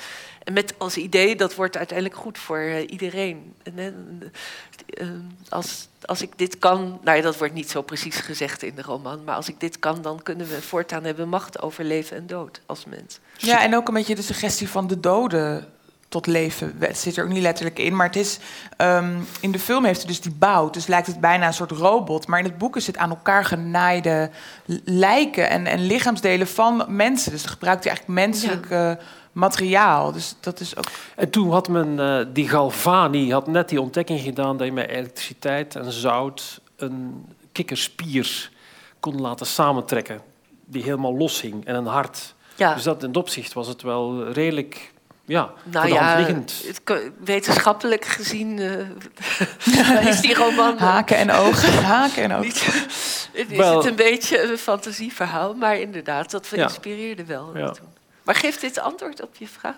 [0.44, 3.54] En met als idee, dat wordt uiteindelijk goed voor eh, iedereen.
[3.62, 3.92] En, hè,
[4.86, 5.08] eh,
[5.48, 8.82] als, als ik dit kan, nou ja, dat wordt niet zo precies gezegd in de
[8.82, 12.26] roman, maar als ik dit kan, dan kunnen we voortaan hebben macht over leven en
[12.26, 13.18] dood als mens.
[13.36, 15.72] Ja, en ook een beetje de suggestie van de doden
[16.14, 17.96] tot leven zit er ook niet letterlijk in.
[17.96, 18.38] Maar het is,
[18.76, 20.70] ehm, in de film heeft hij dus die bouw.
[20.70, 22.26] Dus lijkt het bijna een soort robot.
[22.26, 24.30] Maar in het boek is het aan elkaar genaaide
[24.84, 27.30] lijken en, en lichaamsdelen van mensen.
[27.30, 30.12] Dus dan gebruikt hij eigenlijk menselijk eh, materiaal.
[30.12, 30.90] Dus dat is ook...
[31.16, 34.88] En toen had men, eh, die Galvani had net die ontdekking gedaan dat je met
[34.88, 38.50] elektriciteit en zout een kikkerspier
[39.00, 40.20] kon laten samentrekken.
[40.64, 42.34] Die helemaal los hing en een hart.
[42.56, 42.74] Ja.
[42.74, 44.92] Dus dat, in dat opzicht was het wel redelijk
[45.26, 46.62] ja, Nou voor de hand ja, liggend.
[46.66, 50.78] het ko- wetenschappelijk gezien eh, is die roman...
[50.78, 52.44] Haken en ogen, haken en ogen.
[52.46, 52.64] Niet,
[53.32, 56.62] het is Wel- het een beetje een fantasieverhaal, maar inderdaad, dat Ja.
[56.62, 57.56] inspireerde wel.
[57.58, 57.70] Ja.
[57.70, 57.88] toen.
[58.22, 59.76] Maar geeft dit antwoord op je vraag?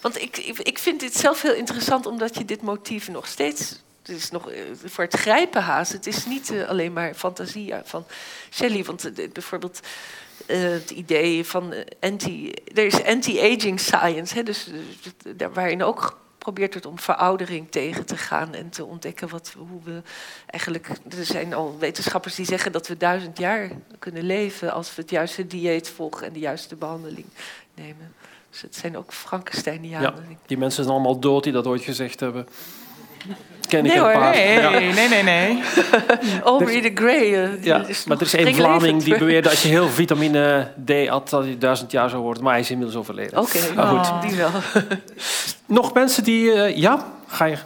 [0.00, 3.84] Want ik, ik, ik vind dit zelf heel interessant, omdat je dit motief nog steeds...
[4.02, 5.92] Het is nog eh, voor het grijpen haast.
[5.92, 8.04] Het is niet eh, alleen maar fantasie eh, van
[8.50, 8.84] Shelley.
[8.84, 9.80] Want eh, bijvoorbeeld
[10.46, 12.52] eh, het idee van eh, anti...
[12.74, 18.06] Er is anti-aging science, hè, dus, eh, daar- waarin ook geprobeerd wordt om veroudering tegen
[18.06, 18.54] te gaan...
[18.54, 20.02] en te ontdekken wat, hoe we
[20.46, 20.88] eigenlijk...
[21.18, 24.72] Er zijn al wetenschappers die zeggen dat we duizend jaar kunnen leven...
[24.72, 27.26] als we het juiste dieet volgen en de juiste behandeling
[27.74, 28.14] nemen.
[28.50, 30.14] Dus het zijn ook Frankensteinianen.
[30.28, 32.48] Ja, die mensen zijn allemaal dood die dat ooit gezegd hebben.
[33.68, 34.30] Ken ik Nee een hoor, paar.
[34.34, 34.70] Nee, Ja.
[34.70, 35.62] nee, nee, nee.
[36.44, 37.44] Aubrey de Grey.
[37.44, 38.54] eh, Ja, maar er is één.
[38.54, 42.42] Vlaming die beweerde als je heel vitamine D had, dat je duizend jaar zou worden.
[42.42, 43.38] Maar hij is inmiddels overleden.
[43.38, 43.98] Oké, maar goed.
[43.98, 44.50] oh, die wel.
[45.66, 46.52] Nog mensen die...
[46.52, 47.56] eh, ja, ga je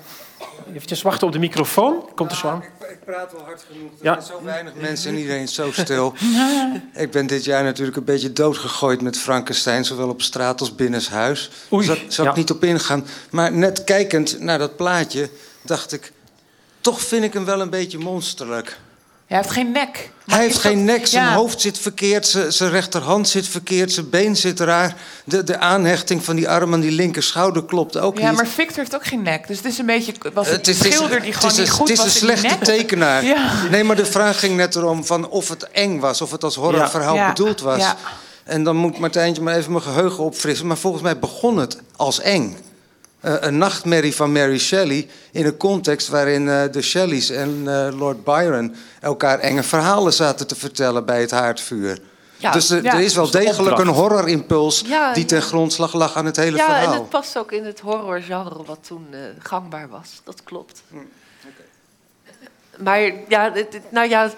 [0.75, 2.05] eventjes wachten op de microfoon.
[2.15, 2.63] Komt er zo aan.
[2.91, 3.91] Ik praat wel hard genoeg.
[3.91, 4.13] Er Ja.
[4.21, 6.15] zijn zo weinig mensen en iedereen is zo stil.
[6.95, 11.51] ik ben dit jaar natuurlijk een beetje doodgegooid met Frankenstein, zowel op straat als binnenshuis.
[11.73, 12.31] Oei, Daar zal, zal ja.
[12.31, 13.07] ik niet op ingaan.
[13.31, 15.29] Maar net kijkend naar dat plaatje,
[15.63, 16.13] dacht ik...
[16.81, 18.79] toch vind ik hem wel een beetje monsterlijk.
[19.27, 20.11] Hij heeft geen nek.
[20.27, 21.35] Hij heeft geen nek, zijn Ja.
[21.35, 24.97] hoofd zit verkeerd, zijn, zijn rechterhand zit verkeerd, zijn been zit raar.
[25.25, 28.37] De, de aanhechting van die arm aan die linker schouder klopt ook Ja, niet.
[28.37, 29.47] maar Victor heeft ook geen nek.
[29.47, 30.13] Dus het is een beetje...
[30.33, 32.59] Was Het het is, schilder die gewoon is niet goed Het is was een slechte
[32.59, 33.25] tekenaar.
[33.25, 33.53] Ja.
[33.71, 36.55] Nee, maar de vraag ging net erom van of het eng was, of het als
[36.55, 37.29] horrorverhaal Ja.
[37.29, 37.79] bedoeld was.
[37.81, 37.97] Ja.
[38.45, 40.67] En dan moet Martijntje maar even mijn geheugen opfrissen.
[40.67, 42.57] Maar volgens mij begon het als eng.
[43.21, 47.99] Eh, een nachtmerrie van Mary Shelley in een context waarin eh, de Shelleys en eh,
[47.99, 51.99] Lord Byron elkaar enge verhalen zaten te vertellen bij het haardvuur.
[52.37, 52.95] Ja, dus er, ja.
[52.95, 55.45] er is wel degelijk een horrorimpuls Ja, die ten ja.
[55.45, 56.93] grondslag lag aan het hele ja, verhaal.
[56.93, 60.21] en het past ook in het horrorgenre wat toen eh, gangbaar was.
[60.25, 60.83] Dat klopt.
[60.89, 60.97] Hm,
[62.83, 64.31] Maar ja, dit, nou ja,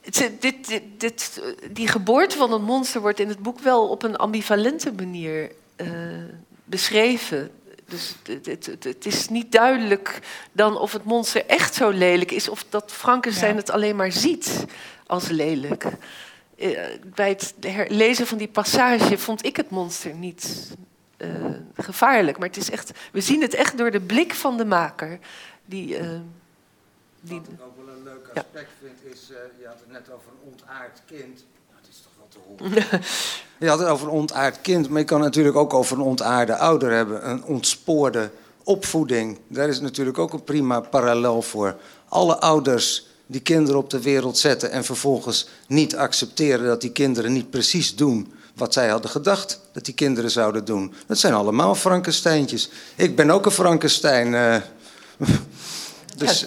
[0.00, 4.02] het- dit, dit, dit, die geboorte van een monster wordt in het boek wel op
[4.02, 5.88] een ambivalente manier eh,
[6.64, 7.50] beschreven.
[7.92, 10.18] Dus het, het, het, het is niet duidelijk
[10.52, 12.48] dan of het monster echt zo lelijk is...
[12.48, 13.58] of dat Frankenstein Ja.
[13.58, 14.64] het alleen maar ziet
[15.06, 15.84] als lelijk.
[16.58, 16.78] Eh,
[17.14, 17.54] bij het
[17.88, 20.70] lezen van die passage vond ik het monster niet
[21.16, 21.28] eh,
[21.76, 22.38] gevaarlijk.
[22.38, 25.18] Maar het is echt, we zien het echt door de blik van de maker.
[25.64, 26.08] Die, eh,
[27.20, 28.40] die, Wat ik ook wel een leuk Ja.
[28.40, 31.44] aspect vind, is, eh, je had het net over een ontaard kind.
[31.80, 33.00] Dat is toch wel te horen.
[33.62, 36.56] je had het over een ontaard kind, maar je kan natuurlijk ook over een ontaarde
[36.56, 37.30] ouder hebben.
[37.30, 38.30] Een ontspoorde
[38.64, 39.38] opvoeding.
[39.48, 41.76] Daar is natuurlijk ook een prima parallel voor.
[42.08, 47.32] Alle ouders die kinderen op de wereld zetten en vervolgens niet accepteren dat die kinderen
[47.32, 50.94] niet precies doen wat zij hadden gedacht dat die kinderen zouden doen.
[51.06, 52.70] Dat zijn allemaal Frankensteintjes.
[52.96, 54.34] Ik ben ook een Frankenstein.
[54.34, 54.56] eh.
[56.16, 56.46] dus,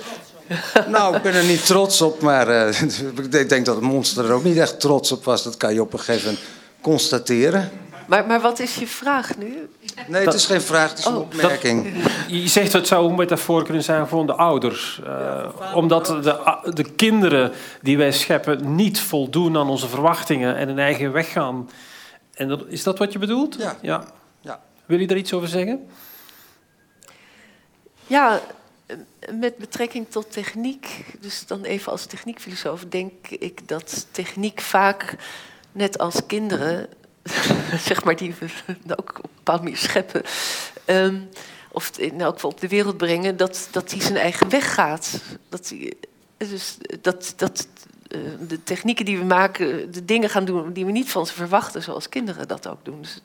[0.87, 2.81] nou, ik ben er niet trots op, maar eh,
[3.41, 5.43] ik denk dat het monster er ook niet echt trots op was.
[5.43, 6.45] Dat kan je op een gegeven moment
[6.85, 7.71] constateren.
[8.07, 9.69] maar, maar wat is je vraag nu?
[10.07, 11.19] Nee, het is geen vraag, het is een Oh.
[11.19, 11.87] opmerking.
[12.27, 15.01] Je zegt het zou een metafoor kunnen zijn voor de ouders.
[15.05, 17.51] Eh, omdat de, de kinderen
[17.81, 21.69] die wij scheppen niet voldoen aan onze verwachtingen en hun eigen weg gaan.
[22.33, 23.55] En dat, is dat wat je bedoelt?
[23.59, 23.75] Ja.
[23.81, 24.03] ja.
[24.41, 24.59] Ja.
[24.85, 25.87] Wil je daar iets over zeggen?
[28.07, 28.41] Ja,
[29.31, 35.15] met betrekking tot techniek, dus dan even als techniekfilosoof, denk ik dat techniek vaak,
[35.75, 36.87] net als kinderen,
[37.89, 38.47] zeg maar, die we
[38.99, 40.21] ook op een bepaalde manier scheppen,
[40.85, 41.19] ehm,
[41.71, 45.21] of in elk geval op de wereld brengen, dat, dat die zijn eigen weg gaat.
[45.49, 45.97] Dat die,
[46.37, 47.67] dus dat, dat
[48.07, 51.33] eh, de technieken die we maken, de dingen gaan doen die we niet van ze
[51.33, 53.01] verwachten, zoals kinderen dat ook doen.
[53.01, 53.21] Dus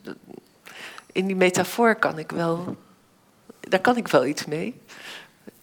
[1.11, 2.77] in die metafoor kan ik wel,
[3.59, 4.81] daar kan ik wel iets mee.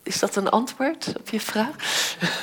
[0.08, 1.70] Is dat een antwoord op je vraag?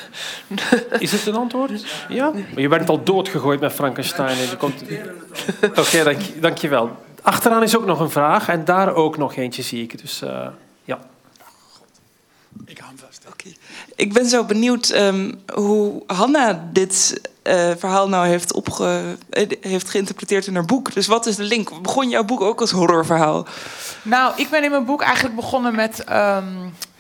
[1.00, 1.86] Is het een antwoord?
[2.10, 2.32] Ja.
[2.32, 4.38] Maar je bent al doodgegooid met Frankenstein.
[4.38, 4.82] En er komt...
[5.82, 6.98] Oké, dank, dank je wel.
[7.22, 10.02] Achteraan is ook nog een vraag en daar ook nog eentje zie ik.
[10.02, 10.48] Dus eh,
[10.84, 11.00] ja.
[12.66, 13.26] Ik hou hem vast.
[13.96, 19.90] Ik ben zo benieuwd ehm, hoe Hanna dit eh, verhaal nou heeft, opge eh, heeft
[19.90, 20.94] geïnterpreteerd in haar boek.
[20.94, 21.82] Dus wat is de link?
[21.82, 23.46] Begon jouw boek ook als horrorverhaal?
[24.02, 26.04] Nou, ik ben in mijn boek eigenlijk begonnen met...
[26.04, 26.46] ehm,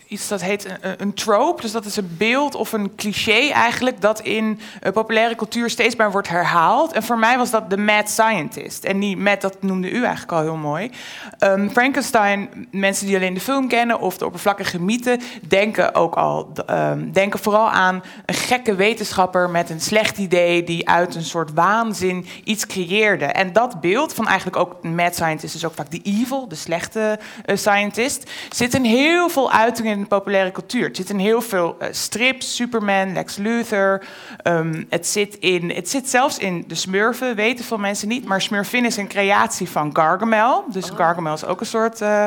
[0.07, 0.67] iets dat heet
[0.97, 1.61] een, trope.
[1.61, 4.01] Dus dat is een beeld of een cliché eigenlijk...
[4.01, 6.91] dat in uh, populaire cultuur steeds maar wordt herhaald.
[6.91, 8.83] En voor mij was dat de mad scientist.
[8.83, 10.91] En die mad, dat noemde u eigenlijk al heel mooi.
[11.39, 13.99] Um, Frankenstein, mensen die alleen de film kennen...
[13.99, 16.51] of de oppervlakkige mythe, denken ook al...
[16.69, 20.63] Um, denken vooral aan een gekke wetenschapper met een slecht idee...
[20.63, 23.25] die uit een soort waanzin iets creëerde.
[23.25, 24.83] En dat beeld van eigenlijk ook...
[24.83, 28.31] mad scientist is ook vaak de evil, de slechte uh, scientist...
[28.49, 30.87] zit in heel veel uitingen in de populaire cultuur.
[30.87, 34.03] Het zit in heel veel uh, strips, Superman, Lex Luthor.
[34.43, 38.25] Um, het, zit in, het zit zelfs in de Smurfen, weten veel mensen niet.
[38.25, 40.65] Maar Smurfin is een creatie van Gargamel.
[40.71, 42.25] Dus Gargamel is ook een soort uh,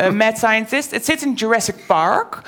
[0.00, 0.90] uh, mad scientist.
[0.90, 2.40] Het zit in Jurassic Park.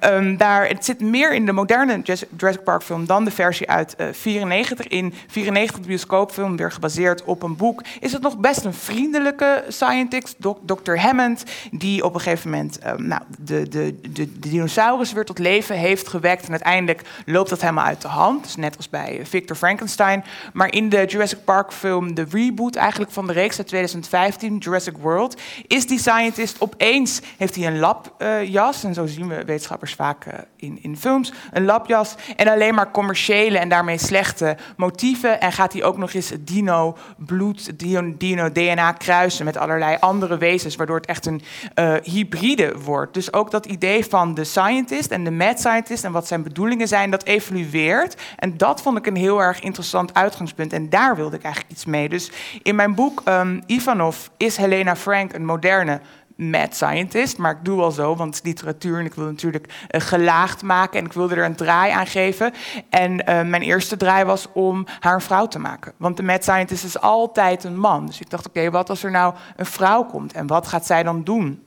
[0.00, 2.00] Um, daar, het zit meer in de moderne
[2.36, 4.88] Jurassic Park film dan de versie uit 94.
[4.88, 9.64] In 94 de bioscoopfilm, weer gebaseerd op een boek, is het nog best een vriendelijke
[9.68, 10.36] scientist,
[10.66, 10.96] Dr.
[10.96, 15.76] Hammond, die op een gegeven moment um, nou, de, de, de, dinosaurus weer tot leven
[15.76, 16.44] heeft gewekt.
[16.44, 18.42] En uiteindelijk loopt dat helemaal uit de hand.
[18.42, 20.24] Dus net als bij Victor Frankenstein.
[20.52, 24.96] Maar in de Jurassic Park film, de reboot eigenlijk van de reeks uit 2015, Jurassic
[24.96, 28.84] World, is die scientist opeens, heeft hij een labjas.
[28.84, 31.32] En zo zien we wetenschappers vaak uh, in, in films.
[31.52, 35.40] Een labjas en alleen maar commerciële en daarmee slechte motieven.
[35.40, 37.78] En gaat hij ook nog eens dino bloed,
[38.18, 41.42] dino, DNA kruisen met allerlei andere wezens, waardoor het echt een
[41.74, 43.14] uh, hybride wordt.
[43.14, 46.88] Dus ook dat idee van de scientist en de mad scientist en wat zijn bedoelingen
[46.88, 48.22] zijn, dat evolueert.
[48.36, 50.72] En dat vond ik een heel erg interessant uitgangspunt.
[50.72, 52.08] En daar wilde ik eigenlijk iets mee.
[52.08, 52.30] Dus
[52.62, 56.00] in mijn boek um, Ivanov is Helena Frank een moderne
[56.36, 57.38] mad scientist.
[57.38, 60.98] Maar ik doe al zo, want literatuur en ik wil natuurlijk uh, gelaagd maken.
[60.98, 62.52] En ik wilde er een draai aan geven.
[62.90, 65.92] En uh, mijn eerste draai was om haar een vrouw te maken.
[65.96, 68.06] Want de mad scientist is altijd een man.
[68.06, 70.32] Dus ik dacht, oké, wat als er nou een vrouw komt?
[70.32, 71.62] En wat gaat zij dan doen?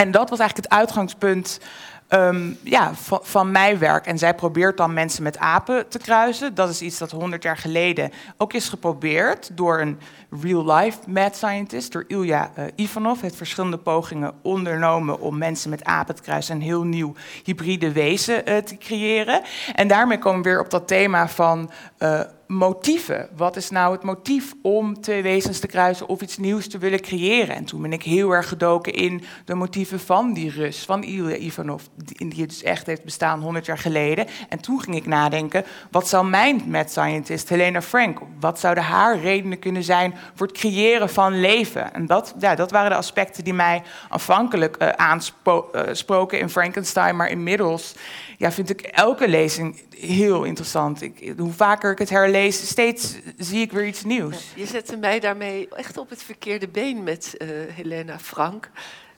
[0.00, 1.60] En dat was eigenlijk het uitgangspunt
[2.08, 4.06] um, ja, van, mijn werk.
[4.06, 6.54] En zij probeert dan mensen met apen te kruisen.
[6.54, 9.98] Dat is iets dat 100 jaar geleden ook is geprobeerd door een
[10.40, 13.20] real-life mad scientist, door Ilya uh, Ivanov.
[13.20, 17.14] Heeft verschillende pogingen ondernomen om mensen met apen te kruisen en heel nieuw
[17.44, 19.42] hybride wezen uh, te creëren.
[19.74, 21.70] En daarmee komen we weer op dat thema van.
[21.98, 22.20] Uh,
[22.50, 23.28] motieven.
[23.36, 27.00] Wat is nou het motief om twee wezens te kruisen of iets nieuws te willen
[27.00, 27.54] creëren?
[27.54, 31.36] En toen ben ik heel erg gedoken in de motieven van die Rus, van Ilya
[31.36, 34.26] Ivanov, die, die dus echt heeft bestaan 100 jaar geleden.
[34.48, 39.20] En toen ging ik nadenken, wat zou mijn mad scientist Helena Frank, wat zouden haar
[39.20, 41.94] redenen kunnen zijn voor het creëren van leven?
[41.94, 47.30] En dat, ja, dat waren de aspecten die mij aanvankelijk uh, aansproken in Frankenstein, maar
[47.30, 47.94] inmiddels
[48.40, 51.02] ja, vind ik elke lezing heel interessant.
[51.02, 54.36] Ik, hoe vaker ik het herlees, steeds zie ik weer iets nieuws.
[54.54, 58.70] Je zette mij daarmee echt op het verkeerde been met uh, Helena Frank.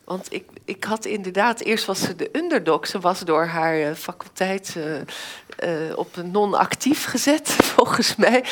[0.05, 2.87] Want ik, ik had inderdaad, eerst was ze de underdog.
[2.87, 8.45] Ze was door haar uh, faculteit uh, uh, op non-actief gezet, volgens mij.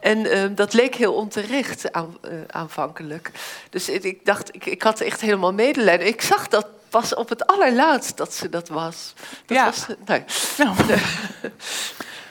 [0.00, 2.16] En dat leek heel onterecht aan,
[2.46, 3.30] aanvankelijk.
[3.70, 6.06] Dus ik dacht, ik, ik had echt helemaal medelijden.
[6.06, 9.14] Ik zag dat pas op het allerlaatst dat ze dat was.
[9.46, 9.64] Dat ja.
[9.64, 10.24] Was, nee.
[10.58, 10.76] Nou.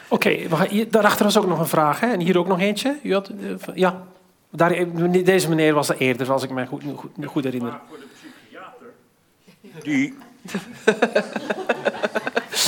[0.08, 2.00] Oké, okay, daarachter was ook nog een vraag.
[2.00, 2.12] Hè?
[2.12, 2.98] En hier ook nog eentje.
[3.04, 4.04] U had, uh, ja,
[4.50, 4.86] Daar,
[5.24, 7.72] deze meneer was er eerder, als ik me goed, goed, goed herinner.
[7.72, 8.88] Maar voor de psychiater,
[9.84, 10.18] die...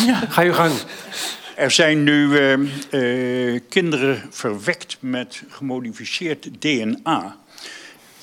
[0.11, 0.15] ja.
[0.29, 0.73] Ga je gang.
[1.55, 7.35] Er zijn nu uh, uh, kinderen verwekt met gemodificeerd DNA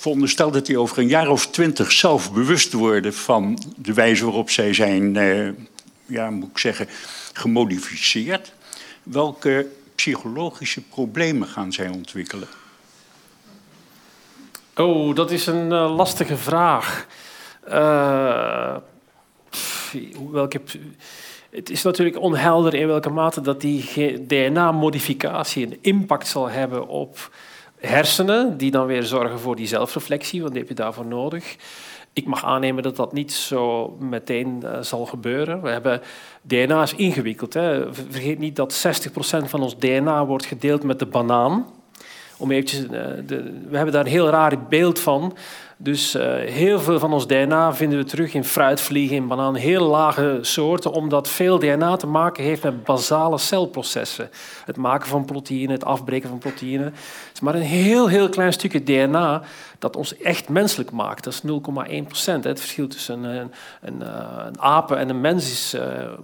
[0.00, 4.50] veronderstel dat die over een jaar of twintig zelf bewust worden van de wijze waarop
[4.50, 5.48] zij zijn, eh,
[6.06, 6.88] ja, moet ik zeggen,
[7.32, 8.52] gemodificeerd.
[9.02, 12.48] Welke psychologische problemen gaan zij ontwikkelen?
[14.76, 17.06] Oh, dat is een uh, lastige vraag.
[17.68, 18.76] Uh,
[20.30, 20.60] welke,
[21.50, 27.30] het is natuurlijk onhelder in welke mate dat die DNA-modificatie een impact zal hebben op
[27.80, 31.56] hersenen, die dan weer zorgen voor die zelfreflectie, want die heb je daarvoor nodig.
[32.12, 35.62] Ik mag aannemen dat dat niet zo meteen uh, zal gebeuren.
[35.62, 36.00] We hebben,
[36.42, 37.54] DNA is ingewikkeld.
[37.54, 37.94] Hè.
[37.94, 39.10] Vergeet niet dat 60%
[39.44, 41.66] van ons DNA wordt gedeeld met de banaan.
[42.36, 42.90] Om eventjes, uh,
[43.26, 45.36] de, we hebben daar een heel raar beeld van.
[45.82, 49.86] Dus uh, heel veel van ons DNA vinden we terug in fruitvliegen, in bananen, heel
[49.86, 54.30] lage soorten, omdat veel DNA te maken heeft met basale celprocessen.
[54.64, 56.84] Het maken van proteïnen, het afbreken van proteïnen.
[56.84, 59.42] Het is maar een heel, heel klein stukje DNA
[59.80, 61.24] dat ons echt menselijk maakt.
[61.24, 61.42] Dat is
[61.90, 62.44] 0,1 procent.
[62.44, 63.50] Het verschil tussen een,
[63.80, 64.00] een,
[64.46, 65.82] een, apen en een mens is uh,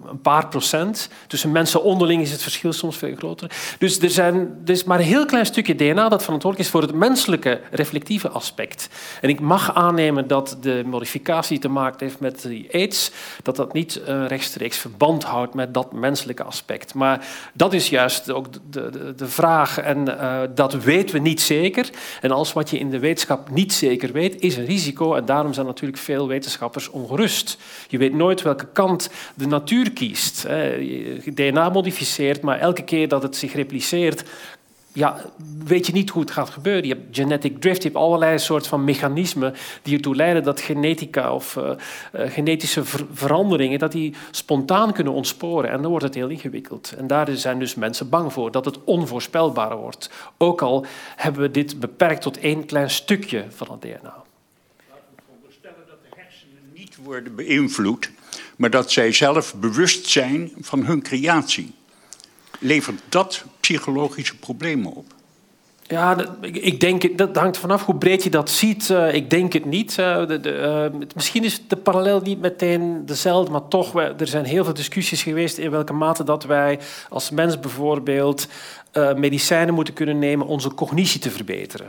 [0.09, 1.09] een paar procent.
[1.27, 3.51] Tussen mensen onderling is het verschil soms veel groter.
[3.78, 4.35] Dus er, zijn,
[4.65, 8.28] er is maar een heel klein stukje DNA dat verantwoordelijk is voor het menselijke reflectieve
[8.28, 8.89] aspect.
[9.20, 13.11] En ik mag aannemen dat de modificatie te maken heeft met die aids,
[13.43, 16.95] dat dat niet uh, rechtstreeks verband houdt met dat menselijke aspect.
[16.95, 20.05] Maar dat is juist ook de, de, de vraag en
[20.55, 21.91] dat weten we niet zeker.
[22.20, 25.14] En als wat je in de wetenschap niet zeker weet, is een risico.
[25.14, 27.59] En daarom zijn natuurlijk veel wetenschappers ongerust.
[27.89, 30.47] Je weet nooit welke kant de natuur kiest.
[31.35, 34.24] DNA modificeert, maar elke keer dat het zich repliceert,
[34.97, 35.24] ja,
[35.64, 36.86] weet je niet hoe het gaat gebeuren.
[36.86, 41.35] Je hebt genetic drift, je hebt allerlei soorten van mechanismen die ertoe leiden dat genetica
[41.35, 45.70] of uh, uh, genetische ver veranderingen dat die spontaan kunnen ontsporen.
[45.70, 46.94] En dan wordt het heel ingewikkeld.
[46.98, 50.10] En daar zijn dus mensen bang voor, dat het onvoorspelbaar wordt.
[50.36, 50.86] Ook al
[51.16, 53.97] hebben we dit beperkt tot één klein stukje van het DNA.
[54.02, 54.24] Laten
[55.16, 58.10] we veronderstellen dat de hersenen niet worden beïnvloed,
[58.56, 61.74] maar dat zij zelf bewust zijn van hun creatie
[62.59, 65.05] levert dat psychologische problemen op?
[65.83, 68.89] Ja, dat, ik denk, dat hangt vanaf hoe breed je dat ziet.
[68.89, 69.95] Uh, ik denk het niet.
[69.95, 74.75] De, uh, misschien is de parallel niet meteen dezelfde, maar toch, er zijn heel veel
[74.75, 76.79] discussies geweest in welke mate dat wij
[77.09, 78.49] als mens bijvoorbeeld
[79.17, 81.87] medicijnen moeten kunnen nemen om onze cognitie te verbeteren.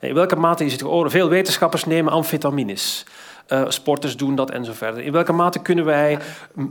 [0.00, 0.84] In welke mate is het?
[1.04, 3.04] Veel wetenschappers nemen amfetamines.
[3.52, 5.02] Uh, sporters doen dat en zo verder.
[5.02, 6.18] In welke mate kunnen wij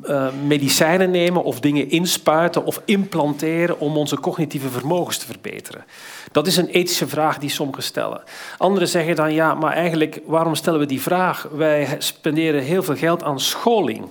[0.04, 5.86] uh, medicijnen nemen of dingen inspuiten of implanteren om onze cognitieve vermogens te verbeteren?
[6.32, 8.22] Dat is een ethische vraag die sommigen stellen.
[8.58, 11.48] Anderen zeggen dan ja, maar eigenlijk waarom stellen we die vraag?
[11.52, 14.10] Wij spenderen heel veel geld aan scholing.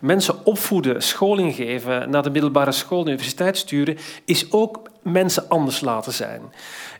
[0.00, 5.80] Mensen opvoeden, scholing geven, naar de middelbare school, de universiteit sturen, is ook mensen anders
[5.80, 6.40] laten zijn.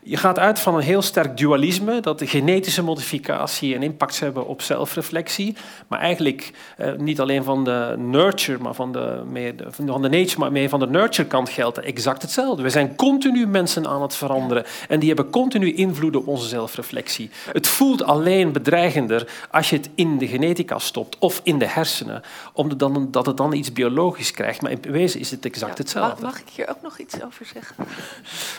[0.03, 4.47] Je gaat uit van een heel sterk dualisme, dat de genetische modificatie een impact hebben
[4.47, 5.55] op zelfreflectie.
[5.87, 10.09] Maar eigenlijk eh, niet alleen van de nurture, maar van de, meer de, van de
[10.09, 12.63] nature, maar meer van de nurture kant geldt exact hetzelfde.
[12.63, 17.29] We zijn continu mensen aan het veranderen en die hebben continu invloed op onze zelfreflectie.
[17.51, 22.21] Het voelt alleen bedreigender als je het in de genetica stopt of in de hersenen,
[22.53, 24.61] omdat het dan iets biologisch krijgt.
[24.61, 26.23] Maar in wezen is het exact hetzelfde.
[26.23, 27.75] Mag, mag ik hier ook nog iets over zeggen?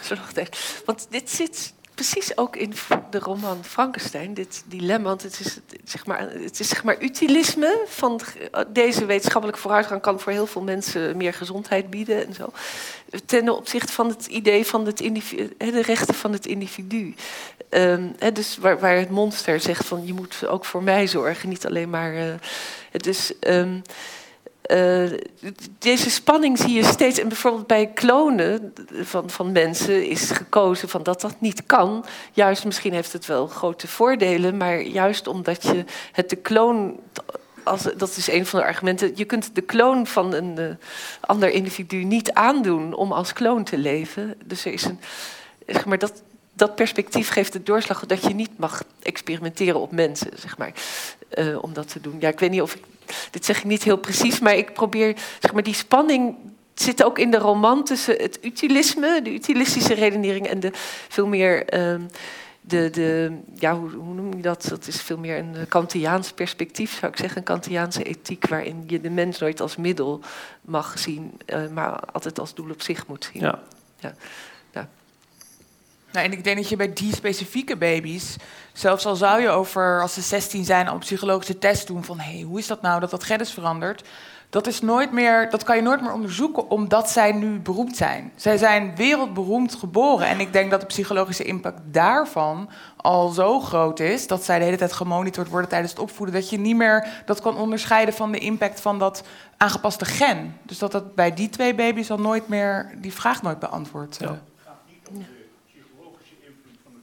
[0.87, 2.73] Want dit zit precies ook in
[3.11, 5.09] de roman Frankenstein, dit dilemma.
[5.09, 8.21] Want het is, zeg maar, het is zeg maar utilisme van
[8.69, 12.53] deze wetenschappelijke vooruitgang kan voor heel veel mensen meer gezondheid bieden en zo.
[13.27, 17.15] Ten opzichte van het idee van het de rechten van het individu.
[17.71, 21.67] Um, dus waar, waar, het monster zegt van je moet ook voor mij zorgen, niet
[21.67, 22.15] alleen maar.
[22.15, 22.35] Uh,
[22.93, 23.33] dus.
[24.71, 25.19] Uh,
[25.79, 27.19] deze spanning zie je steeds.
[27.19, 32.05] En bijvoorbeeld bij klonen van, van mensen is gekozen van dat dat niet kan.
[32.33, 37.01] Juist, misschien heeft het wel grote voordelen, maar juist omdat je het de kloon.
[37.65, 39.13] Als, dat is een van de argumenten.
[39.15, 40.71] Je kunt de kloon van een uh,
[41.21, 44.35] ander individu niet aandoen om als kloon te leven.
[44.45, 45.01] Dus er is een.
[45.67, 46.23] Zeg maar, dat,
[46.61, 50.73] dat perspectief geeft de doorslag dat je niet mag experimenteren op mensen, zeg maar,
[51.35, 52.17] uh, om dat te doen.
[52.19, 52.83] Ja, ik weet niet of ik
[53.31, 56.37] dit zeg ik niet heel precies, maar ik probeer, zeg maar, die spanning
[56.75, 60.71] zit ook in de roman tussen het utilisme, de utilistische redenering en de
[61.09, 61.75] veel meer.
[61.75, 62.01] Uh,
[62.61, 64.67] de, de, ja, hoe, hoe, noem je dat?
[64.69, 67.39] Dat is veel meer een Kantiaans perspectief, zou ik zeggen.
[67.39, 70.21] Een Kantiaanse ethiek waarin je de mens nooit als middel
[70.61, 73.43] mag zien, uh, maar altijd als doel op zich moet zien.
[73.43, 73.63] Ja.
[73.99, 74.15] ja.
[76.13, 78.37] Nou, en ik denk dat je bij die specifieke baby's,
[78.73, 82.19] zelfs al zou je over, als ze 16 zijn, al een psychologische test doen van
[82.19, 84.09] hé, hey, hoe is dat nou dat dat gen is veranderd?
[84.51, 88.33] Dat, is nooit meer, dat kan je nooit meer onderzoeken omdat zij nu beroemd zijn.
[88.37, 90.27] Zij zijn wereldberoemd geboren.
[90.27, 94.65] En ik denk dat de psychologische impact daarvan al zo groot is dat zij de
[94.65, 96.35] hele tijd gemonitord worden tijdens het opvoeden.
[96.35, 99.23] Dat je niet meer dat kan onderscheiden van de impact van dat
[99.57, 100.57] aangepaste gen.
[100.63, 104.17] Dus dat dat bij die twee baby's al nooit meer die vraag nooit beantwoord.
[104.21, 104.27] Ja.
[104.27, 104.50] Ja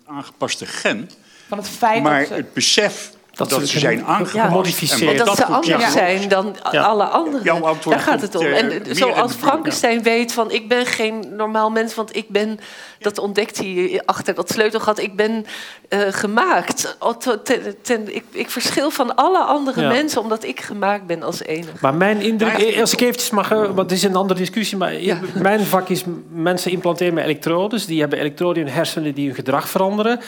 [0.07, 1.09] aangepaste gen.
[1.47, 2.33] Van het feit maar dat ze...
[2.33, 5.17] het besef dat, dat ze zijn aangemodificeerd.
[5.17, 5.23] Ja.
[5.25, 6.81] Dat, ze anders zijn dan ja.
[6.81, 7.61] alle anderen.
[7.83, 8.45] Daar gaat het om.
[8.45, 12.59] eh, En zoals Frankenstein weet van ik ben geen normaal mens, want ik ben,
[12.99, 15.45] dat ontdekt hij achter dat sleutelgat, ik ben
[15.89, 16.97] uh, gemaakt.
[17.43, 19.87] Ten, ten, ik, ik, verschil van alle andere ja.
[19.87, 21.77] mensen omdat ik gemaakt ben als enige.
[21.81, 25.19] Maar mijn indruk, als ik eventjes mag, want het is een andere discussie, maar ja.
[25.41, 27.85] mijn vak is mensen implanteren met elektrodes.
[27.85, 30.19] Die hebben elektroden in hun hersenen die hun gedrag veranderen.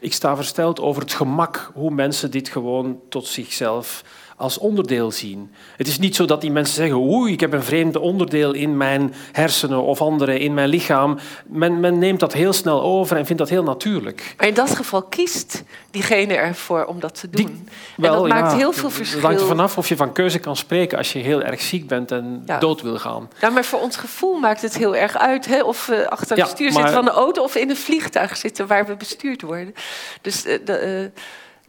[0.00, 4.02] Ik sta versteld over het gemak hoe mensen dit gewoon tot zichzelf
[4.38, 5.54] als onderdeel zien.
[5.76, 8.76] Het is niet zo dat die mensen zeggen: oei, ik heb een vreemd onderdeel in
[8.76, 11.18] mijn hersenen of andere in mijn lichaam.
[11.46, 14.34] Men, men neemt dat heel snel over en vindt dat heel natuurlijk.
[14.36, 17.46] Maar in dat geval kiest diegene ervoor om dat te doen.
[17.46, 17.64] Die,
[17.96, 19.18] wel, en dat maakt ja, heel veel verschil.
[19.18, 21.86] Het hangt er vanaf of je van keuze kan spreken als je heel erg ziek
[21.86, 22.58] bent en ja.
[22.58, 23.30] dood wil gaan.
[23.40, 25.62] Ja, maar voor ons gevoel maakt het heel erg uit hè?
[25.62, 26.74] of we achter het stuur maar...
[26.74, 29.74] zitten van de auto of in een vliegtuig zitten waar we bestuurd worden.
[30.20, 31.22] Dus uh, de, uh,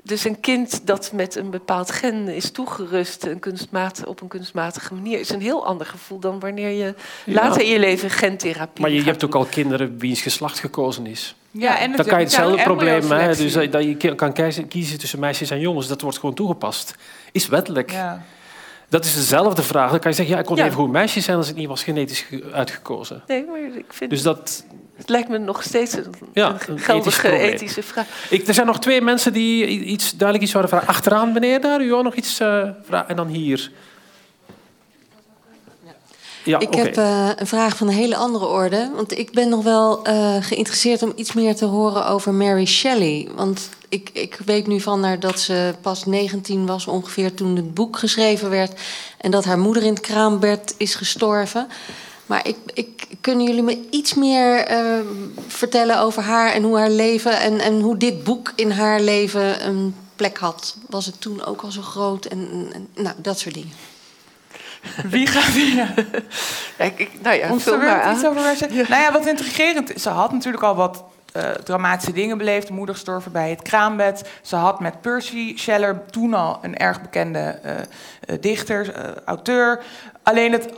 [0.03, 4.93] dus een kind dat met een bepaald gen is toegerust een kunstmatig, op een kunstmatige
[4.93, 6.93] manier, is een heel ander gevoel dan wanneer je
[7.25, 8.81] later in je leven gentherapie.
[8.81, 11.35] Maar je, hebt ook al kinderen wiens geslacht gekozen is.
[11.51, 15.19] Ja, en Dan kan je hetzelfde probleem, hè, dus dus dat je kan kiezen- tussen
[15.19, 16.95] meisjes en jongens, dat wordt gewoon toegepast.
[17.31, 17.91] Is wettelijk.
[17.91, 18.23] Ja.
[18.89, 19.89] Dat is dezelfde vraag.
[19.91, 20.63] Dan kan je zeggen, ja, ik kon Ja.
[20.65, 23.23] even goed meisje zijn als het niet was genetisch ge- uitgekozen.
[23.27, 24.65] Nee, maar ik vind Dus dat,
[24.99, 28.05] het lijkt me nog steeds een, Ja, een een ethisch geldige ethische vraag.
[28.29, 30.87] ik, er zijn nog twee mensen die iets, duidelijk iets zouden vragen.
[30.87, 31.81] Achteraan, meneer, daar.
[31.81, 33.09] U ook nog iets eh, vragen.
[33.09, 33.71] En dan hier.
[36.43, 36.77] Ja, ik oké.
[36.77, 38.91] heb eh, een vraag van een hele andere orde.
[38.95, 43.27] Want ik ben nog wel eh, geïnteresseerd om iets meer te horen over Mary Shelley.
[43.35, 47.73] Want ik, ik weet nu van haar dat ze pas 19 was ongeveer toen het
[47.73, 48.79] boek geschreven werd.
[49.17, 51.67] En dat haar moeder in het kraambed is gestorven.
[52.29, 54.99] Maar ik, ik, kunnen jullie me iets meer eh,
[55.47, 57.39] vertellen over haar en hoe haar leven...
[57.39, 60.77] En, en hoe dit boek in haar leven een plek had?
[60.89, 62.25] Was het toen ook al zo groot?
[62.25, 63.73] En, nou, dat soort dingen.
[65.09, 65.93] Wie gaat weer?
[66.77, 68.31] Kijk, ik, nou ja, er maar iets aan.
[68.31, 71.03] over Nou ja, wat intrigerend is, ze had natuurlijk al wat
[71.33, 72.67] eh, dramatische dingen beleefd.
[72.67, 74.29] De moeder gestorven bij het kraambed.
[74.41, 77.85] Ze had met Percy Scheller toen al een erg bekende eh, eh,
[78.41, 79.83] dichter, eh, auteur.
[80.29, 80.73] Alleen het,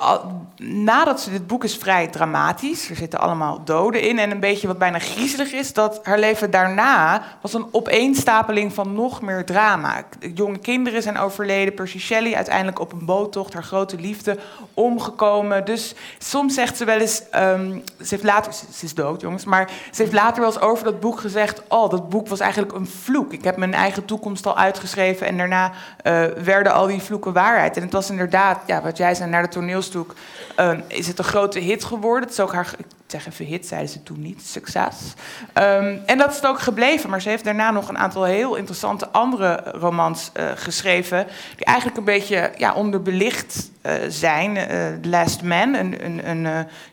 [0.57, 2.89] nadat ze dit boek is vrij dramatisch.
[2.89, 4.19] Er zitten allemaal doden in.
[4.19, 8.93] En een beetje wat bijna griezelig is, dat haar leven daarna was een opeenstapeling van
[8.93, 10.03] nog meer drama.
[10.33, 11.73] Jonge kinderen zijn overleden.
[11.73, 14.37] Percy Shelley uiteindelijk op een boottocht, haar grote liefde,
[14.73, 15.65] omgekomen.
[15.65, 19.45] Dus soms zegt ze wel eens, ehm, ze heeft later, ze, ze is dood jongens,
[19.45, 22.73] maar ze heeft later wel eens over dat boek gezegd, oh dat boek was eigenlijk
[22.73, 23.33] een vloek.
[23.33, 25.71] Ik heb mijn eigen toekomst al uitgeschreven en daarna
[26.01, 27.75] eh, werden al die vloeken waarheid.
[27.77, 30.13] En het was inderdaad, ja, wat jij zei, naar de toneelstuk
[30.55, 32.23] ehm, is het een grote hit geworden.
[32.23, 32.75] Het is ook haar,
[33.13, 35.13] ik zeg even hit, zeiden ze toen niet, succes.
[35.53, 38.55] Ehm, en dat is het ook gebleven, maar ze heeft daarna nog een aantal heel
[38.55, 44.57] interessante andere romans eh, geschreven, die eigenlijk een beetje ja, onderbelicht eh, zijn.
[44.57, 44.65] Eh,
[45.01, 46.43] The Last Man, een, een, een,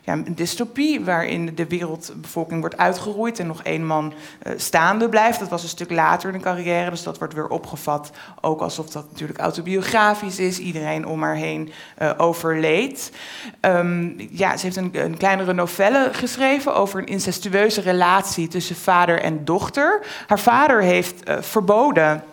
[0.01, 4.13] ja, een dystopie waarin de wereldbevolking wordt uitgeroeid en nog één man
[4.55, 5.39] staande blijft.
[5.39, 8.11] Dat was een stuk later in de carrière, dus dat wordt weer opgevat.
[8.41, 11.71] Ook alsof dat natuurlijk autobiografisch is, iedereen om haar heen
[12.17, 13.11] overleed.
[13.59, 19.21] Ehm, ja, ze heeft een, een kleinere novelle geschreven over een incestueuze relatie tussen vader
[19.21, 20.01] en dochter.
[20.27, 22.23] Haar vader heeft eh, verboden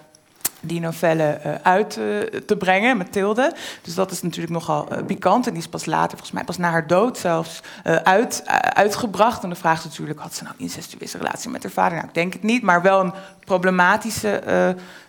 [0.60, 3.54] die novelle eh, uit eh, te brengen, Mathilde.
[3.82, 5.46] Dus dat is natuurlijk nogal pikant.
[5.46, 7.60] En die is pas later, volgens mij pas na haar dood zelfs,
[8.02, 8.42] uit,
[8.74, 9.42] uitgebracht.
[9.42, 11.94] En de vraag is natuurlijk, had ze nou incestueuze relatie met haar vader?
[11.94, 13.12] Nou, ik denk het niet, maar wel een
[13.44, 14.42] problematische,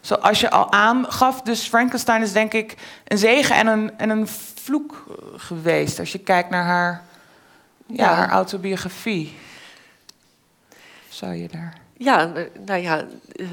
[0.01, 1.41] zoals je al aangaf.
[1.41, 2.75] Dus Frankenstein is denk ik
[3.07, 4.27] een zegen en een, en een
[4.67, 5.03] vloek
[5.35, 5.99] geweest.
[5.99, 7.03] Als je kijkt naar haar,
[7.87, 9.35] ja, haar autobiografie.
[11.09, 11.77] Zou je daar...
[11.97, 12.31] Ja,
[12.65, 13.05] nou- ja,
[13.35, 13.47] eh,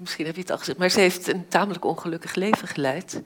[0.00, 3.20] misschien heb je het al gezegd, maar ze heeft een tamelijk ongelukkig leven geleid.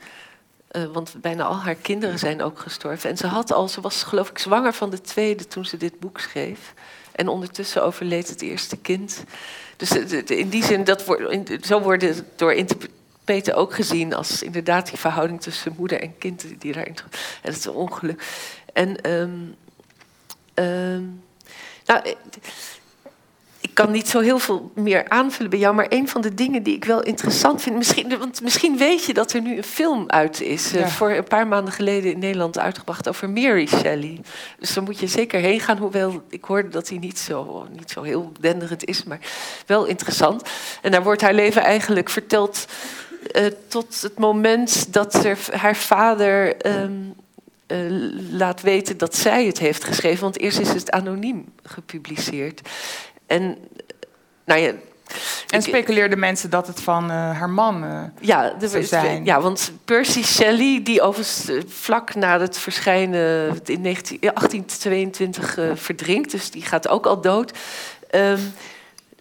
[0.69, 3.11] Eh, want bijna al haar kinderen zijn ook gestorven.
[3.11, 6.01] En ze had al, ze was geloof ik zwanger van de tweede toen ze dit
[6.01, 6.75] boek schreef.
[7.13, 9.25] En ondertussen overleed het eerste kind.
[9.77, 9.91] Dus
[10.25, 14.87] in die zin, dat wordt, in- zo worden het door interpreten ook gezien als inderdaad
[14.89, 16.95] die verhouding tussen moeder en kind die- daarin.
[16.97, 17.11] En
[17.43, 18.23] dat is een ongeluk.
[18.73, 19.31] En ehm,
[21.85, 22.13] nou, eh,
[23.61, 26.63] ik kan niet zo heel veel meer aanvullen bij jou, maar een van de dingen
[26.63, 30.05] die ik wel interessant vind, misschien, want misschien weet je dat er nu een film
[30.07, 34.21] uit is, eh, voor een paar maanden geleden in Nederland uitgebracht over Mary Shelley.
[34.59, 37.91] Dus daar moet je zeker heen gaan, hoewel ik hoorde dat hij niet zo, niet
[37.91, 39.21] zo heel denderend is, maar
[39.67, 40.49] wel interessant.
[40.83, 42.67] En daar wordt haar leven eigenlijk verteld
[43.33, 46.93] eh, tot het moment dat er, haar vader ehm,
[47.75, 47.81] eh,
[48.31, 52.61] laat weten dat zij het heeft geschreven, want eerst is het anoniem gepubliceerd.
[53.27, 53.57] En,
[54.45, 54.73] nou ja.
[55.49, 59.25] En speculeerden mensen dat het van eh, haar man eh, Ja, zou zijn.
[59.25, 65.71] ja, want Percy Shelley, die overigens vlak na het verschijnen in 19, ja, 1822 eh,
[65.75, 67.53] verdrinkt, dus die gaat ook al dood.
[68.11, 68.41] ehm,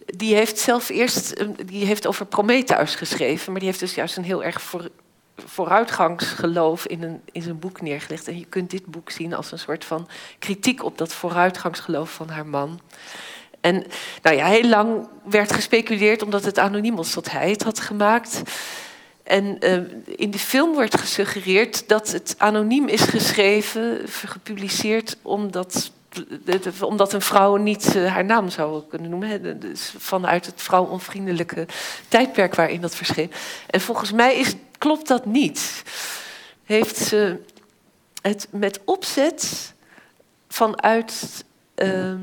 [0.06, 4.16] die heeft zelf eerst, eh, die heeft over Prometheus geschreven, maar die heeft dus juist
[4.16, 4.88] een heel erg voor,
[5.36, 8.28] vooruitgangsgeloof in, een, in zijn boek neergelegd.
[8.28, 10.08] En je kunt dit boek zien als een soort van
[10.38, 12.80] kritiek op dat vooruitgangsgeloof van haar man.
[13.60, 13.84] En
[14.22, 18.42] nou ja, heel lang werd gespeculeerd omdat het anoniem was dat hij het had gemaakt.
[19.22, 25.92] En eh, in de film wordt gesuggereerd dat het anoniem is geschreven, gepubliceerd, omdat,
[26.80, 29.60] omdat een vrouw niet eh, haar naam zou kunnen noemen.
[29.60, 31.66] Dus vanuit het vrouwonvriendelijke
[32.08, 33.30] tijdperk waarin dat verscheen.
[33.66, 35.82] En volgens mij is, klopt dat niet.
[36.64, 37.40] Heeft ze
[38.22, 39.74] het met opzet
[40.48, 42.20] vanuit ehm,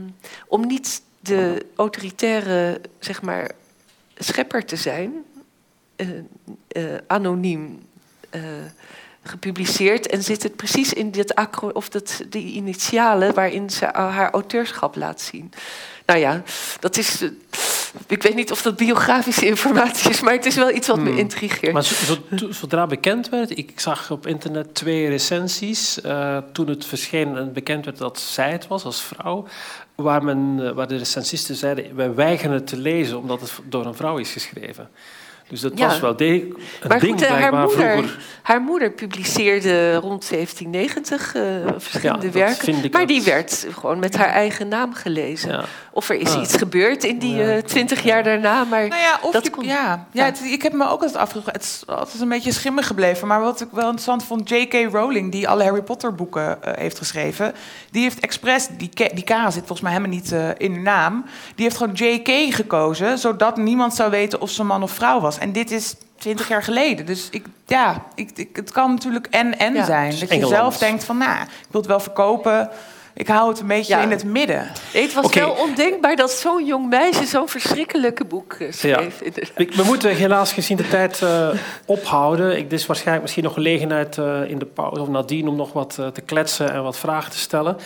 [0.48, 3.52] om niet de autoritaire zeg maar,
[4.18, 5.14] schepper te zijn,
[5.96, 6.08] eh,
[6.68, 7.90] eh, anoniem
[9.24, 14.32] gepubliceerd en zit het precies in dit acro of dat, die initialen waarin ze haar
[14.32, 15.52] auteurschap laat zien.
[16.06, 16.44] Nou ja,
[16.80, 17.22] dat is.
[17.22, 17.30] eh,
[18.08, 21.10] ik weet niet of dat biografische informatie is, maar het is wel iets wat me
[21.10, 21.18] Hmm.
[21.18, 21.74] intrigeert.
[21.74, 26.02] Maar zo- zo- zodra bekend werd, ik zag op internet twee recensies.
[26.02, 29.48] eh, toen het verscheen en bekend werd dat zij het was als vrouw.
[29.96, 33.86] Waar, men, eh, waar de recensisten zeiden: wij weigeren het te lezen omdat het door
[33.86, 34.90] een vrouw is geschreven.
[35.52, 35.88] Dus dat Ja.
[35.88, 38.18] was wel degelijk een maar ding goed, eh, haar blijkbaar moeder, vroeger.
[38.42, 41.42] haar moeder publiceerde rond 1790 eh,
[41.78, 42.76] verschillende werken.
[42.92, 45.52] Maar die werd gewoon met haar eigen naam gelezen.
[45.52, 45.64] Ja.
[45.92, 46.42] Of er is Ah.
[46.42, 47.62] iets gebeurd in die Ja.
[47.62, 48.64] twintig jaar daarna.
[48.64, 51.16] Maar Nou ja, of dat je- kon- ja, ja, het- ik heb me ook altijd
[51.18, 51.56] afgevraagd.
[51.58, 53.28] Het is altijd een beetje schimmig gebleven.
[53.28, 54.74] Maar wat ik wel interessant vond, J.K.
[54.92, 57.54] Rowling, die alle Harry Potter boeken eh, heeft geschreven,
[57.92, 61.26] die heeft expres, die, die K zit volgens mij helemaal niet eh, in de naam,
[61.56, 62.54] die heeft gewoon J.K.
[62.54, 65.38] gekozen, zodat niemand zou weten of ze man of vrouw was.
[65.42, 67.06] En dit is 20 jaar geleden.
[67.06, 69.86] Dus ik, ja, ik, ik, het kan natuurlijk en-en Ja.
[69.86, 70.16] zijn.
[70.20, 72.70] Dat je zelf denkt van, nou, ik wil het wel verkopen.
[73.14, 74.02] Ik hou het een beetje Ja.
[74.02, 74.72] in het midden.
[74.94, 78.74] Nee, het was wel ondenkbaar dat zo'n jong meisje zo'n verschrikkelijke boek eh, Ja.
[78.98, 79.22] schreef.
[79.56, 81.48] Ik- We moeten helaas gezien de tijd eh,
[81.86, 82.58] ophouden.
[82.58, 85.74] Ik, dit is waarschijnlijk misschien nog gelegenheid eh, in de pauze of nadien om nog
[85.74, 87.78] wat te kletsen en wat vragen te stellen.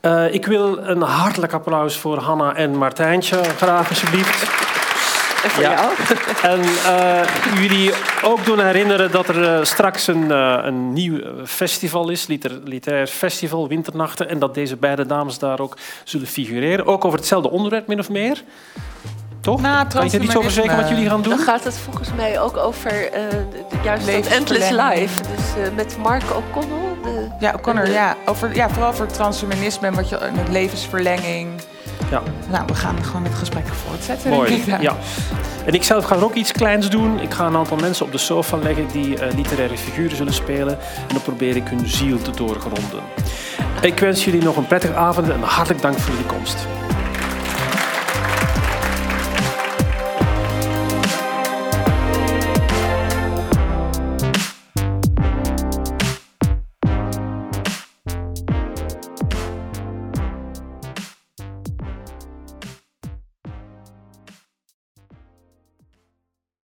[0.00, 3.42] Eh, ik wil een hartelijk applaus voor Hanna en Martijntje.
[3.44, 4.46] Graag alsjeblieft.
[5.44, 5.72] En voor Ja.
[5.72, 5.90] jou.
[6.52, 7.92] En eh, jullie
[8.22, 12.58] ook doen herinneren dat er eh, straks een, eh, een nieuw eh, festival is, liter,
[12.64, 14.28] literair festival, Winternachten.
[14.28, 16.86] En dat deze beide dames daar ook zullen figureren.
[16.86, 18.42] Ook over hetzelfde onderwerp, min of meer.
[19.40, 19.60] Toch?
[19.60, 21.36] Nou, kan je er iets over zeggen wat jullie gaan doen?
[21.36, 24.26] Dan gaat het volgens mij ook over eh, de- juist dat.
[24.26, 25.20] Endless Life.
[25.22, 26.86] Dus eh, met Mark O'Connell.
[27.02, 28.16] De, Ja, O'Connor, de- ja.
[28.26, 28.68] Over, ja.
[28.70, 31.48] Vooral over transhumanisme en wat je, met levensverlenging.
[32.10, 32.22] Ja.
[32.50, 34.30] Nou, we gaan gewoon het gesprek voortzetten.
[34.30, 34.80] Mooi, denk ik.
[34.82, 34.96] ja.
[35.64, 37.20] En ik zelf ga er ook iets kleins doen.
[37.20, 40.78] Ik ga een aantal mensen op de sofa leggen die eh, literaire figuren zullen spelen.
[40.78, 43.02] En dan probeer ik hun ziel te doorgronden.
[43.80, 46.66] Ik wens jullie nog een prettige avond en hartelijk dank voor jullie komst.